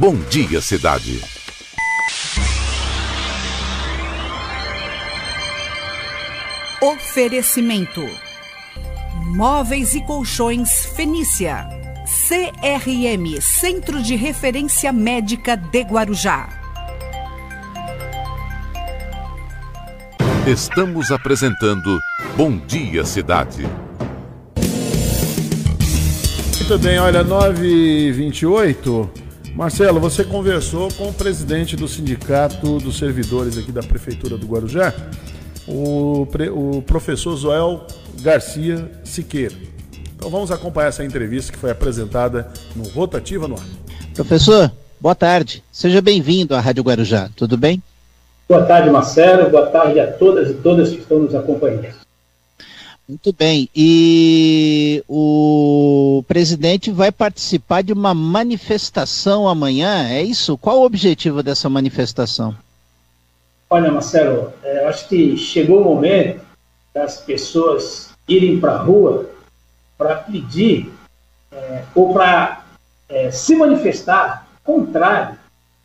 [0.00, 1.20] Bom dia, cidade.
[6.80, 8.00] Oferecimento:
[9.26, 11.68] Móveis e Colchões Fenícia.
[12.06, 16.48] CRM Centro de Referência Médica de Guarujá.
[20.46, 22.00] Estamos apresentando
[22.38, 23.68] Bom Dia Cidade.
[26.56, 29.29] Muito bem, olha, 9h28.
[29.54, 34.94] Marcelo, você conversou com o presidente do Sindicato dos Servidores aqui da Prefeitura do Guarujá,
[35.66, 37.86] o, o professor Zoel
[38.22, 39.54] Garcia Siqueira.
[40.16, 43.66] Então vamos acompanhar essa entrevista que foi apresentada no Rotativa no Ar.
[44.14, 44.70] Professor,
[45.00, 45.64] boa tarde.
[45.72, 47.28] Seja bem-vindo à Rádio Guarujá.
[47.34, 47.82] Tudo bem?
[48.48, 49.50] Boa tarde, Marcelo.
[49.50, 51.99] Boa tarde a todas e todas que estão nos acompanhando.
[53.10, 53.68] Muito bem.
[53.74, 60.56] E o presidente vai participar de uma manifestação amanhã, é isso?
[60.56, 62.54] Qual o objetivo dessa manifestação?
[63.68, 66.40] Olha, Marcelo, é, eu acho que chegou o momento
[66.94, 69.28] das pessoas irem para a rua
[69.98, 70.92] para pedir
[71.50, 72.64] é, ou para
[73.08, 75.36] é, se manifestar contrário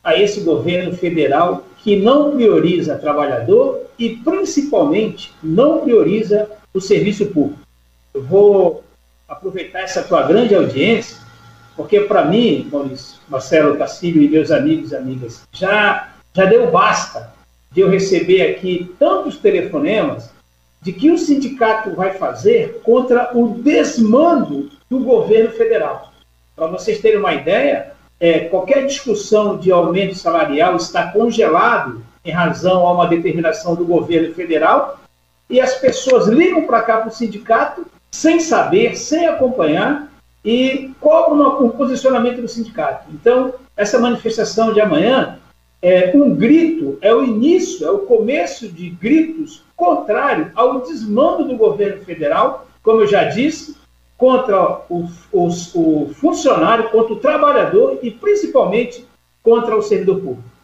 [0.04, 7.62] a esse governo federal que não prioriza trabalhador e principalmente não prioriza o serviço público.
[8.12, 8.84] Eu vou
[9.30, 11.18] aproveitar essa tua grande audiência,
[11.76, 17.32] porque para mim, Maurício, Marcelo Castilho e meus amigos e amigas, já, já deu basta
[17.72, 20.32] de eu receber aqui tantos telefonemas
[20.82, 26.12] de que o sindicato vai fazer contra o desmando do governo federal.
[26.56, 32.86] Para vocês terem uma ideia, é, qualquer discussão de aumento salarial está congelado em razão
[32.86, 35.00] a uma determinação do governo federal
[35.50, 40.10] e as pessoas ligam para cá para o sindicato sem saber, sem acompanhar
[40.44, 43.10] e cobram o posicionamento do sindicato.
[43.12, 45.40] Então, essa manifestação de amanhã
[45.82, 51.58] é um grito, é o início, é o começo de gritos contrário ao desmando do
[51.58, 53.76] governo federal, como eu já disse,
[54.18, 59.06] contra o, o, o funcionário, contra o trabalhador e principalmente
[59.44, 60.56] contra o servidor público.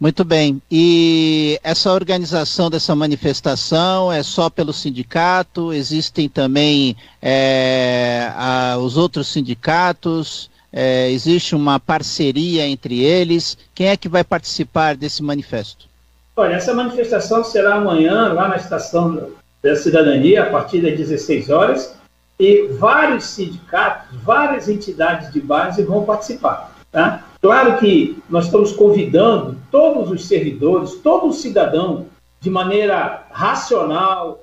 [0.00, 0.62] Muito bem.
[0.70, 5.74] E essa organização dessa manifestação é só pelo sindicato?
[5.74, 10.50] Existem também é, a, os outros sindicatos?
[10.72, 13.58] É, existe uma parceria entre eles?
[13.74, 15.86] Quem é que vai participar desse manifesto?
[16.34, 19.30] Olha, essa manifestação será amanhã lá na Estação
[19.62, 21.94] da Cidadania, a partir das 16 horas,
[22.40, 26.74] e vários sindicatos, várias entidades de base vão participar.
[26.90, 27.22] Tá?
[27.42, 32.06] Claro que nós estamos convidando todos os servidores, todo cidadão,
[32.40, 34.42] de maneira racional,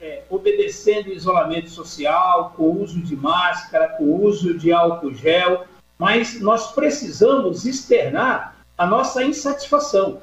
[0.00, 5.64] é, obedecendo o isolamento social, com uso de máscara, com uso de álcool gel,
[5.98, 10.18] mas nós precisamos externar a nossa insatisfação.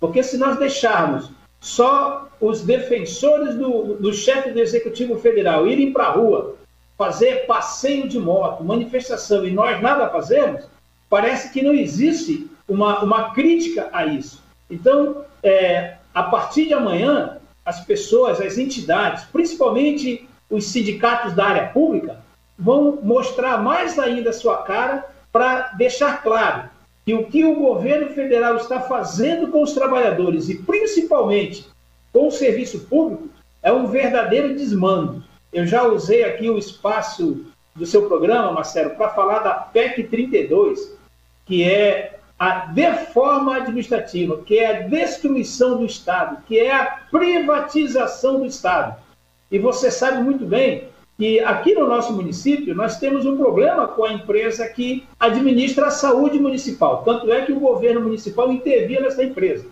[0.00, 1.30] Porque se nós deixarmos
[1.60, 6.56] só os defensores do, do chefe do Executivo Federal irem para a rua,
[6.96, 10.64] fazer passeio de moto, manifestação, e nós nada fazemos,
[11.08, 14.42] parece que não existe uma, uma crítica a isso.
[14.70, 21.68] Então, é, a partir de amanhã, as pessoas, as entidades, principalmente os sindicatos da área
[21.68, 22.18] pública,
[22.58, 26.70] vão mostrar mais ainda a sua cara para deixar claro
[27.04, 31.66] que o que o governo federal está fazendo com os trabalhadores e principalmente
[32.12, 33.28] com o serviço público
[33.62, 35.24] é um verdadeiro desmando.
[35.54, 40.98] Eu já usei aqui o espaço do seu programa, Marcelo, para falar da PEC 32,
[41.46, 48.40] que é a deforma administrativa, que é a destruição do Estado, que é a privatização
[48.40, 48.96] do Estado.
[49.48, 54.04] E você sabe muito bem que aqui no nosso município nós temos um problema com
[54.04, 57.04] a empresa que administra a saúde municipal.
[57.04, 59.66] Tanto é que o governo municipal intervia nessa empresa.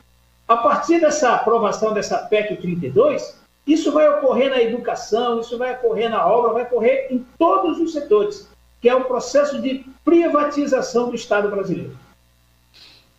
[0.47, 6.11] A partir dessa aprovação dessa PEC 32, isso vai ocorrer na educação, isso vai ocorrer
[6.11, 8.49] na obra, vai ocorrer em todos os setores,
[8.81, 11.97] que é o processo de privatização do Estado brasileiro.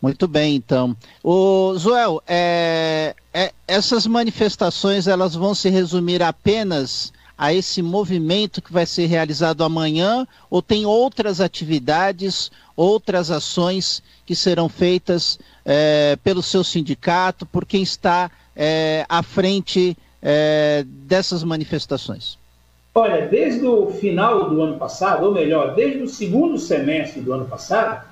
[0.02, 0.98] Muito bem, então.
[1.24, 8.74] O Joel, é, é, essas manifestações elas vão se resumir apenas a esse movimento que
[8.74, 16.44] vai ser realizado amanhã ou tem outras atividades, outras ações que serão feitas é, pelo
[16.44, 22.38] seu sindicato, por quem está é, à frente é, dessas manifestações?
[22.96, 27.46] Olha, desde o final do ano passado, ou melhor, desde o segundo semestre do ano
[27.46, 28.06] passado,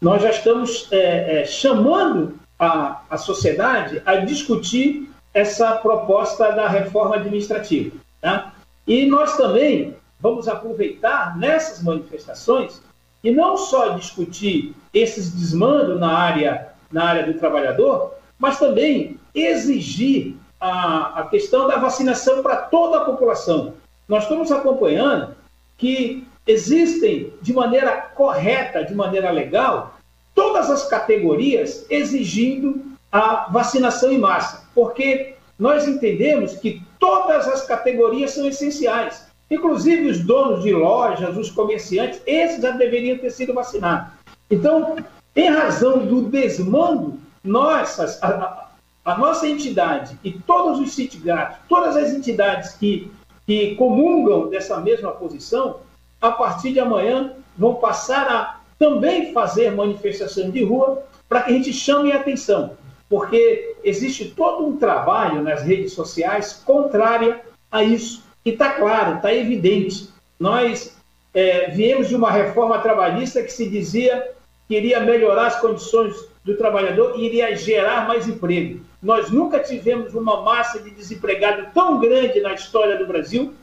[0.00, 7.16] nós já estamos é, é, chamando a, a sociedade a discutir essa proposta da reforma
[7.16, 7.96] administrativa.
[8.20, 8.54] Tá?
[8.86, 12.80] E nós também vamos aproveitar nessas manifestações
[13.24, 20.36] e não só discutir esses desmandos na área, na área do trabalhador, mas também exigir
[20.60, 23.74] a, a questão da vacinação para toda a população.
[24.08, 25.34] Nós estamos acompanhando
[25.76, 29.96] que existem, de maneira correta, de maneira legal,
[30.34, 38.32] todas as categorias exigindo a vacinação em massa, porque nós entendemos que todas as categorias
[38.32, 39.26] são essenciais.
[39.50, 44.12] Inclusive os donos de lojas, os comerciantes, esses já deveriam ter sido vacinados.
[44.50, 44.96] Então,
[45.34, 48.65] em razão do desmando, nós, a,
[49.06, 53.10] a, nossa entidade e todos os sindicatos, todas as entidades que,
[53.46, 55.78] que comungam dessa mesma posição,
[56.20, 61.54] a partir de amanhã vão passar a também fazer manifestação de rua para que a
[61.54, 62.72] gente chame a atenção,
[63.08, 68.24] porque existe todo um trabalho nas redes sociais contrária a isso.
[68.44, 70.08] E está claro, está evidente.
[70.38, 70.96] Nós
[71.32, 74.32] é, viemos de uma reforma trabalhista que se dizia
[74.68, 76.14] que iria melhorar as condições
[76.44, 78.80] do trabalhador e iria gerar mais emprego.
[79.06, 83.54] Nós nunca tivemos uma massa de desempregado tão grande na história do Brasil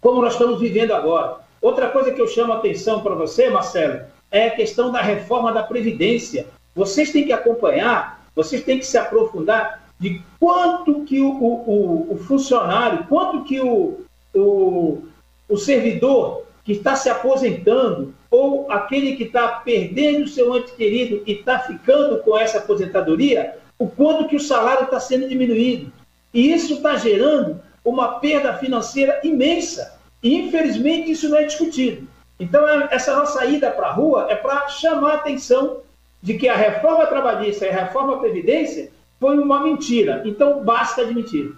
[0.00, 1.40] como nós estamos vivendo agora.
[1.60, 4.00] Outra coisa que eu chamo a atenção para você, Marcelo,
[4.30, 6.46] é a questão da reforma da Previdência.
[6.74, 12.16] Vocês têm que acompanhar, vocês têm que se aprofundar de quanto que o, o, o
[12.16, 14.00] funcionário, quanto que o,
[14.34, 15.02] o,
[15.50, 21.22] o servidor que está se aposentando ou aquele que está perdendo o seu ente querido
[21.26, 25.92] e está ficando com essa aposentadoria, o quanto que o salário está sendo diminuído.
[26.32, 29.98] E isso está gerando uma perda financeira imensa.
[30.22, 32.08] E, infelizmente, isso não é discutido.
[32.38, 35.78] Então, é, essa nossa ida para a rua é para chamar a atenção
[36.22, 38.90] de que a reforma trabalhista e a reforma Previdência
[39.20, 40.22] foi uma mentira.
[40.24, 41.54] Então, basta admitir.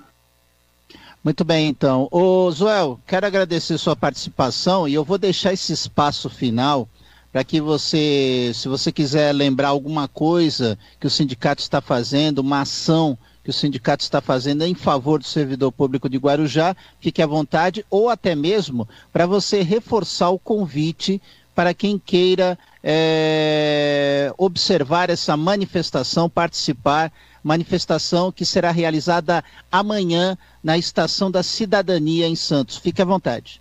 [1.24, 2.08] Muito bem, então.
[2.10, 6.88] Ô, Joel, quero agradecer sua participação e eu vou deixar esse espaço final
[7.32, 12.62] para que você, se você quiser lembrar alguma coisa que o sindicato está fazendo, uma
[12.62, 17.26] ação que o sindicato está fazendo em favor do servidor público de Guarujá, fique à
[17.26, 21.20] vontade, ou até mesmo para você reforçar o convite
[21.55, 29.42] para quem queira é, observar essa manifestação, participar, manifestação que será realizada
[29.72, 32.76] amanhã na Estação da Cidadania em Santos.
[32.76, 33.60] Fique à vontade.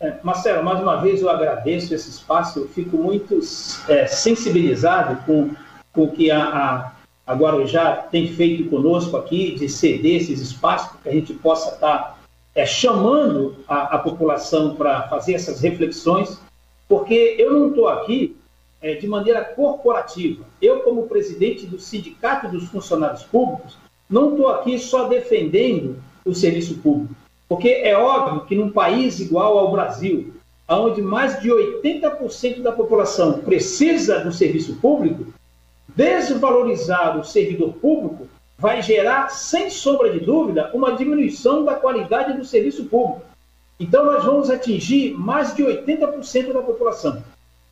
[0.00, 3.38] É, Marcelo, mais uma vez eu agradeço esse espaço, eu fico muito
[3.88, 5.50] é, sensibilizado com,
[5.92, 6.92] com o que a, a
[7.30, 11.74] a Guarujá tem feito conosco aqui, de ceder esses espaços, para que a gente possa
[11.74, 12.18] estar tá,
[12.56, 16.40] é, chamando a, a população para fazer essas reflexões,
[16.88, 18.36] porque eu não estou aqui
[18.82, 20.44] é, de maneira corporativa.
[20.60, 23.78] Eu, como presidente do Sindicato dos Funcionários Públicos,
[24.08, 27.14] não estou aqui só defendendo o serviço público,
[27.50, 30.32] porque é óbvio que num país igual ao Brasil,
[30.68, 35.26] onde mais de 80% da população precisa do serviço público,
[35.88, 42.44] desvalorizar o servidor público vai gerar, sem sombra de dúvida, uma diminuição da qualidade do
[42.44, 43.22] serviço público.
[43.80, 47.20] Então, nós vamos atingir mais de 80% da população.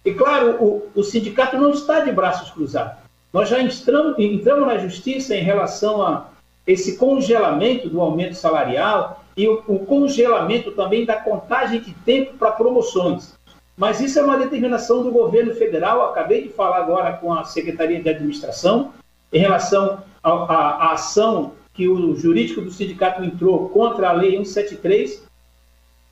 [0.04, 2.94] E, claro, o, o, sindicato não está de braços cruzados.
[3.32, 6.26] Nós já entramos, entramos na justiça em relação a
[6.66, 12.50] esse congelamento do aumento salarial e o, o congelamento também da contagem de tempo para
[12.50, 13.34] promoções.
[13.76, 16.02] Mas isso é uma determinação do governo federal.
[16.10, 18.92] Acabei de falar agora com a Secretaria de Administração
[19.32, 25.22] em relação à ação que o jurídico do sindicato entrou contra a Lei 173,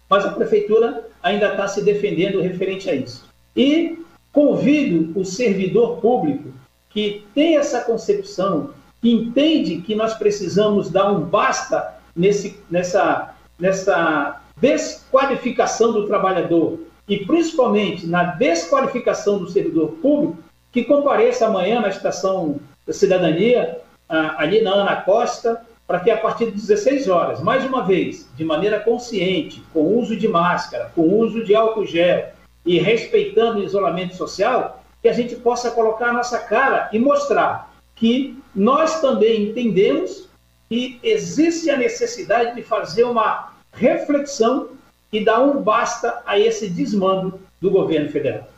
[0.09, 3.29] mas a Prefeitura ainda está se defendendo referente a isso.
[3.57, 3.99] E
[4.33, 6.51] convido o servidor público
[6.89, 8.71] que tem essa concepção,
[9.03, 17.25] que entende que nós precisamos dar um basta nesse, nessa, nessa desqualificação do trabalhador e
[17.25, 20.39] principalmente na desqualificação do servidor público,
[20.73, 26.47] que compareça amanhã na estação da cidadania, ali na Ana Costa, para que a partir
[26.47, 31.45] de 16 horas, mais uma vez, de maneira consciente, com uso de máscara, com uso
[31.45, 32.31] de álcool gel
[32.65, 37.73] e respeitando o isolamento social, que a gente possa colocar a nossa cara e mostrar
[37.95, 40.26] que nós também entendemos
[40.69, 44.69] que existe a necessidade de fazer uma reflexão
[45.13, 48.49] e dar um basta a esse desmando do governo federal.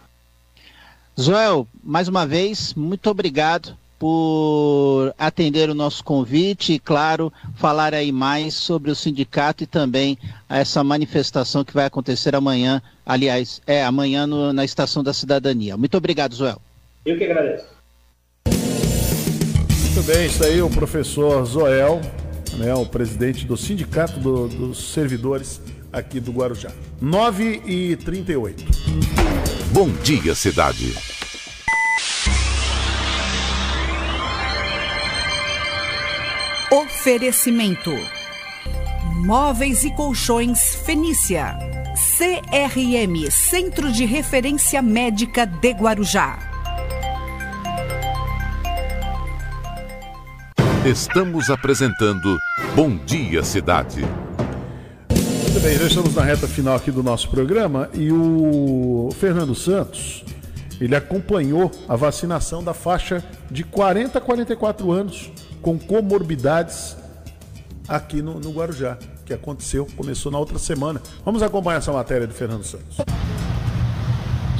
[1.16, 8.12] Joel, mais uma vez, muito obrigado por atender o nosso convite e, claro, falar aí
[8.12, 10.16] mais sobre o sindicato e também
[10.48, 15.76] essa manifestação que vai acontecer amanhã, aliás, é amanhã no, na Estação da Cidadania.
[15.76, 16.62] Muito obrigado, Joel.
[17.04, 17.77] Eu que agradeço.
[19.98, 22.00] Muito bem, isso aí o professor Zoel,
[22.56, 25.60] né, o presidente do Sindicato do, dos Servidores
[25.92, 26.70] aqui do Guarujá.
[27.00, 28.64] 9 e 38.
[29.72, 30.94] Bom dia, cidade.
[36.70, 37.90] Oferecimento:
[39.24, 41.58] Móveis e Colchões Fenícia.
[42.16, 46.47] CRM Centro de Referência Médica de Guarujá.
[50.84, 52.38] Estamos apresentando
[52.74, 54.00] Bom Dia Cidade.
[55.10, 60.24] Muito bem, já estamos na reta final aqui do nosso programa e o Fernando Santos,
[60.80, 66.96] ele acompanhou a vacinação da faixa de 40 a 44 anos com comorbidades
[67.88, 68.96] aqui no, no Guarujá,
[69.26, 71.02] que aconteceu, começou na outra semana.
[71.24, 72.98] Vamos acompanhar essa matéria do Fernando Santos.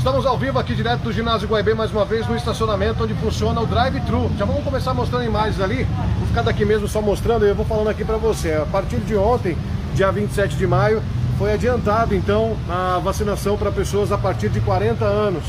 [0.09, 3.61] Estamos ao vivo aqui direto do ginásio Guaibê, mais uma vez no estacionamento onde funciona
[3.61, 4.31] o drive-thru.
[4.39, 5.87] Já vamos começar mostrando imagens ali.
[6.17, 8.55] Vou ficar daqui mesmo só mostrando e eu vou falando aqui para você.
[8.55, 9.55] A partir de ontem,
[9.95, 11.03] dia 27 de maio,
[11.37, 15.45] foi adiantado então a vacinação para pessoas a partir de 40 anos.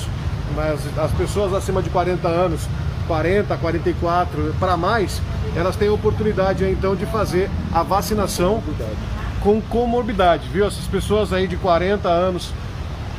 [0.53, 2.67] Mas as pessoas acima de 40 anos
[3.07, 5.21] 40, 44 para mais,
[5.55, 8.61] elas têm a oportunidade então de fazer a vacinação
[9.39, 10.67] com comorbidade, viu?
[10.67, 12.51] Essas pessoas aí de 40 anos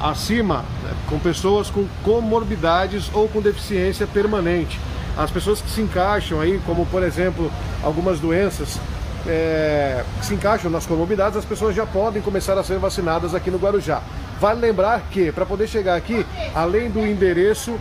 [0.00, 0.92] acima, né?
[1.08, 4.80] com pessoas com comorbidades ou com deficiência permanente.
[5.16, 7.50] As pessoas que se encaixam aí, como por exemplo,
[7.82, 8.80] algumas doenças
[9.26, 13.50] é, que se encaixam nas comorbidades, as pessoas já podem começar a ser vacinadas aqui
[13.50, 14.00] no Guarujá.
[14.40, 16.24] Vale lembrar que, para poder chegar aqui,
[16.54, 17.78] além do endereço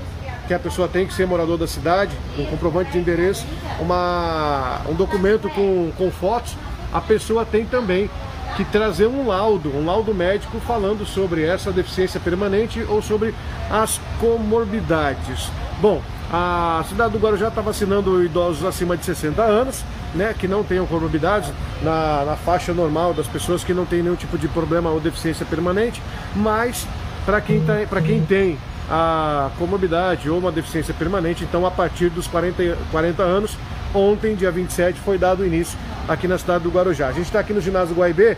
[0.48, 3.46] que a pessoa tem que ser morador da cidade, um comprovante de endereço,
[3.80, 6.58] uma, um documento com, com fotos,
[6.92, 8.10] a pessoa tem também
[8.56, 13.34] que trazer um laudo, um laudo médico falando sobre essa deficiência permanente ou sobre
[13.70, 15.50] as comorbidades.
[15.82, 16.02] Bom,
[16.32, 20.86] a cidade do Guarujá está vacinando idosos acima de 60 anos, né, que não tenham
[20.86, 21.52] comorbidades,
[21.82, 25.46] na, na faixa normal das pessoas que não têm nenhum tipo de problema ou deficiência
[25.46, 26.02] permanente,
[26.36, 26.86] mas
[27.26, 28.58] para quem, tá, quem tem
[28.90, 33.58] a comorbidade ou uma deficiência permanente, então a partir dos 40, 40 anos,
[33.94, 37.08] ontem, dia 27, foi dado início aqui na cidade do Guarujá.
[37.08, 38.36] A gente está aqui no ginásio Guaibê,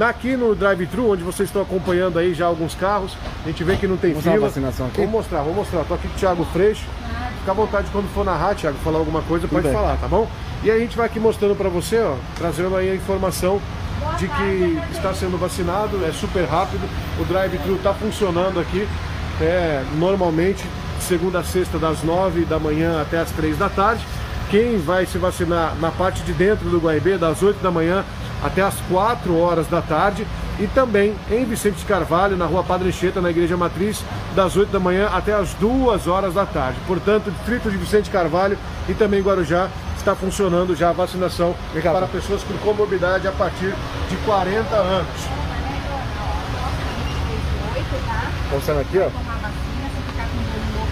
[0.00, 3.86] aqui no drive-thru, onde vocês estão acompanhando aí já alguns carros, a gente vê que
[3.86, 4.40] não tem fila.
[4.40, 4.98] vacinação aqui?
[4.98, 5.82] Vou mostrar, vou mostrar.
[5.82, 6.84] Estou aqui com o Thiago Freixo.
[7.38, 9.72] Fica à vontade quando for narrar, Thiago, falar alguma coisa, pode bem.
[9.72, 10.28] falar, tá bom?
[10.62, 13.60] E a gente vai aqui mostrando para você, ó, trazendo aí a informação
[14.16, 16.88] de que está sendo vacinado, é super rápido,
[17.20, 18.86] o drive-thru está funcionando aqui,
[19.42, 20.64] é, normalmente
[21.00, 24.04] segunda a sexta das 9 da manhã até as 3 da tarde.
[24.50, 28.04] Quem vai se vacinar na parte de dentro do Guaibê, das 8 da manhã
[28.42, 30.26] até as 4 horas da tarde.
[30.60, 34.04] E também em Vicente de Carvalho, na rua Padre Anchieta, na Igreja Matriz,
[34.36, 36.78] das 8 da manhã até as 2 horas da tarde.
[36.86, 38.58] Portanto, distrito de Vicente de Carvalho
[38.88, 41.94] e também Guarujá está funcionando já a vacinação Obrigado.
[41.94, 43.72] para pessoas com comorbidade a partir
[44.08, 45.51] de 40 anos.
[48.52, 49.08] Mostrando aqui, ó.
[49.08, 50.12] Tomar vacina, com
[50.76, 50.86] dor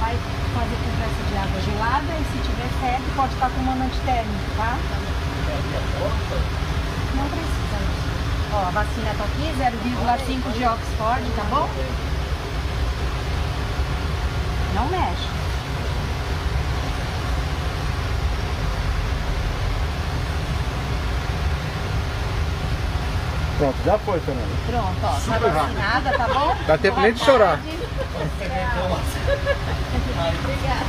[0.00, 0.18] vai
[0.52, 4.76] fazer compressa de água gelada e se tiver febre pode estar tomando antitérmico, tá?
[7.14, 7.78] Não precisa.
[8.52, 11.70] Ó, a vacina tá aqui, 0,5 de Oxford, tá bom?
[14.74, 15.41] Não mexe.
[23.62, 24.48] Pronto, já foi, Fernanda.
[24.66, 26.56] Pronto, ó, tá vacinada, tá bom?
[26.66, 27.60] Dá tempo nem de chorar.
[30.42, 30.84] Obrigada.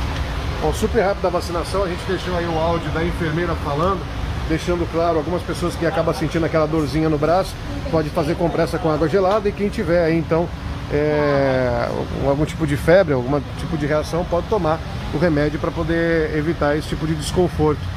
[0.60, 4.04] Bom, super rápido a vacinação, a gente deixou aí o áudio da enfermeira falando,
[4.48, 7.54] deixando claro, algumas pessoas que acabam sentindo aquela dorzinha no braço,
[7.92, 10.48] pode fazer compressa com água gelada e quem tiver aí, então,
[10.92, 11.88] é,
[12.26, 14.80] algum tipo de febre, algum tipo de reação, pode tomar
[15.14, 17.93] o remédio para poder evitar esse tipo de desconforto.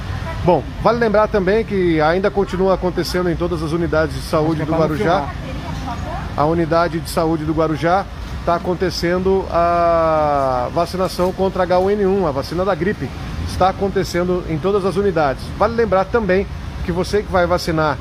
[0.48, 4.72] Bom, vale lembrar também que ainda continua acontecendo em todas as unidades de saúde do
[4.72, 5.30] Guarujá.
[6.38, 8.06] A unidade de saúde do Guarujá
[8.40, 13.10] está acontecendo a vacinação contra H1N1, a vacina da gripe.
[13.46, 15.44] Está acontecendo em todas as unidades.
[15.58, 16.48] Vale lembrar também
[16.86, 17.98] que você que vai vacinar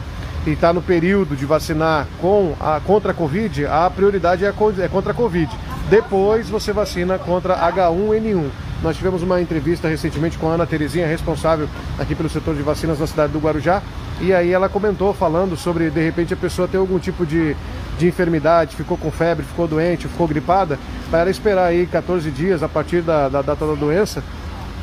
[0.46, 4.88] e está no período de vacinar com a, contra a Covid, a prioridade é, é
[4.88, 5.50] contra a Covid.
[5.90, 8.65] Depois você vacina contra H1N1.
[8.82, 13.00] Nós tivemos uma entrevista recentemente com a Ana Terezinha, responsável aqui pelo setor de vacinas
[13.00, 13.82] na cidade do Guarujá,
[14.20, 17.56] e aí ela comentou falando sobre de repente a pessoa ter algum tipo de,
[17.98, 20.78] de enfermidade, ficou com febre, ficou doente, ficou gripada,
[21.10, 24.22] para ela esperar aí 14 dias a partir da, da data da doença,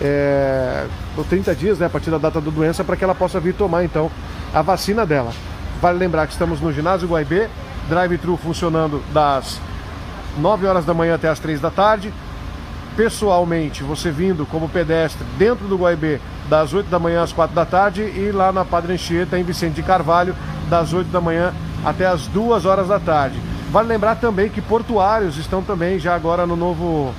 [0.01, 3.39] é, ou 30 dias né, a partir da data da doença, para que ela possa
[3.39, 4.09] vir tomar então
[4.53, 5.31] a vacina dela.
[5.81, 7.47] Vale lembrar que estamos no ginásio Guaibê,
[7.89, 9.59] drive-thru funcionando das
[10.37, 12.13] 9 horas da manhã até as 3 da tarde.
[12.95, 17.65] Pessoalmente, você vindo como pedestre dentro do Guaibê das 8 da manhã às 4 da
[17.65, 20.35] tarde e lá na Padre Anchieta, em Vicente de Carvalho,
[20.69, 21.53] das 8 da manhã
[21.83, 23.39] até as 2 horas da tarde.
[23.71, 27.13] Vale lembrar também que portuários estão também já agora no novo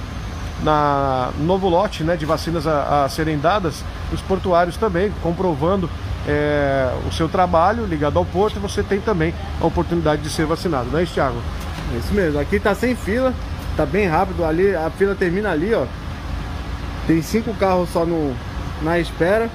[0.62, 5.90] na novo lote né, de vacinas a, a serem dadas, os portuários também comprovando
[6.26, 10.90] é, o seu trabalho ligado ao porto, você tem também a oportunidade de ser vacinado,
[10.90, 11.36] não é isso, Thiago?
[11.92, 13.34] É isso mesmo, aqui tá sem fila,
[13.76, 15.84] tá bem rápido, ali a fila termina ali, ó.
[17.06, 18.34] Tem cinco carros só no,
[18.82, 19.50] na espera.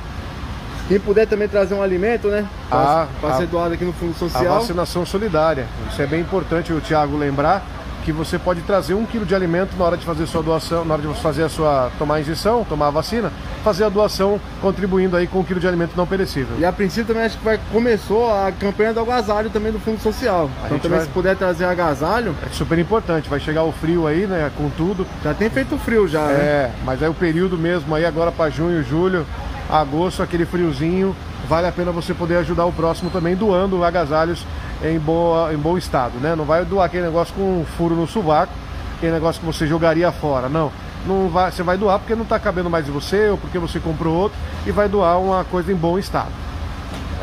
[0.88, 2.48] Quem puder também trazer um alimento, né?
[2.70, 4.56] Para ah, ser doado aqui no Fundo Social.
[4.56, 5.68] A vacinação solidária.
[5.92, 7.64] Isso é bem importante o Thiago lembrar
[8.04, 10.94] que você pode trazer um quilo de alimento na hora de fazer sua doação, na
[10.94, 13.32] hora de fazer a sua tomar a injeção, tomar a vacina,
[13.64, 16.58] fazer a doação contribuindo aí com um quilo de alimento não perecível.
[16.60, 20.00] E a princípio também acho que vai, começou a campanha do agasalho também do Fundo
[20.02, 20.50] Social.
[20.64, 21.08] A então também vai...
[21.08, 22.36] se puder trazer agasalho.
[22.46, 25.06] É super importante, vai chegar o frio aí, né, com tudo.
[25.24, 26.34] Já tem feito frio já, né?
[26.34, 26.76] É, né?
[26.84, 29.26] mas é o período mesmo aí agora para junho, julho,
[29.70, 31.16] agosto, aquele friozinho,
[31.48, 34.46] vale a pena você poder ajudar o próximo também doando agasalhos
[34.84, 36.36] em, boa, em bom estado, né?
[36.36, 38.54] Não vai doar aquele negócio com um furo no sovaco,
[38.98, 40.72] aquele negócio que você jogaria fora, não.
[41.06, 43.80] Não vai, você vai doar porque não está cabendo mais em você ou porque você
[43.80, 46.32] comprou outro e vai doar uma coisa em bom estado.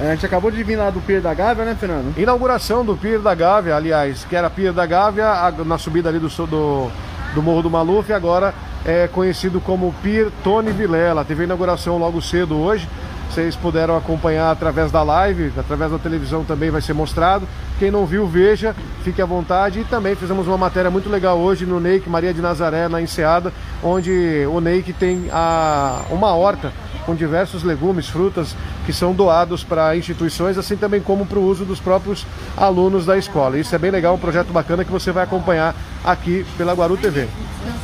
[0.01, 2.17] É, a gente acabou de vir lá do Pier da Gávea, né, Fernando?
[2.19, 6.29] Inauguração do Pier da Gávea, aliás, que era Pier da Gávea, na subida ali do,
[6.29, 6.91] do,
[7.35, 8.55] do Morro do Maluf, agora
[8.87, 11.25] é conhecido como Pier Tony Vilela.
[11.25, 12.89] Teve inauguração logo cedo hoje.
[13.29, 17.47] Vocês puderam acompanhar através da live, através da televisão também vai ser mostrado.
[17.79, 19.81] Quem não viu, veja, fique à vontade.
[19.81, 23.53] E também fizemos uma matéria muito legal hoje no Neik Maria de Nazaré, na Enseada,
[23.83, 26.73] onde o Neik tem a, uma horta
[27.07, 28.55] com diversos legumes, frutas
[28.85, 32.27] que são doados para instituições, assim também como para o uso dos próprios
[32.57, 33.59] alunos da escola.
[33.59, 35.75] Isso é bem legal, um projeto bacana que você vai acompanhar
[36.05, 37.29] aqui pela Guaru TV.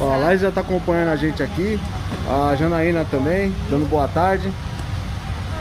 [0.00, 1.80] Ó, a Laís já está acompanhando a gente aqui,
[2.28, 4.52] a Janaína também, dando boa tarde.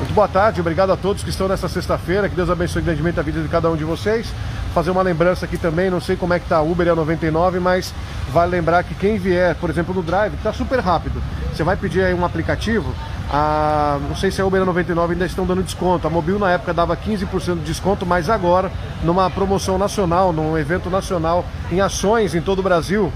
[0.02, 2.28] Muito boa tarde, obrigado a todos que estão nessa sexta-feira.
[2.28, 4.34] Que Deus abençoe grandemente a vida de cada um de vocês.
[4.74, 7.60] Fazer uma lembrança aqui também, não sei como é que tá a Uber é 99,
[7.60, 7.94] mas
[8.32, 11.22] vale lembrar que quem vier, por exemplo, no Drive, tá super rápido.
[11.54, 12.96] Você vai pedir aí um aplicativo,
[13.30, 16.06] a, não sei se a Uber 99 ainda estão dando desconto.
[16.06, 18.72] A Mobil na época dava 15% de desconto, mas agora,
[19.04, 23.12] numa promoção nacional, num evento nacional, em ações em todo o Brasil,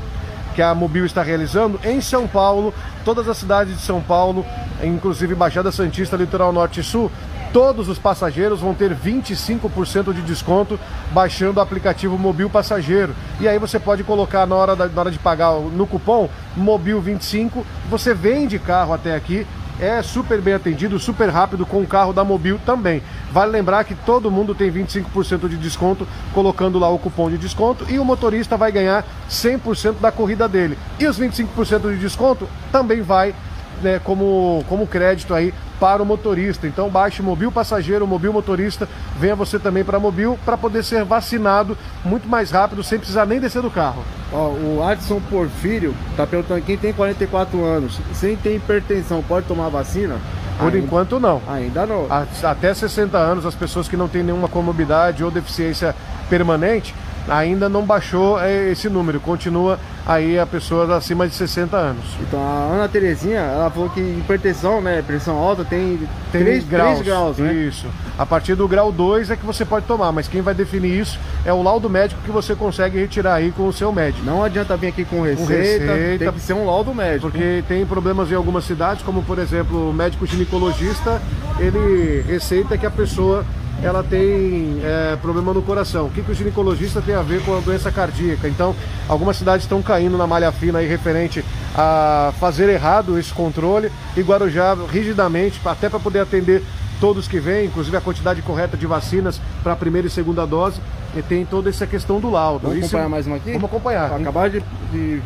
[0.55, 2.73] que a Mobil está realizando em São Paulo,
[3.03, 4.45] todas as cidades de São Paulo,
[4.81, 7.11] inclusive Baixada Santista, Litoral Norte e Sul,
[7.51, 10.79] todos os passageiros vão ter 25% de desconto
[11.11, 13.13] baixando o aplicativo Mobil Passageiro.
[13.39, 17.01] E aí você pode colocar na hora, da, na hora de pagar no cupom Mobil
[17.01, 19.45] 25, você vende carro até aqui
[19.79, 23.01] é super bem atendido, super rápido com o carro da Mobil também.
[23.31, 27.85] Vale lembrar que todo mundo tem 25% de desconto colocando lá o cupom de desconto
[27.89, 30.77] e o motorista vai ganhar 100% da corrida dele.
[30.99, 33.35] E os 25% de desconto também vai
[33.81, 36.67] né, como, como crédito aí para o motorista.
[36.67, 38.87] Então baixe Mobil Passageiro, Mobil Motorista,
[39.19, 43.39] venha você também para Mobil para poder ser vacinado muito mais rápido, sem precisar nem
[43.39, 44.03] descer do carro.
[44.31, 49.69] Ó, o Adson Porfírio está perguntando quem tem 44 anos, sem ter hipertensão, pode tomar
[49.69, 50.17] vacina?
[50.57, 51.41] Por ainda, enquanto não.
[51.47, 52.07] Ainda não.
[52.09, 55.93] Até 60 anos, as pessoas que não têm nenhuma comorbidade ou deficiência
[56.29, 56.95] permanente,
[57.27, 62.05] ainda não baixou é, esse número, continua aí a pessoa acima de 60 anos.
[62.21, 65.99] Então a Ana Terezinha, ela falou que hipertensão, né, pressão alta tem,
[66.31, 67.53] tem 3, graus, 3 graus, né?
[67.53, 67.87] Isso.
[68.17, 71.19] A partir do grau 2 é que você pode tomar, mas quem vai definir isso
[71.43, 74.25] é o laudo médico que você consegue retirar aí com o seu médico.
[74.25, 77.29] Não adianta vir aqui com receita, com receita tem que ser um laudo médico.
[77.29, 81.21] Porque tem problemas em algumas cidades, como por exemplo, o médico ginecologista,
[81.59, 83.43] ele receita que a pessoa
[83.83, 86.05] ela tem é, problema no coração.
[86.07, 88.47] O que, que o ginecologista tem a ver com a doença cardíaca?
[88.47, 88.75] Então,
[89.07, 91.43] algumas cidades estão caindo na malha fina aí referente
[91.75, 96.63] a fazer errado esse controle e Guarujá rigidamente, até para poder atender
[96.99, 100.79] todos que vêm, inclusive a quantidade correta de vacinas para a primeira e segunda dose,
[101.15, 102.67] e tem toda essa questão do laudo.
[102.67, 103.51] Vamos Isso- acompanhar mais uma aqui?
[103.51, 104.13] Vamos acompanhar.
[104.13, 105.21] Acabar de, de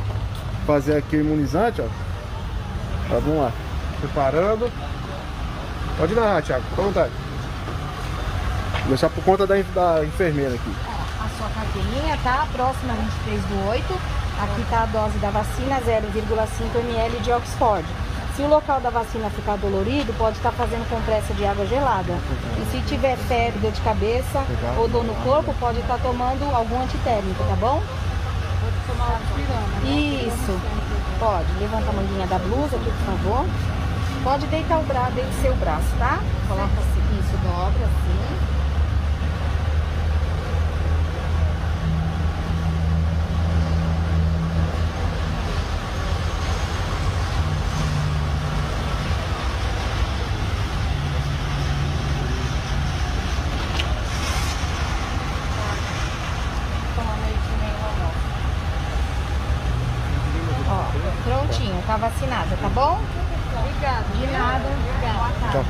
[0.66, 1.86] fazer aqui o imunizante, ó.
[3.08, 3.52] Tá, vamos lá.
[4.02, 4.72] Preparando.
[5.98, 7.12] Pode narrar, Thiago, fica à vontade.
[8.88, 10.76] Deixar por conta da, da enfermeira aqui.
[11.20, 12.48] a sua carteirinha, tá?
[12.52, 13.84] Próxima 23 do 8.
[14.42, 17.86] Aqui tá a dose da vacina 0,5 ml de Oxford.
[18.36, 22.14] Se o local da vacina ficar dolorido, pode estar fazendo compressa de água gelada.
[22.58, 24.46] E se tiver febre, dor de cabeça
[24.78, 27.84] ou dor no corpo, pode estar tomando algum antitérmico, tá bom?
[28.62, 29.20] Pode tomar
[29.84, 30.60] Isso.
[31.20, 31.48] Pode.
[31.60, 33.46] Levanta a manguinha da blusa aqui, por favor.
[34.24, 36.20] Pode deitar o braço, deite seu braço, tá?
[36.48, 38.60] Coloca assim, isso, dobra assim.
[60.72, 60.86] Ó,
[61.24, 63.00] prontinho, tá vacinada, tá bom?
[63.60, 64.06] Obrigada.
[64.18, 64.64] De nada.
[64.66, 65.52] Obrigada.
[65.52, 65.66] Tchau.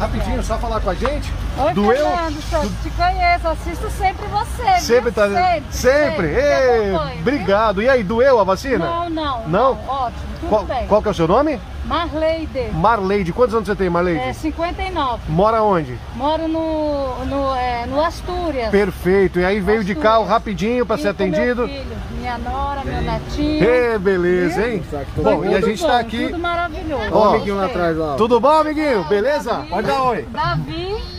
[0.00, 1.32] Rapidinho, só falar com a gente.
[1.60, 1.96] Oi, Doeu?
[1.96, 4.62] Fernando, te conheço, assisto sempre você.
[4.62, 4.80] viu?
[4.80, 5.28] Sempre tá.
[5.28, 5.64] Sempre.
[5.70, 6.28] Sempre?
[6.28, 7.82] te Ei, acompanho, obrigado.
[7.82, 8.86] E aí, doeu a vacina?
[8.86, 9.48] Não, não.
[9.48, 9.72] Não?
[9.88, 10.86] Ótimo, tudo Qual, bem.
[10.86, 11.60] qual que é o seu nome?
[11.84, 12.70] Marleide.
[12.74, 13.32] Marleide.
[13.32, 14.20] Quantos anos você tem, Marleide?
[14.20, 15.22] É 59.
[15.28, 15.98] Mora onde?
[16.14, 18.70] Moro no, no, é, no Astúrias.
[18.70, 19.40] Perfeito.
[19.40, 21.66] E aí veio de carro rapidinho para ser com meu atendido.
[21.66, 23.64] filho, minha nora, meu netinho.
[23.64, 24.84] Ê, beleza, hein?
[25.16, 26.26] Bom, e a gente tá aqui.
[26.26, 27.10] Tudo maravilhoso.
[27.10, 28.16] Ó, Gostei.
[28.16, 29.04] Tudo bom, amiguinho?
[29.04, 29.64] Beleza?
[29.70, 30.28] Pode dar oi.
[30.30, 31.17] Davi.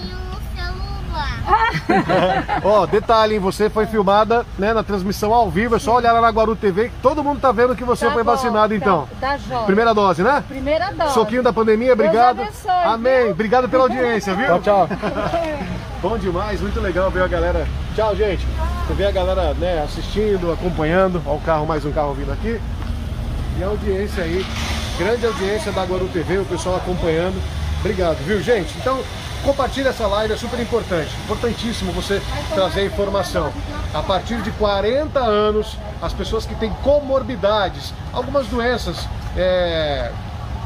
[2.64, 3.40] Ó, detalhe, hein?
[3.40, 5.76] Você foi filmada né, na transmissão ao vivo.
[5.76, 8.12] É só olhar lá na Guaru TV que todo mundo tá vendo que você Tá
[8.12, 9.08] foi bom, vacinado, tá- então.
[9.20, 9.66] Tá jóia.
[9.66, 10.44] Primeira dose, né?
[10.48, 11.14] Primeira dose.
[11.14, 12.42] Soquinho da pandemia, Deus obrigado.
[12.42, 13.22] abençoe, Amém.
[13.24, 13.32] viu?
[13.32, 14.48] Obrigado pela audiência, viu?
[14.48, 14.90] Tchau, tchau.
[16.02, 17.68] Bom demais, muito legal ver a galera.
[17.96, 18.48] Tchau, gente.
[18.88, 21.22] Você vê a galera né, assistindo, acompanhando.
[21.26, 22.60] Ó, o carro, mais um carro vindo aqui.
[23.58, 24.46] E a audiência aí,
[24.98, 27.36] grande audiência da Guaru TV, o pessoal acompanhando.
[27.82, 28.74] Obrigado, viu, gente?
[28.78, 29.00] Então,
[29.44, 31.10] compartilha essa live, é super importante.
[31.26, 32.22] Importantíssimo você
[32.54, 33.52] trazer informação.
[33.94, 40.12] A partir de 40 anos, as pessoas que têm comorbidades, algumas doenças, é,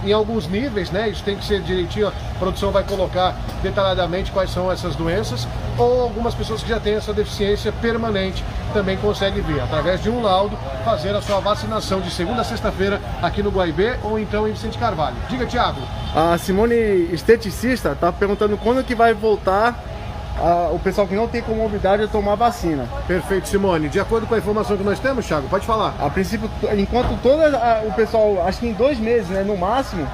[0.05, 1.09] em alguns níveis, né?
[1.09, 5.47] Isso tem que ser direitinho, a produção vai colocar detalhadamente quais são essas doenças,
[5.77, 8.43] ou algumas pessoas que já têm essa deficiência permanente
[8.73, 12.99] também conseguem vir, através de um laudo, fazer a sua vacinação de segunda a sexta-feira
[13.21, 15.15] aqui no Guaibê ou então em Vicente Carvalho.
[15.29, 15.79] Diga, Tiago.
[16.15, 16.75] A Simone,
[17.11, 19.79] esteticista, tá perguntando quando que vai voltar
[20.43, 22.85] a- o pessoal que não tem comorbidade a tomar vacina.
[23.07, 23.89] Perfeito, Simone.
[23.89, 25.93] De acordo com a informação que nós temos, Thiago, pode falar.
[25.99, 30.07] A princípio, enquanto todo a- o pessoal, acho que em dois meses, né, no máximo,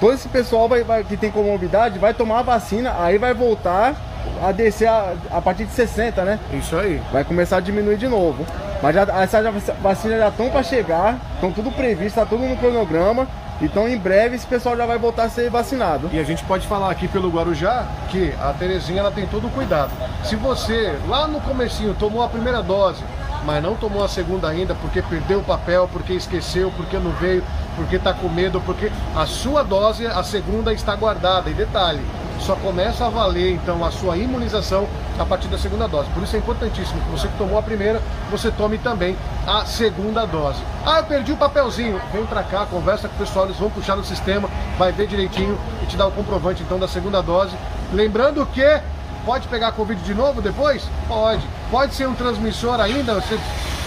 [0.00, 3.94] todo esse pessoal vai, vai- que tem comorbidade vai tomar a vacina, aí vai voltar
[4.42, 6.38] a descer a, a partir de 60, né?
[6.52, 7.00] Isso aí.
[7.12, 8.44] Vai começar a diminuir de novo.
[8.82, 9.44] Mas já, essas
[9.80, 13.28] vacinas já estão para chegar, estão tudo previsto, está tudo no cronograma.
[13.60, 16.10] Então em breve esse pessoal já vai voltar a ser vacinado.
[16.12, 19.50] E a gente pode falar aqui pelo Guarujá que a Terezinha ela tem todo o
[19.50, 19.92] cuidado.
[20.24, 23.02] Se você lá no comecinho tomou a primeira dose,
[23.44, 27.42] mas não tomou a segunda ainda porque perdeu o papel, porque esqueceu, porque não veio,
[27.76, 31.50] porque está com medo, porque a sua dose, a segunda está guardada.
[31.50, 32.00] E detalhe,
[32.42, 34.88] só começa a valer então a sua imunização
[35.18, 36.08] a partir da segunda dose.
[36.10, 39.16] Por isso é importantíssimo que você que tomou a primeira, você tome também
[39.46, 40.58] a segunda dose.
[40.84, 42.00] Ah, eu perdi o papelzinho.
[42.12, 44.48] Vem pra cá, conversa com o pessoal, eles vão puxar no sistema,
[44.78, 47.54] vai ver direitinho e te dar o comprovante então da segunda dose.
[47.92, 48.80] Lembrando que
[49.24, 50.84] pode pegar Covid de novo depois?
[51.06, 51.42] Pode.
[51.70, 53.38] Pode ser um transmissor ainda, você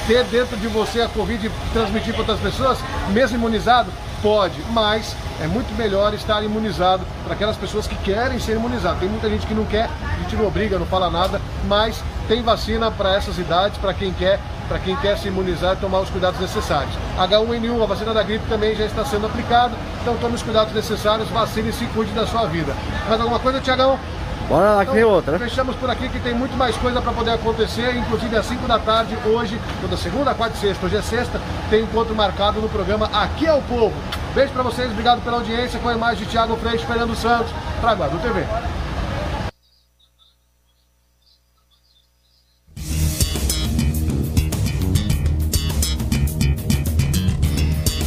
[0.08, 2.78] ter dentro de você a Covid e transmitir para outras pessoas,
[3.10, 3.92] mesmo imunizado?
[4.26, 8.98] Pode, mas é muito melhor estar imunizado para aquelas pessoas que querem ser imunizadas.
[8.98, 12.42] Tem muita gente que não quer, a gente não obriga, não fala nada, mas tem
[12.42, 16.10] vacina para essas idades, para quem quer, para quem quer se imunizar e tomar os
[16.10, 16.92] cuidados necessários.
[17.20, 21.30] H1N1, a vacina da gripe também já está sendo aplicada, então tome os cuidados necessários,
[21.30, 22.76] vacine e se cuide da sua vida.
[23.08, 24.00] Mais alguma coisa, Tiagão?
[24.48, 25.40] Bora lá que tem outra, né?
[25.40, 28.78] Fechamos por aqui que tem muito mais coisa para poder acontecer, inclusive às 5 da
[28.78, 33.10] tarde, hoje, toda segunda, quarta e sexta, hoje é sexta, tem encontro marcado no programa
[33.12, 33.94] Aqui é o Povo.
[34.36, 37.52] Beijo para vocês, obrigado pela audiência, com a imagem de Thiago Freixo, Fernando Santos,
[37.82, 38.46] para Guadu TV.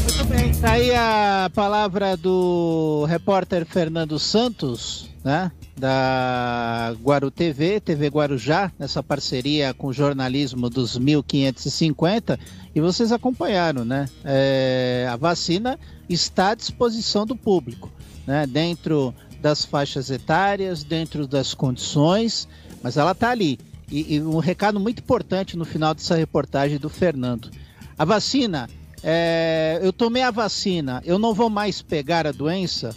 [0.05, 5.53] Muito bem, tá aí a palavra do repórter Fernando Santos, né?
[5.77, 12.39] Da Guaru TV, TV Guarujá, nessa parceria com o jornalismo dos 1550.
[12.75, 14.07] E vocês acompanharam, né?
[14.25, 17.91] É, a vacina está à disposição do público,
[18.27, 18.47] né?
[18.47, 22.49] Dentro das faixas etárias, dentro das condições,
[22.83, 23.59] mas ela está ali.
[23.91, 27.51] E, e, um recado muito importante no final dessa reportagem do Fernando.
[27.99, 28.69] A vacina,
[29.03, 32.95] é, eu tomei a vacina, eu não vou mais pegar a doença?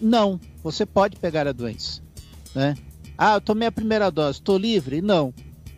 [0.00, 2.00] Não, você pode pegar a doença.
[2.54, 2.74] Né?
[3.16, 5.02] Ah, eu tomei a primeira dose, estou livre?
[5.02, 5.34] Não.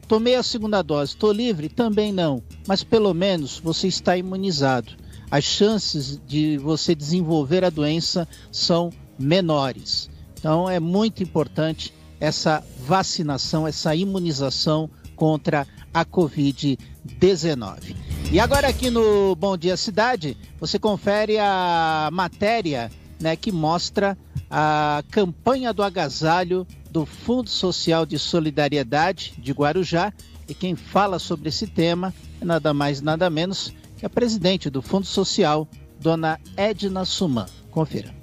[0.06, 1.68] Tomei a segunda dose, estou livre?
[1.68, 2.42] Também não.
[2.66, 4.92] Mas pelo menos você está imunizado.
[5.30, 10.10] As chances de você desenvolver a doença são menores.
[10.34, 18.09] Então é muito importante essa vacinação, essa imunização contra a Covid-19.
[18.32, 22.88] E agora aqui no Bom Dia Cidade, você confere a matéria
[23.20, 24.16] né, que mostra
[24.48, 30.12] a campanha do agasalho do Fundo Social de Solidariedade de Guarujá.
[30.48, 34.80] E quem fala sobre esse tema é nada mais nada menos que a presidente do
[34.80, 35.66] Fundo Social,
[35.98, 37.46] dona Edna Suman.
[37.68, 38.14] Confira.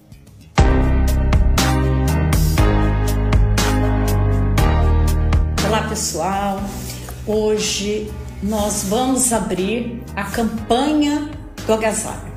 [5.67, 6.61] Olá pessoal,
[7.25, 8.09] hoje
[8.41, 11.29] nós vamos abrir a campanha
[11.65, 12.31] do agasalho.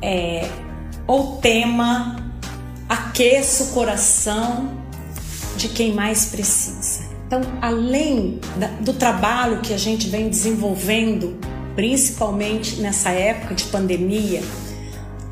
[0.00, 0.48] É,
[1.06, 2.16] o tema
[2.88, 4.70] Aqueça o coração
[5.56, 7.04] de quem mais precisa.
[7.26, 11.38] Então, além da, do trabalho que a gente vem desenvolvendo,
[11.74, 14.42] principalmente nessa época de pandemia,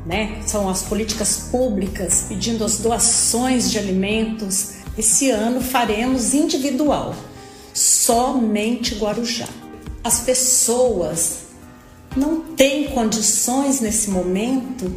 [0.05, 7.15] né, são as políticas públicas pedindo as doações de alimentos esse ano faremos individual,
[7.73, 9.47] somente Guarujá.
[10.03, 11.39] As pessoas
[12.15, 14.91] não têm condições nesse momento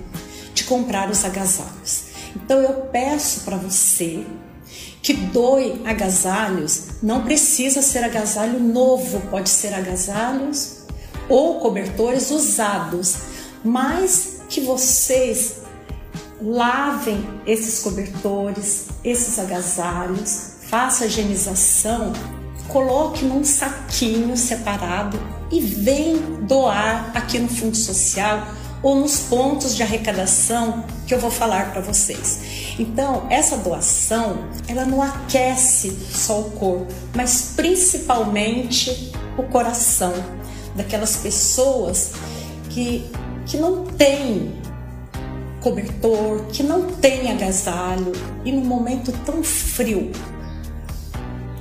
[0.54, 2.04] de comprar os agasalhos.
[2.34, 4.24] Então eu peço para você
[5.02, 10.84] que doe agasalhos, não precisa ser agasalho novo, pode ser agasalhos
[11.28, 13.16] ou cobertores usados,
[13.62, 15.56] mas que vocês
[16.40, 22.12] lavem esses cobertores, esses agasalhos, faça a higienização,
[22.68, 25.20] coloque num saquinho separado
[25.50, 28.46] e vem doar aqui no Fundo Social
[28.82, 32.74] ou nos pontos de arrecadação que eu vou falar para vocês.
[32.78, 40.12] Então, essa doação, ela não aquece só o corpo, mas principalmente o coração
[40.74, 42.12] daquelas pessoas
[42.68, 43.10] que,
[43.46, 44.52] que não têm
[45.62, 48.12] cobertor, que não tem agasalho
[48.44, 50.12] e num momento tão frio.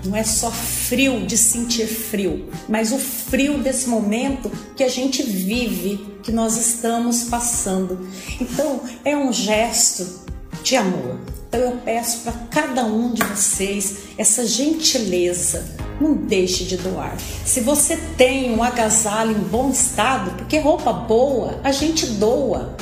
[0.05, 5.23] Não é só frio de sentir frio, mas o frio desse momento que a gente
[5.23, 8.07] vive, que nós estamos passando.
[8.39, 10.25] Então, é um gesto
[10.61, 11.19] de amor.
[11.47, 15.65] Então, eu peço para cada um de vocês essa gentileza.
[16.01, 17.15] Não deixe de doar.
[17.45, 22.75] Se você tem um agasalho em bom estado, porque roupa boa a gente doa.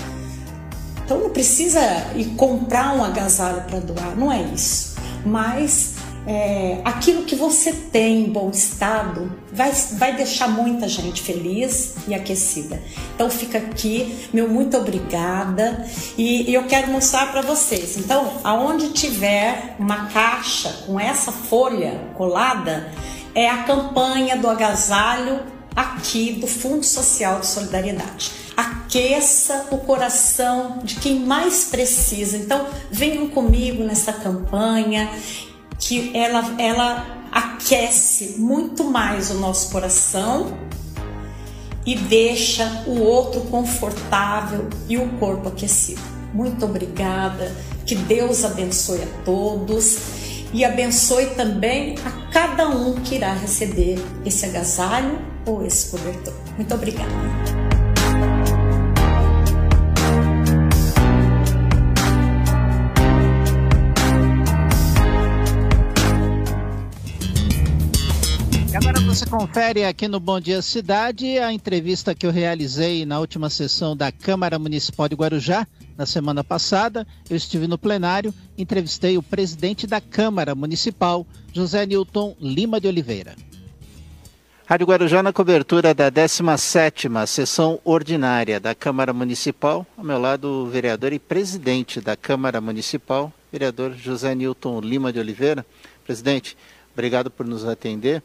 [1.11, 1.81] Então não precisa
[2.15, 4.95] ir comprar um agasalho para doar, não é isso.
[5.25, 5.95] Mas
[6.25, 12.13] é, aquilo que você tem em bom estado vai, vai deixar muita gente feliz e
[12.13, 12.81] aquecida.
[13.15, 15.85] Então fica aqui, meu muito obrigada
[16.17, 17.97] e, e eu quero mostrar para vocês.
[17.97, 22.91] Então, aonde tiver uma caixa com essa folha colada,
[23.33, 25.39] é a campanha do agasalho
[25.75, 32.35] aqui do Fundo Social de Solidariedade aqueça o coração de quem mais precisa.
[32.35, 35.09] Então, venham comigo nessa campanha
[35.81, 40.57] que ela ela aquece muito mais o nosso coração
[41.85, 46.01] e deixa o outro confortável e o corpo aquecido.
[46.33, 47.51] Muito obrigada.
[47.85, 49.97] Que Deus abençoe a todos
[50.53, 56.35] e abençoe também a cada um que irá receber esse agasalho ou esse cobertor.
[56.57, 57.60] Muito obrigada.
[69.11, 73.95] Você confere aqui no Bom Dia Cidade a entrevista que eu realizei na última sessão
[73.95, 75.67] da Câmara Municipal de Guarujá,
[75.97, 77.05] na semana passada.
[77.29, 83.35] Eu estive no plenário, entrevistei o presidente da Câmara Municipal, José Newton Lima de Oliveira.
[84.65, 89.85] Rádio Guarujá na cobertura da 17ª sessão ordinária da Câmara Municipal.
[89.97, 95.19] Ao meu lado, o vereador e presidente da Câmara Municipal, vereador José Newton Lima de
[95.19, 95.65] Oliveira.
[96.05, 96.55] Presidente,
[96.93, 98.23] obrigado por nos atender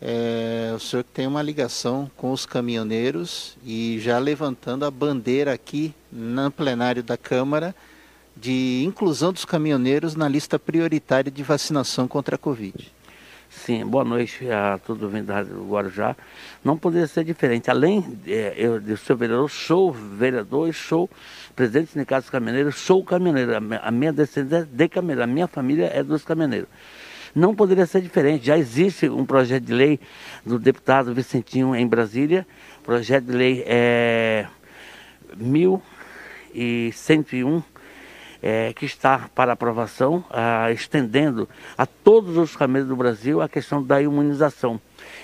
[0.00, 5.94] é, o senhor tem uma ligação com os caminhoneiros e já levantando a bandeira aqui
[6.12, 7.74] no plenário da Câmara
[8.36, 12.92] de inclusão dos caminhoneiros na lista prioritária de vacinação contra a Covid.
[13.48, 16.14] Sim, boa noite a todo mundo do Guarujá.
[16.62, 17.70] Não poderia ser diferente.
[17.70, 21.08] Além é, eu, de ser vereador, sou vereador e sou
[21.54, 23.56] presidente do Sindicato dos Caminhoneiros, sou caminhoneiro.
[23.56, 26.68] A minha- descendência de caminhoneiro, a minha família é dos caminhoneiros.
[27.36, 28.46] Não poderia ser diferente.
[28.46, 30.00] Já existe um projeto de lei
[30.42, 32.46] do deputado Vicentinho em Brasília.
[32.82, 34.46] Projeto de lei é
[35.36, 37.62] 1101
[38.42, 41.46] é, que está para aprovação, ah, estendendo
[41.76, 44.80] a todos os caminhos do Brasil a questão da imunização.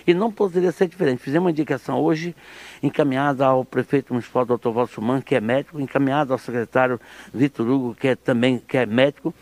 [0.06, 1.22] E não poderia ser diferente.
[1.22, 2.36] Fizemos uma indicação hoje,
[2.82, 4.86] encaminhada ao prefeito municipal, Dr.
[4.92, 7.00] Suman, que é médico, encaminhada ao secretário
[7.32, 9.34] Vitor Hugo, que é também que é médico,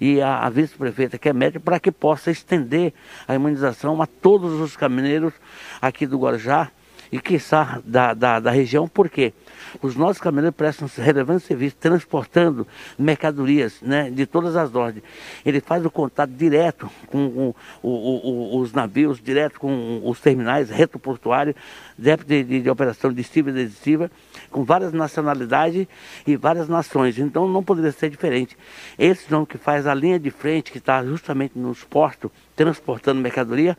[0.00, 2.92] e a vice-prefeita, que é médico, para que possa estender
[3.26, 5.32] a imunização a todos os caminhoneiros
[5.80, 6.70] aqui do Guarujá
[7.10, 9.32] e, quiçá, da, da, da região, por quê?
[9.82, 12.66] Os nossos caminhoneiros prestam relevante serviço transportando
[12.98, 15.02] mercadorias né, de todas as ordens.
[15.44, 20.98] Ele faz o contato direto com o- o- os navios, direto com os terminais, reto
[20.98, 21.54] portuário,
[21.96, 24.10] débito de, de- de operação distiva e desistiva,
[24.50, 25.86] com várias nacionalidades
[26.26, 27.18] e várias nações.
[27.18, 28.56] Então não poderia ser diferente.
[28.98, 33.78] Esse nome que faz a linha de frente, que está justamente nos portos, transportando mercadoria,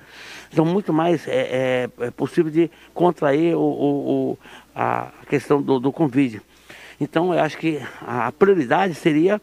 [0.53, 4.37] são muito mais é, é, é possível de contrair o- o-
[4.81, 6.41] a questão do, do Covid.
[7.01, 9.41] Então eu acho que a prioridade seria,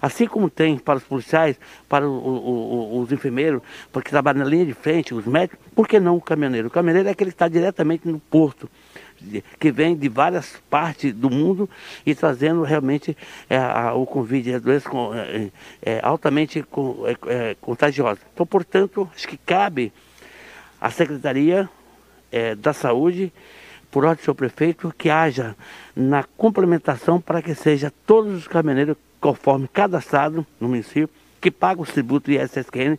[0.00, 1.56] assim como tem para os policiais,
[1.88, 6.00] para o- o- os enfermeiros, porque trabalham na linha de frente, os médicos, por que
[6.00, 6.66] não o caminhoneiro?
[6.66, 8.68] O caminhoneiro é aquele que está diretamente no porto,
[9.60, 11.70] que vem de várias partes do mundo
[12.04, 13.16] e trazendo realmente
[13.48, 15.48] é, a- o Covid, a doença com- é,
[15.80, 18.20] é, altamente com- é, é, contagiosa.
[18.34, 19.92] Então, portanto, acho que cabe
[20.80, 21.68] à Secretaria
[22.58, 23.30] da Saúde,
[23.92, 25.54] por ordem do seu prefeito, que haja
[25.94, 31.10] na complementação para que seja todos os caminhoneiros conforme cadastrado no município,
[31.40, 32.98] que pagam o tributo ISSQN,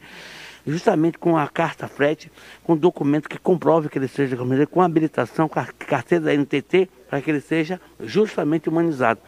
[0.66, 2.32] justamente com a carta frete,
[2.64, 6.88] com documento que comprove que ele seja caminhoneiro, com habilitação, com a carteira da NTT,
[7.10, 9.20] para que ele seja justamente humanizado,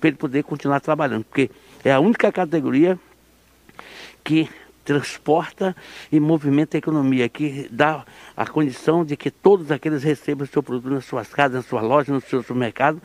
[0.00, 1.50] para ele poder continuar trabalhando, porque
[1.84, 2.98] é a única categoria
[4.24, 4.48] que
[4.90, 5.76] transporta
[6.10, 8.04] e movimenta a economia, que dá
[8.36, 11.84] a condição de que todos aqueles recebam o seu produto nas suas casas, nas suas
[11.84, 13.00] lojas, no seu supermercado,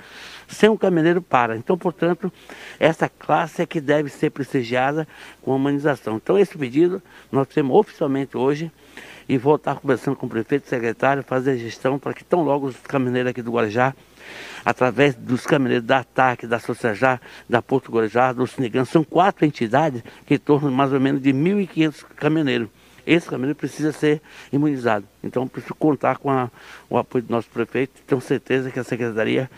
[0.47, 1.55] sem um caminhoneiro para.
[1.55, 2.33] Então, portanto,
[2.79, 5.07] essa classe é que deve ser prestigiada
[5.43, 6.15] com a humanização.
[6.15, 8.71] Então, esse pedido nós temos oficialmente hoje
[9.29, 12.65] e vou estar conversando com o prefeito secretário, fazer a gestão para que tão logo
[12.65, 13.93] os caminhoneiros aqui do Guarujá
[14.63, 17.19] através dos caminhoneiros da ATAC, da Sociajá,
[17.49, 18.83] da Porto Guarujá, do Sinigã.
[18.85, 22.69] São quatro entidades que tornam mais ou menos de 1.500 caminhoneiros.
[23.05, 24.19] Esse caminhoneiro precisa ser
[24.51, 25.05] imunizado.
[25.23, 26.49] Então, preciso contar com a-
[26.89, 28.01] o apoio do nosso prefeito.
[28.07, 29.49] Tenho certeza que a Secretaria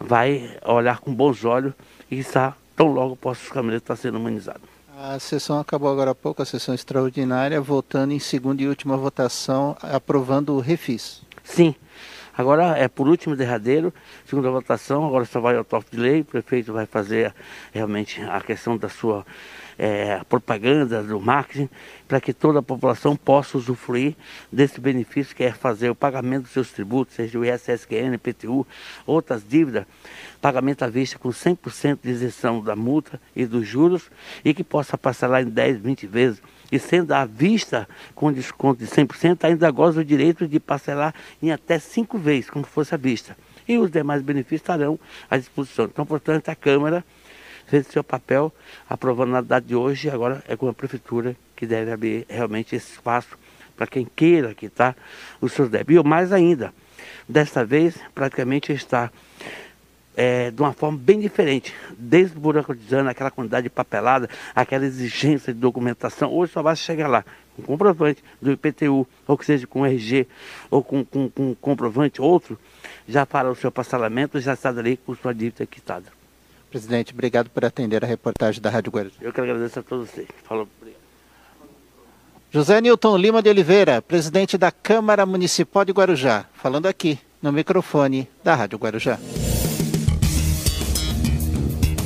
[0.00, 1.74] vai olhar com bons olhos
[2.10, 4.62] e está, tão logo possa os caminhoneiros estar sendo imunizados.
[4.98, 9.76] A sessão acabou agora há pouco, a sessão extraordinária, votando em segunda e última votação,
[9.82, 11.20] aprovando o refis.
[11.44, 11.74] Sim.
[12.36, 13.94] Agora é por último derradeiro,
[14.26, 17.34] segunda votação, agora só vai ao top de lei, o prefeito vai fazer
[17.72, 19.24] realmente a questão da sua
[19.78, 21.70] eh, propaganda, do marketing,
[22.06, 24.14] para que toda a população possa usufruir
[24.52, 28.66] desse benefício que é fazer o pagamento dos seus tributos, seja o ISSQN, IPTU,
[29.06, 29.86] outras dívidas,
[30.38, 34.10] pagamento à vista com 100% de isenção da multa e dos juros
[34.44, 36.42] e que possa parcelar em 10, 20 vezes.
[36.70, 41.52] E sendo à vista com desconto de 100%, ainda goza o direito de parcelar em
[41.52, 43.36] até cinco vezes, como fosse à vista.
[43.68, 44.98] E os demais benefícios estarão
[45.30, 45.86] à disposição.
[45.86, 47.04] Então, portanto, a Câmara
[47.66, 48.52] fez seu papel,
[48.88, 52.92] aprovando na data de hoje, agora é com a Prefeitura que deve abrir realmente esse
[52.92, 53.36] espaço
[53.76, 54.96] para quem queira quitar
[55.40, 56.04] os seus débitos.
[56.04, 56.72] E mais ainda,
[57.28, 59.10] desta vez, praticamente está
[60.16, 66.32] é, de uma forma bem diferente, desburocratizando aquela quantidade de papelada, aquela exigência de documentação.
[66.32, 67.24] Hoje só basta chegar lá
[67.54, 70.26] com comprovante do IPTU, ou que seja com RG,
[70.70, 72.58] ou com, com, com comprovante outro,
[73.06, 76.06] já para o seu parcelamento, já está ali com sua dívida quitada.
[76.70, 79.16] Presidente, obrigado por atender a reportagem da Rádio Guarujá.
[79.20, 80.26] Eu que agradeço a todos vocês.
[80.44, 80.68] Falou.
[80.78, 81.00] obrigado.
[82.50, 88.28] José Newton Lima de Oliveira, presidente da Câmara Municipal de Guarujá, falando aqui no microfone
[88.42, 89.18] da Rádio Guarujá.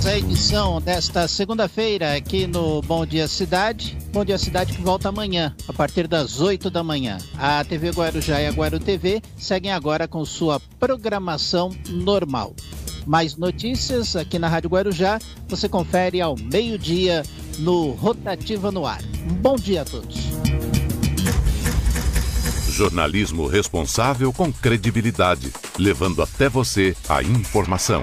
[0.02, 3.96] A edição desta segunda-feira aqui no Bom Dia Cidade.
[4.10, 7.18] Bom Dia Cidade que volta amanhã, a partir das 8 da manhã.
[7.38, 12.54] A TV Guarujá e a Guaru TV seguem agora com sua programação normal.
[13.06, 17.22] Mais notícias aqui na Rádio Guarujá você confere ao meio-dia
[17.58, 19.02] no Rotativa no Ar.
[19.40, 20.16] Bom dia a todos.
[22.70, 28.02] Jornalismo responsável com credibilidade, levando até você a informação.